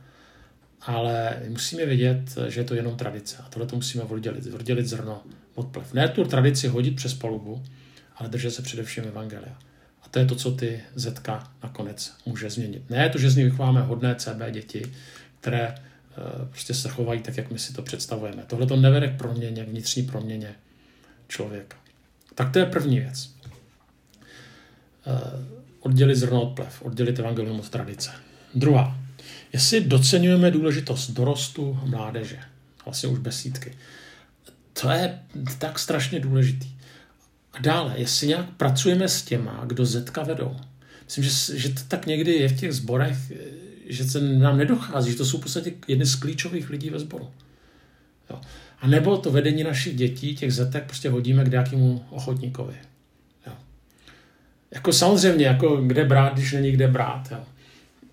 ale 0.81 1.39
musíme 1.49 1.85
vědět, 1.85 2.35
že 2.47 2.59
je 2.59 2.63
to 2.63 2.75
jenom 2.75 2.95
tradice. 2.95 3.37
A 3.45 3.49
tohle 3.49 3.67
to 3.67 3.75
musíme 3.75 4.03
oddělit, 4.03 4.53
oddělit 4.53 4.87
zrno 4.87 5.23
od 5.55 5.67
plev. 5.67 5.93
Ne 5.93 6.07
tu 6.07 6.23
tradici 6.23 6.67
hodit 6.67 6.95
přes 6.95 7.13
palubu, 7.13 7.63
ale 8.15 8.29
držet 8.29 8.51
se 8.51 8.61
především 8.61 9.03
evangelia. 9.03 9.57
A 10.01 10.09
to 10.09 10.19
je 10.19 10.25
to, 10.25 10.35
co 10.35 10.51
ty 10.51 10.81
zetka 10.95 11.51
nakonec 11.63 12.13
může 12.25 12.49
změnit. 12.49 12.89
Ne 12.89 13.09
to, 13.09 13.17
že 13.17 13.29
z 13.29 13.35
nich 13.35 13.45
vychováme 13.45 13.81
hodné 13.81 14.15
CB 14.15 14.51
děti, 14.51 14.91
které 15.39 15.67
eh, 15.67 15.81
prostě 16.49 16.74
se 16.74 16.89
chovají 16.89 17.22
tak, 17.22 17.38
jak 17.38 17.51
my 17.51 17.59
si 17.59 17.74
to 17.74 17.82
představujeme. 17.82 18.43
Tohle 18.47 18.68
to 18.68 18.76
nevede 18.76 19.07
k 19.07 19.18
proměně, 19.18 19.63
vnitřní 19.63 20.03
proměně 20.03 20.55
člověka. 21.28 21.78
Tak 22.36 22.51
to 22.51 22.59
je 22.59 22.65
první 22.65 22.99
věc. 22.99 23.32
Eh, 25.07 25.57
oddělit 25.80 26.15
zrno 26.15 26.41
od 26.41 26.55
plev, 26.55 26.82
oddělit 26.82 27.20
evangelium 27.20 27.59
od 27.59 27.70
tradice. 27.70 28.11
Druhá. 28.55 28.99
Jestli 29.53 29.82
docenujeme 29.82 30.51
důležitost 30.51 31.11
dorostu 31.11 31.80
mládeže, 31.86 32.39
vlastně 32.86 33.09
už 33.09 33.20
besídky, 33.20 33.78
to 34.82 34.89
je 34.89 35.20
tak 35.57 35.80
strašně 35.80 36.20
důležitý. 36.20 36.68
A 37.53 37.61
dále, 37.61 37.93
jestli 37.97 38.28
nějak 38.28 38.49
pracujeme 38.57 39.07
s 39.07 39.22
těma, 39.22 39.63
kdo 39.65 39.86
zetka 39.86 40.24
vedou. 40.24 40.55
Myslím, 41.05 41.24
že, 41.24 41.59
že 41.59 41.70
to 41.70 41.82
tak 41.88 42.05
někdy 42.05 42.32
je 42.32 42.49
v 42.49 42.59
těch 42.59 42.74
zborech, 42.74 43.18
eh, 43.32 43.66
že 43.89 44.03
se 44.03 44.21
nám 44.21 44.57
nedochází, 44.57 45.11
že 45.11 45.17
to 45.17 45.25
jsou 45.25 45.38
v 45.38 45.41
podstatě 45.41 45.73
jedny 45.88 46.05
z 46.05 46.15
klíčových 46.15 46.69
lidí 46.69 46.89
ve 46.89 46.99
sboru. 46.99 47.29
Jo. 48.29 48.41
A 48.79 48.88
nebo 48.88 49.17
to 49.17 49.31
vedení 49.31 49.63
našich 49.63 49.95
dětí, 49.95 50.35
těch 50.35 50.53
zetek, 50.53 50.83
prostě 50.83 51.09
hodíme 51.09 51.43
k 51.45 51.51
nějakému 51.51 52.05
ochotníkovi. 52.09 52.75
Jo. 53.47 53.53
Jako 54.71 54.93
samozřejmě, 54.93 55.45
jako 55.45 55.75
kde 55.75 56.05
brát, 56.05 56.33
když 56.33 56.53
není 56.53 56.71
kde 56.71 56.88
brát. 56.88 57.31
Jo. 57.31 57.45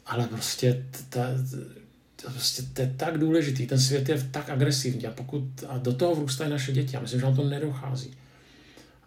Ale 0.06 0.26
prostě 0.26 0.84
ta, 1.08 1.26
to, 2.22 2.30
prostě, 2.30 2.62
to 2.62 2.82
je 2.82 2.94
tak 2.96 3.18
důležitý, 3.18 3.66
ten 3.66 3.80
svět 3.80 4.08
je 4.08 4.28
tak 4.30 4.50
agresivní 4.50 5.06
a 5.06 5.10
pokud 5.10 5.44
a 5.68 5.78
do 5.78 5.92
toho 5.92 6.14
vrůstají 6.14 6.50
naše 6.50 6.72
děti, 6.72 6.96
já 6.96 7.00
myslím, 7.00 7.20
že 7.20 7.26
nám 7.26 7.36
to 7.36 7.44
nedochází. 7.44 8.10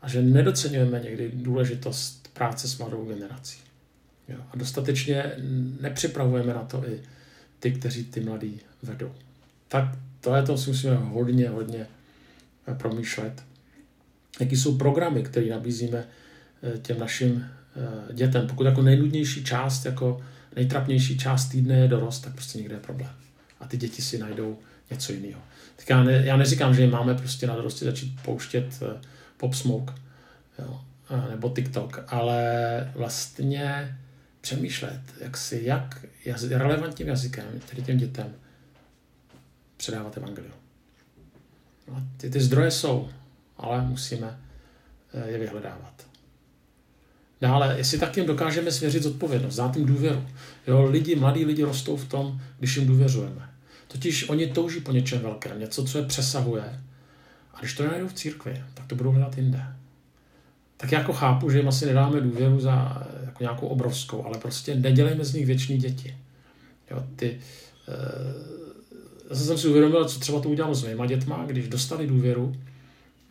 A 0.01 0.09
že 0.09 0.21
nedocenujeme 0.21 0.99
někdy 0.99 1.31
důležitost 1.33 2.29
práce 2.33 2.67
s 2.67 2.77
mladou 2.77 3.05
generací. 3.05 3.66
Jo? 4.29 4.37
A 4.51 4.57
dostatečně 4.57 5.31
nepřipravujeme 5.81 6.53
na 6.53 6.63
to 6.63 6.89
i 6.89 7.01
ty, 7.59 7.71
kteří 7.71 8.03
ty 8.03 8.19
mladí 8.19 8.59
vedou. 8.83 9.11
Tak 9.67 9.85
to 10.21 10.35
je 10.35 10.43
to, 10.43 10.57
si 10.57 10.69
musíme 10.69 10.95
hodně, 10.95 11.49
hodně 11.49 11.87
eh, 12.67 12.75
promýšlet. 12.75 13.43
Jaký 14.39 14.55
jsou 14.55 14.77
programy, 14.77 15.23
které 15.23 15.45
nabízíme 15.45 16.03
eh, 16.63 16.77
těm 16.77 16.99
našim 16.99 17.45
eh, 17.75 18.13
dětem. 18.13 18.47
Pokud 18.47 18.63
jako 18.65 18.81
nejnudnější 18.81 19.43
část, 19.43 19.85
jako 19.85 20.21
nejtrapnější 20.55 21.17
část 21.17 21.47
týdne 21.47 21.77
je 21.77 21.87
dorost, 21.87 22.23
tak 22.23 22.33
prostě 22.33 22.57
někde 22.57 22.75
je 22.75 22.79
problém. 22.79 23.11
A 23.59 23.67
ty 23.67 23.77
děti 23.77 24.01
si 24.01 24.17
najdou 24.17 24.59
něco 24.91 25.13
jiného. 25.13 25.41
Tak 25.75 25.89
já, 25.89 26.03
ne, 26.03 26.21
já 26.25 26.37
neříkám, 26.37 26.75
že 26.75 26.87
máme 26.87 27.15
prostě 27.15 27.47
na 27.47 27.55
dorosti 27.55 27.85
začít 27.85 28.21
pouštět 28.21 28.83
pop 29.37 29.53
smoke 29.53 29.93
jo, 30.59 30.81
nebo 31.29 31.49
TikTok, 31.49 32.03
ale 32.07 32.91
vlastně 32.95 33.97
přemýšlet, 34.47 35.01
jak 35.21 35.37
si, 35.37 35.61
jak 35.63 36.05
jazy, 36.25 36.57
relevantním 36.57 37.07
jazykem, 37.07 37.45
tedy 37.69 37.81
těm 37.81 37.97
dětem, 37.97 38.35
předávat 39.77 40.17
evangelium. 40.17 40.53
No, 41.87 42.03
ty, 42.17 42.29
ty 42.29 42.41
zdroje 42.41 42.71
jsou, 42.71 43.09
ale 43.57 43.81
musíme 43.81 44.39
eh, 45.13 45.29
je 45.29 45.37
vyhledávat. 45.39 46.07
Dále, 47.41 47.77
jestli 47.77 47.99
tak 47.99 48.17
jim 48.17 48.25
dokážeme 48.25 48.71
svěřit 48.71 49.03
zodpovědnost, 49.03 49.55
dát 49.55 49.75
jim 49.75 49.85
důvěru. 49.85 50.27
Jo, 50.67 50.83
lidi, 50.83 51.15
mladí 51.15 51.45
lidi 51.45 51.63
rostou 51.63 51.97
v 51.97 52.07
tom, 52.07 52.41
když 52.59 52.77
jim 52.77 52.87
důvěřujeme. 52.87 53.49
Totiž 53.87 54.29
oni 54.29 54.47
touží 54.47 54.79
po 54.79 54.91
něčem 54.91 55.21
velkém, 55.21 55.59
něco, 55.59 55.83
co 55.83 55.97
je 55.97 56.05
přesahuje. 56.05 56.81
A 57.53 57.59
když 57.59 57.73
to 57.73 57.87
najdou 57.87 58.07
v 58.07 58.13
církvi, 58.13 58.63
tak 58.73 58.85
to 58.87 58.95
budou 58.95 59.11
hledat 59.11 59.37
jinde. 59.37 59.65
Tak 60.77 60.91
jako 60.91 61.13
chápu, 61.13 61.49
že 61.49 61.57
jim 61.57 61.67
asi 61.67 61.85
nedáme 61.85 62.21
důvěru 62.21 62.59
za 62.59 63.07
jako 63.25 63.43
nějakou 63.43 63.67
obrovskou, 63.67 64.25
ale 64.25 64.37
prostě 64.37 64.75
nedělejme 64.75 65.25
z 65.25 65.33
nich 65.33 65.45
věční 65.45 65.77
děti. 65.77 66.17
Jo, 66.91 67.03
ty, 67.15 67.39
e, 67.87 69.35
zase 69.35 69.45
jsem 69.45 69.57
si 69.57 69.67
uvědomil, 69.67 70.05
co 70.05 70.19
třeba 70.19 70.41
to 70.41 70.49
udělal 70.49 70.75
s 70.75 70.83
mýma 70.83 71.05
dětma, 71.05 71.43
když 71.47 71.67
dostali 71.67 72.07
důvěru, 72.07 72.55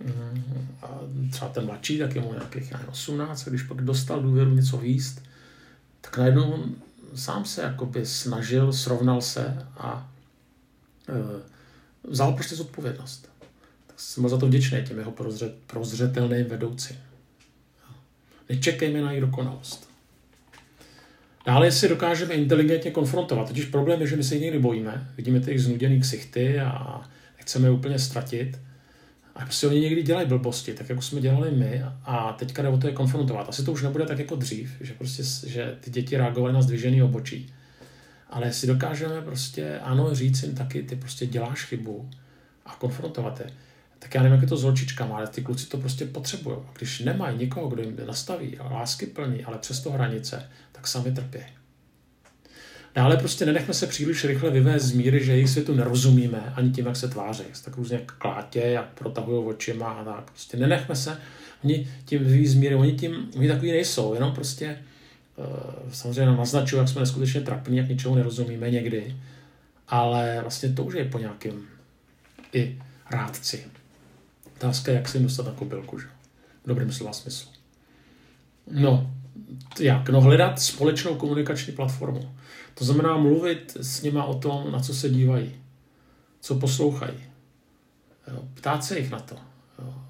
mm, 0.04 0.68
a 0.82 0.88
třeba 1.30 1.50
ten 1.50 1.66
mladší, 1.66 1.98
tak 1.98 2.14
je 2.14 2.20
mu 2.20 2.32
nějakých 2.32 2.72
18, 2.88 3.46
a 3.46 3.50
když 3.50 3.62
pak 3.62 3.82
dostal 3.82 4.22
důvěru 4.22 4.54
něco 4.54 4.76
výst, 4.76 5.22
tak 6.00 6.18
najednou 6.18 6.52
on 6.52 6.74
sám 7.14 7.44
se 7.44 7.62
jakoby 7.62 8.06
snažil, 8.06 8.72
srovnal 8.72 9.22
se 9.22 9.66
a 9.76 10.10
e, 11.08 11.42
vzal 12.08 12.32
prostě 12.32 12.56
zodpovědnost. 12.56 13.28
Tak 13.86 14.00
jsem 14.00 14.28
za 14.28 14.36
to 14.38 14.46
vděčný 14.46 14.82
těm 14.84 14.98
jeho 14.98 15.14
prozřetelným 15.66 16.46
vedoucím. 16.46 16.96
Nečekejme 18.48 19.00
na 19.00 19.10
jejich 19.10 19.24
dokonalost. 19.24 19.90
Dále 21.46 21.72
si 21.72 21.88
dokážeme 21.88 22.34
inteligentně 22.34 22.90
konfrontovat. 22.90 23.48
Totiž 23.48 23.64
problém 23.64 24.00
je, 24.00 24.06
že 24.06 24.16
my 24.16 24.24
se 24.24 24.38
někdy 24.38 24.58
bojíme, 24.58 25.08
vidíme 25.16 25.40
ty 25.40 25.50
jejich 25.50 25.62
znuděný 25.62 26.00
ksichty 26.00 26.60
a 26.60 27.02
nechceme 27.36 27.66
je 27.66 27.70
úplně 27.70 27.98
ztratit. 27.98 28.58
A 29.34 29.44
prostě 29.44 29.66
oni 29.66 29.80
někdy 29.80 30.02
dělají 30.02 30.28
blbosti, 30.28 30.74
tak 30.74 30.88
jako 30.88 31.02
jsme 31.02 31.20
dělali 31.20 31.50
my 31.50 31.82
a 32.04 32.32
teďka 32.32 32.62
jde 32.62 32.68
o 32.68 32.78
to 32.78 32.86
je 32.86 32.92
konfrontovat. 32.92 33.48
Asi 33.48 33.64
to 33.64 33.72
už 33.72 33.82
nebude 33.82 34.06
tak 34.06 34.18
jako 34.18 34.36
dřív, 34.36 34.76
že 34.80 34.92
prostě 34.92 35.22
že 35.46 35.76
ty 35.80 35.90
děti 35.90 36.16
reagovaly 36.16 36.52
na 36.52 36.62
zdvižený 36.62 37.02
obočí. 37.02 37.54
Ale 38.30 38.52
si 38.52 38.66
dokážeme 38.66 39.22
prostě, 39.22 39.78
ano, 39.78 40.14
říct 40.14 40.42
jim 40.42 40.54
taky, 40.54 40.82
ty 40.82 40.96
prostě 40.96 41.26
děláš 41.26 41.64
chybu 41.64 42.10
a 42.66 42.74
konfrontovat 42.74 43.40
je 43.40 43.46
tak 43.98 44.14
já 44.14 44.22
nevím, 44.22 44.34
jak 44.34 44.42
je 44.42 44.48
to 44.48 44.56
s 44.56 44.62
holčičkama, 44.62 45.16
ale 45.16 45.26
ty 45.26 45.42
kluci 45.42 45.66
to 45.66 45.78
prostě 45.78 46.04
potřebují. 46.04 46.56
A 46.56 46.72
když 46.78 47.00
nemají 47.00 47.38
nikoho, 47.38 47.68
kdo 47.68 47.82
jim 47.82 47.96
nastaví 48.06 48.58
a 48.58 48.72
lásky 48.72 49.06
plní, 49.06 49.44
ale 49.44 49.58
přesto 49.58 49.92
hranice, 49.92 50.50
tak 50.72 50.86
sami 50.86 51.12
trpí. 51.12 51.38
Dále 52.94 53.16
prostě 53.16 53.46
nenechme 53.46 53.74
se 53.74 53.86
příliš 53.86 54.24
rychle 54.24 54.50
vyvést 54.50 54.86
z 54.86 54.92
míry, 54.92 55.24
že 55.24 55.32
jejich 55.32 55.50
světu 55.50 55.74
nerozumíme 55.74 56.52
ani 56.56 56.70
tím, 56.70 56.86
jak 56.86 56.96
se 56.96 57.08
tváří. 57.08 57.44
Tak 57.64 57.76
různě 57.76 58.00
klátě, 58.18 58.60
jak 58.60 58.88
protahují 58.94 59.46
očima 59.46 59.86
a 59.86 60.04
tak. 60.04 60.30
Prostě 60.30 60.56
nenechme 60.56 60.96
se 60.96 61.18
oni 61.64 61.88
tím 62.04 62.24
vyvíjí 62.24 62.46
z 62.46 62.54
míry, 62.54 62.74
oni 62.74 62.92
tím, 62.92 63.30
oni 63.36 63.48
takový 63.48 63.70
nejsou, 63.70 64.14
jenom 64.14 64.34
prostě 64.34 64.78
uh, 65.36 65.92
samozřejmě 65.92 66.36
naznačují, 66.36 66.78
jak 66.80 66.88
jsme 66.88 67.00
neskutečně 67.00 67.40
trapní, 67.40 67.76
jak 67.76 67.88
ničemu 67.88 68.14
nerozumíme 68.14 68.70
někdy, 68.70 69.16
ale 69.88 70.38
vlastně 70.40 70.68
touží 70.68 71.04
po 71.04 71.18
nějakém 71.18 71.62
i 72.52 72.78
rádci. 73.10 73.64
Otázka 74.56 74.92
jak 74.92 75.08
si 75.08 75.20
dostat 75.20 75.46
na 75.46 75.52
kobylku, 75.52 75.98
že? 75.98 76.06
V 76.64 76.68
dobrém 76.68 76.92
slova 76.92 77.12
smyslu. 77.12 77.50
No, 78.70 79.14
jak? 79.80 80.08
No 80.08 80.20
hledat 80.20 80.60
společnou 80.60 81.14
komunikační 81.14 81.72
platformu. 81.72 82.34
To 82.74 82.84
znamená 82.84 83.16
mluvit 83.16 83.76
s 83.80 84.02
nima 84.02 84.24
o 84.24 84.34
tom, 84.34 84.72
na 84.72 84.80
co 84.80 84.94
se 84.94 85.08
dívají, 85.08 85.52
co 86.40 86.54
poslouchají. 86.54 87.18
Ptát 88.54 88.84
se 88.84 88.98
jich 88.98 89.10
na 89.10 89.20
to. 89.20 89.36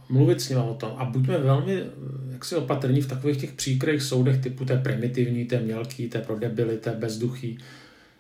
Mluvit 0.09 0.41
s 0.41 0.49
nima 0.49 0.63
o 0.63 0.75
tom. 0.75 0.93
A 0.97 1.05
buďme 1.05 1.39
velmi 1.39 1.85
jaksi 2.33 2.57
opatrní 2.57 3.01
v 3.01 3.09
takových 3.09 3.37
těch 3.37 3.53
příkrých 3.53 4.03
soudech 4.03 4.43
typu 4.43 4.65
té 4.65 4.79
primitivní, 4.79 5.45
té 5.45 5.61
mělký, 5.61 6.09
té 6.09 6.19
pro 6.19 6.39
debily, 6.39 6.77
té 6.77 6.91
bezduchý. 6.91 7.59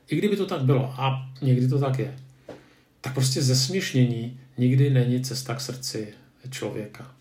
I 0.09 0.17
kdyby 0.17 0.37
to 0.37 0.47
tak 0.47 0.63
bylo, 0.63 0.95
a 0.97 1.31
někdy 1.43 1.69
to 1.69 1.79
tak 1.79 1.99
je, 1.99 2.17
tak 3.07 3.15
prostě 3.15 3.43
zesměšnění 3.43 4.41
nikdy 4.59 4.91
není 4.91 5.21
cesta 5.21 5.55
k 5.55 5.61
srdci 5.61 6.15
člověka. 6.51 7.15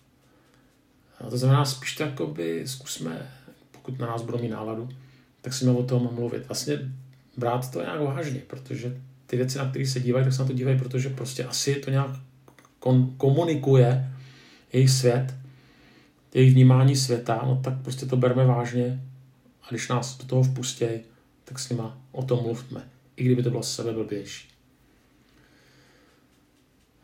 A 1.20 1.30
to 1.30 1.38
znamená, 1.38 1.64
spíš 1.64 2.00
jakoby 2.00 2.62
zkusme, 2.66 3.30
pokud 3.70 3.98
na 3.98 4.06
nás 4.06 4.22
budou 4.22 4.38
mít 4.38 4.48
náladu, 4.48 4.88
tak 5.40 5.54
si 5.54 5.68
o 5.68 5.82
tom 5.82 6.10
mluvit. 6.14 6.46
Vlastně 6.48 6.78
brát 7.36 7.70
to 7.70 7.80
nějak 7.80 8.00
vážně, 8.00 8.40
protože 8.46 9.00
ty 9.26 9.36
věci, 9.36 9.58
na 9.58 9.70
které 9.70 9.86
se 9.86 10.00
dívají, 10.00 10.24
tak 10.24 10.32
se 10.32 10.42
na 10.42 10.48
to 10.48 10.52
dívají, 10.52 10.78
protože 10.78 11.08
prostě 11.08 11.44
asi 11.44 11.74
to 11.74 11.90
nějak 11.90 12.10
komunikuje 13.16 14.12
jejich 14.72 14.90
svět, 14.90 15.34
jejich 16.34 16.54
vnímání 16.54 16.96
světa, 16.96 17.42
no 17.46 17.60
tak 17.64 17.82
prostě 17.82 18.06
to 18.06 18.16
berme 18.16 18.46
vážně 18.46 19.02
a 19.62 19.66
když 19.70 19.88
nás 19.88 20.18
do 20.18 20.24
toho 20.24 20.42
vpustějí, 20.42 21.00
tak 21.44 21.58
s 21.58 21.68
nima 21.68 21.98
o 22.12 22.22
tom 22.22 22.42
mluvme, 22.42 22.88
i 23.16 23.24
kdyby 23.24 23.42
to 23.42 23.50
bylo 23.50 23.62
sebe 23.62 23.92
blbější. 23.92 24.55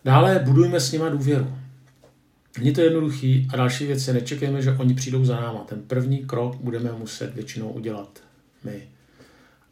Dále 0.04 0.38
budujme 0.38 0.80
s 0.80 0.92
nima 0.92 1.08
důvěru. 1.08 1.56
Není 2.58 2.72
to 2.72 2.80
jednoduchý 2.80 3.48
a 3.52 3.56
další 3.56 3.86
věc 3.86 4.08
je, 4.08 4.14
nečekejme, 4.14 4.62
že 4.62 4.72
oni 4.72 4.94
přijdou 4.94 5.24
za 5.24 5.36
náma. 5.36 5.64
Ten 5.64 5.82
první 5.82 6.18
krok 6.18 6.56
budeme 6.56 6.92
muset 6.92 7.34
většinou 7.34 7.68
udělat 7.70 8.20
my. 8.64 8.82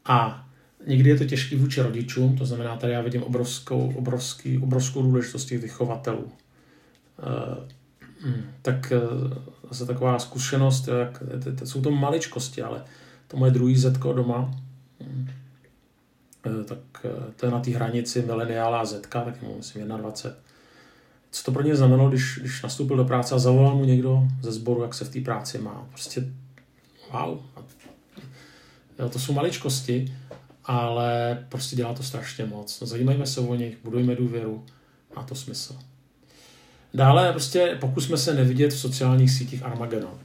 A 0.04 0.48
někdy 0.86 1.10
je 1.10 1.18
to 1.18 1.24
těžký 1.24 1.56
vůči 1.56 1.82
rodičům, 1.82 2.36
to 2.36 2.46
znamená, 2.46 2.76
tady 2.76 2.92
já 2.92 3.00
vidím 3.00 3.22
obrovskou, 3.22 3.92
obrovský, 3.96 4.58
obrovskou 4.58 5.02
důležitost 5.02 5.44
těch 5.44 5.62
vychovatelů. 5.62 6.24
Uh, 6.24 7.64
tak 8.62 8.92
uh, 8.92 9.32
zase 9.68 9.86
taková 9.86 10.18
zkušenost, 10.18 10.88
jak, 10.88 11.22
jsou 11.64 11.82
to 11.82 11.90
maličkosti, 11.90 12.62
ale 12.62 12.84
to 13.28 13.36
moje 13.36 13.52
druhý 13.52 13.76
zetko 13.76 14.12
doma, 14.12 14.50
Eh, 15.00 15.34
tak 16.64 16.78
eh, 17.04 17.32
to 17.36 17.46
je 17.46 17.52
na 17.52 17.60
té 17.60 17.70
hranici 17.70 18.22
mileniála 18.22 18.80
a 18.80 18.84
zetka, 18.84 19.20
tak 19.20 19.42
mu 19.42 19.56
myslím 19.56 19.88
21. 19.88 20.40
Co 21.30 21.44
to 21.44 21.52
pro 21.52 21.62
ně 21.62 21.76
znamenalo, 21.76 22.08
když, 22.08 22.38
když 22.40 22.62
nastoupil 22.62 22.96
do 22.96 23.04
práce 23.04 23.34
a 23.34 23.38
zavolal 23.38 23.76
mu 23.76 23.84
někdo 23.84 24.22
ze 24.42 24.52
sboru, 24.52 24.82
jak 24.82 24.94
se 24.94 25.04
v 25.04 25.08
té 25.08 25.20
práci 25.20 25.58
má. 25.58 25.86
Prostě 25.90 26.24
wow. 27.12 27.38
Jo, 28.98 29.08
to 29.08 29.18
jsou 29.18 29.32
maličkosti, 29.32 30.14
ale 30.64 31.38
prostě 31.48 31.76
dělá 31.76 31.94
to 31.94 32.02
strašně 32.02 32.46
moc. 32.46 32.80
No, 32.80 32.86
zajímajme 32.86 33.26
se 33.26 33.40
o 33.40 33.54
nich, 33.54 33.76
budujme 33.84 34.16
důvěru, 34.16 34.64
má 35.16 35.22
to 35.22 35.34
smysl. 35.34 35.76
Dále 36.94 37.32
prostě 37.32 37.76
pokusme 37.80 38.16
se 38.16 38.34
nevidět 38.34 38.72
v 38.72 38.78
sociálních 38.78 39.30
sítích 39.30 39.62
Armageddon. 39.62 40.18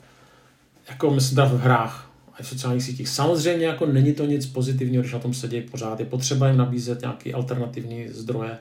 Jako 0.89 1.11
myslím 1.11 1.37
v 1.37 1.59
hrách, 1.59 2.11
a 2.39 2.43
v 2.43 2.47
sociálních 2.47 2.83
sítích. 2.83 3.09
Samozřejmě 3.09 3.65
jako 3.65 3.85
není 3.85 4.13
to 4.13 4.25
nic 4.25 4.45
pozitivního, 4.45 5.01
když 5.01 5.13
na 5.13 5.19
tom 5.19 5.33
sedí 5.33 5.61
pořád. 5.61 5.99
Je 5.99 6.05
potřeba 6.05 6.47
jim 6.47 6.57
nabízet 6.57 7.01
nějaké 7.01 7.33
alternativní 7.33 8.07
zdroje 8.07 8.51
e, 8.51 8.57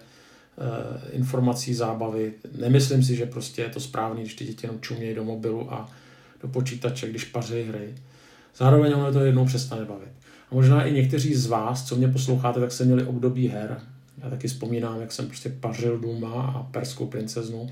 informací, 1.11 1.75
zábavy. 1.75 2.33
Nemyslím 2.59 3.03
si, 3.03 3.17
že 3.17 3.27
prostě 3.27 3.63
je 3.63 3.69
to 3.69 3.81
správný, 3.81 4.23
když 4.23 4.35
ty 4.35 4.45
děti 4.45 4.67
jenom 4.67 4.81
čumějí 4.81 5.15
do 5.15 5.25
mobilu 5.25 5.73
a 5.73 5.91
do 6.43 6.49
počítače, 6.49 7.09
když 7.09 7.25
paří 7.25 7.63
hry. 7.63 7.95
Zároveň 8.57 8.93
ono 8.93 9.13
to 9.13 9.21
jednou 9.21 9.47
přestane 9.47 9.85
bavit. 9.85 10.13
A 10.51 10.55
možná 10.55 10.85
i 10.85 10.93
někteří 10.93 11.35
z 11.35 11.47
vás, 11.47 11.85
co 11.85 11.97
mě 11.97 12.09
posloucháte, 12.09 12.61
tak 12.61 12.73
se 12.73 12.85
měli 12.85 13.05
období 13.05 13.49
her. 13.49 13.81
Já 14.23 14.31
taky 14.31 14.49
vzpomínám, 14.49 15.01
jak 15.01 15.13
jsem 15.13 15.27
prostě 15.27 15.49
pařil 15.49 15.99
Duma 15.99 16.43
a 16.43 16.63
perskou 16.63 17.07
princeznu 17.07 17.71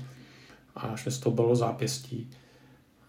a 0.75 0.79
až 0.79 1.05
mi 1.05 1.11
z 1.11 1.17
toho 1.17 1.35
bylo 1.35 1.55
zápěstí. 1.55 2.29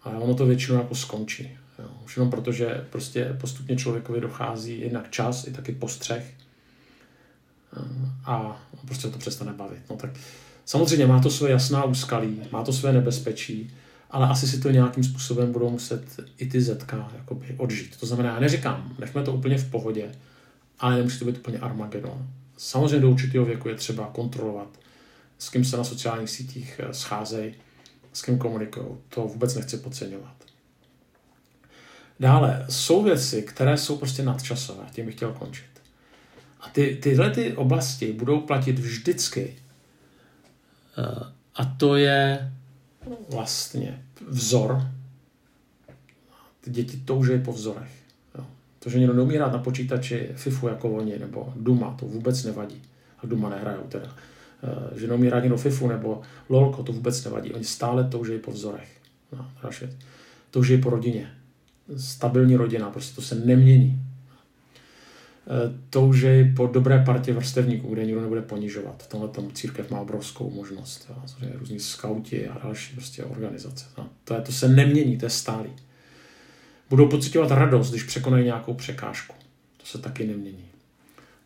A 0.03 0.09
ono 0.09 0.35
to 0.35 0.45
většinou 0.45 0.77
jako 0.77 0.95
skončí. 0.95 1.57
Jo. 1.79 1.89
Už 2.05 2.17
jenom 2.17 2.31
proto, 2.31 2.51
že 2.51 2.85
prostě 2.89 3.37
postupně 3.41 3.75
člověkovi 3.75 4.21
dochází 4.21 4.79
jednak 4.79 5.09
čas 5.09 5.47
i 5.47 5.51
taky 5.51 5.71
postřeh. 5.71 6.33
a 8.25 8.61
prostě 8.85 9.07
to 9.07 9.17
přestane 9.17 9.53
bavit. 9.53 9.79
No 9.89 9.95
tak 9.95 10.09
samozřejmě 10.65 11.07
má 11.07 11.21
to 11.21 11.29
své 11.29 11.51
jasná 11.51 11.83
úskalí, 11.83 12.41
má 12.51 12.63
to 12.63 12.73
své 12.73 12.93
nebezpečí, 12.93 13.73
ale 14.11 14.27
asi 14.27 14.47
si 14.47 14.59
to 14.59 14.71
nějakým 14.71 15.03
způsobem 15.03 15.51
budou 15.51 15.69
muset 15.69 16.19
i 16.37 16.45
ty 16.45 16.61
zetka 16.61 17.11
jakoby 17.15 17.55
odžít. 17.57 17.97
To 17.99 18.05
znamená, 18.05 18.33
já 18.33 18.39
neříkám, 18.39 18.95
nechme 18.99 19.23
to 19.23 19.33
úplně 19.33 19.57
v 19.57 19.71
pohodě, 19.71 20.11
ale 20.79 20.95
nemusí 20.95 21.19
to 21.19 21.25
být 21.25 21.37
úplně 21.37 21.59
Armagedon. 21.59 22.27
Samozřejmě 22.57 22.99
do 22.99 23.09
určitého 23.09 23.45
věku 23.45 23.69
je 23.69 23.75
třeba 23.75 24.07
kontrolovat, 24.07 24.79
s 25.39 25.49
kým 25.49 25.65
se 25.65 25.77
na 25.77 25.83
sociálních 25.83 26.29
sítích 26.29 26.81
eh, 26.83 26.93
scházejí, 26.93 27.53
s 28.13 28.21
kým 28.21 28.37
komunikují. 28.37 28.85
To 29.09 29.21
vůbec 29.21 29.55
nechci 29.55 29.77
podceňovat. 29.77 30.44
Dále 32.19 32.65
jsou 32.69 33.03
věci, 33.03 33.41
které 33.41 33.77
jsou 33.77 33.97
prostě 33.97 34.23
nadčasové, 34.23 34.83
tím 34.91 35.05
bych 35.05 35.15
chtěl 35.15 35.33
končit. 35.33 35.69
A 36.59 36.69
ty, 36.69 36.99
tyhle 37.01 37.29
ty 37.31 37.55
oblasti 37.55 38.13
budou 38.13 38.41
platit 38.41 38.79
vždycky. 38.79 39.55
Eh, 40.97 41.33
a 41.55 41.65
to 41.65 41.95
je 41.95 42.51
vlastně 43.29 44.01
vzor. 44.27 44.91
Ty 46.61 46.71
děti 46.71 46.97
touží 46.97 47.39
po 47.39 47.53
vzorech. 47.53 47.91
To, 48.79 48.89
že 48.89 48.99
někdo 48.99 49.13
neumí 49.13 49.35
hrát 49.35 49.51
na 49.51 49.59
počítači 49.59 50.29
FIFU 50.35 50.67
jako 50.67 50.89
oni, 50.89 51.19
nebo 51.19 51.53
Duma, 51.55 51.95
to 51.99 52.05
vůbec 52.05 52.43
nevadí. 52.43 52.81
A 53.19 53.27
Duma 53.27 53.49
nehrajou 53.49 53.83
teda. 53.83 54.15
Eh, 54.63 54.99
že 54.99 55.07
neumí 55.07 55.27
hrát 55.27 55.39
někdo 55.39 55.57
FIFU 55.57 55.87
nebo 55.87 56.21
LOLko, 56.49 56.83
to 56.83 56.93
vůbec 56.93 57.23
nevadí. 57.23 57.53
Oni 57.53 57.63
stále 57.63 58.03
touží 58.03 58.37
po 58.37 58.51
vzorech. 58.51 58.89
No, 59.31 59.51
touží 60.51 60.77
po 60.77 60.89
rodině. 60.89 61.31
Stabilní 61.97 62.55
rodina, 62.55 62.89
prostě 62.89 63.15
to 63.15 63.21
se 63.21 63.35
nemění. 63.35 63.99
Eh, 65.47 65.79
touží 65.89 66.53
po 66.55 66.67
dobré 66.67 67.03
partě 67.05 67.33
vrstevníků, 67.33 67.93
kde 67.93 68.05
nikdo 68.05 68.21
nebude 68.21 68.41
ponižovat. 68.41 69.07
Tohle 69.07 69.27
tam 69.27 69.51
církev 69.51 69.91
má 69.91 69.99
obrovskou 69.99 70.49
možnost. 70.49 71.11
Různí 71.53 71.79
skauti 71.79 72.47
a 72.47 72.59
další 72.63 72.93
prostě 72.93 73.23
organizace. 73.23 73.85
No. 73.97 74.09
To, 74.23 74.33
je, 74.33 74.41
to 74.41 74.51
se 74.51 74.67
nemění, 74.67 75.17
to 75.17 75.25
je 75.25 75.29
stálý. 75.29 75.69
Budou 76.89 77.07
pocitovat 77.07 77.51
radost, 77.51 77.89
když 77.89 78.03
překonají 78.03 78.45
nějakou 78.45 78.73
překážku. 78.73 79.35
To 79.77 79.85
se 79.85 79.97
taky 79.97 80.27
nemění. 80.27 80.65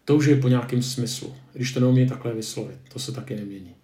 Touží 0.06 0.36
po 0.36 0.48
nějakém 0.48 0.84
smyslu, 0.84 1.36
když 1.54 1.72
to 1.74 1.80
neumí 1.80 2.08
takhle 2.08 2.34
vyslovit. 2.34 2.78
To 2.94 3.00
se 3.00 3.12
taky 3.12 3.36
nemění. 3.36 3.76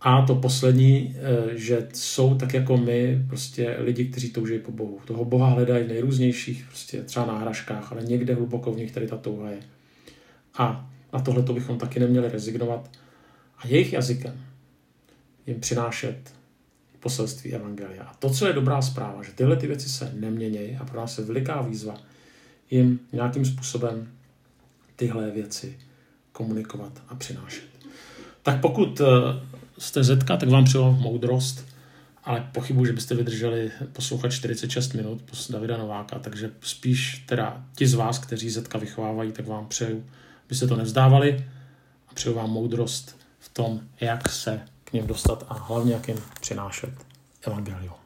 A 0.00 0.22
to 0.26 0.34
poslední, 0.34 1.16
eh, 1.16 1.58
že 1.58 1.88
jsou 1.92 2.34
tak 2.34 2.54
jako 2.54 2.76
my, 2.76 3.24
prostě 3.28 3.76
lidi, 3.78 4.04
kteří 4.04 4.30
touží 4.30 4.58
po 4.58 4.72
Bohu. 4.72 4.98
Toho 5.04 5.24
Boha 5.24 5.48
hledají 5.48 5.84
v 5.84 5.88
nejrůznějších, 5.88 6.64
prostě 6.66 7.02
třeba 7.02 7.26
náhražkách, 7.26 7.92
ale 7.92 8.02
někde 8.04 8.34
hluboko 8.34 8.72
v 8.72 8.76
nich 8.76 8.92
tady 8.92 9.06
ta 9.06 9.16
touha 9.16 9.50
je. 9.50 9.60
A 10.54 10.90
na 11.12 11.20
tohle 11.20 11.42
to 11.42 11.52
bychom 11.52 11.78
taky 11.78 12.00
neměli 12.00 12.28
rezignovat. 12.28 12.90
A 13.58 13.66
jejich 13.66 13.92
jazykem 13.92 14.40
jim 15.46 15.60
přinášet 15.60 16.34
poselství 17.00 17.54
Evangelia. 17.54 18.02
A 18.02 18.14
to, 18.14 18.30
co 18.30 18.46
je 18.46 18.52
dobrá 18.52 18.82
zpráva, 18.82 19.22
že 19.22 19.32
tyhle 19.32 19.56
ty 19.56 19.66
věci 19.66 19.88
se 19.88 20.12
neměnějí 20.14 20.76
a 20.76 20.84
pro 20.84 21.00
nás 21.00 21.18
je 21.18 21.24
veliká 21.24 21.62
výzva 21.62 21.96
jim 22.70 23.00
nějakým 23.12 23.44
způsobem 23.44 24.08
tyhle 24.96 25.30
věci 25.30 25.78
komunikovat 26.32 27.02
a 27.08 27.14
přinášet. 27.14 27.64
Tak 28.42 28.60
pokud 28.60 29.00
eh, 29.00 29.04
jste 29.80 30.04
zetka, 30.04 30.36
tak 30.36 30.48
vám 30.48 30.64
přeju 30.64 30.92
moudrost, 30.92 31.66
ale 32.24 32.48
pochybuji, 32.52 32.86
že 32.86 32.92
byste 32.92 33.14
vydrželi 33.14 33.70
poslouchat 33.92 34.32
46 34.32 34.94
minut 34.94 35.22
Davida 35.50 35.76
Nováka, 35.76 36.18
takže 36.18 36.50
spíš 36.60 37.24
teda 37.26 37.64
ti 37.76 37.86
z 37.86 37.94
vás, 37.94 38.18
kteří 38.18 38.50
zetka 38.50 38.78
vychovávají, 38.78 39.32
tak 39.32 39.46
vám 39.46 39.66
přeju, 39.66 40.04
byste 40.48 40.66
to 40.66 40.76
nevzdávali 40.76 41.46
a 42.08 42.14
přeju 42.14 42.34
vám 42.34 42.50
moudrost 42.50 43.16
v 43.38 43.48
tom, 43.48 43.80
jak 44.00 44.28
se 44.28 44.60
k 44.84 44.92
ním 44.92 45.06
dostat 45.06 45.46
a 45.48 45.54
hlavně 45.54 45.92
jak 45.92 46.08
jim 46.08 46.18
přinášet 46.40 46.90
evangelium. 47.42 47.99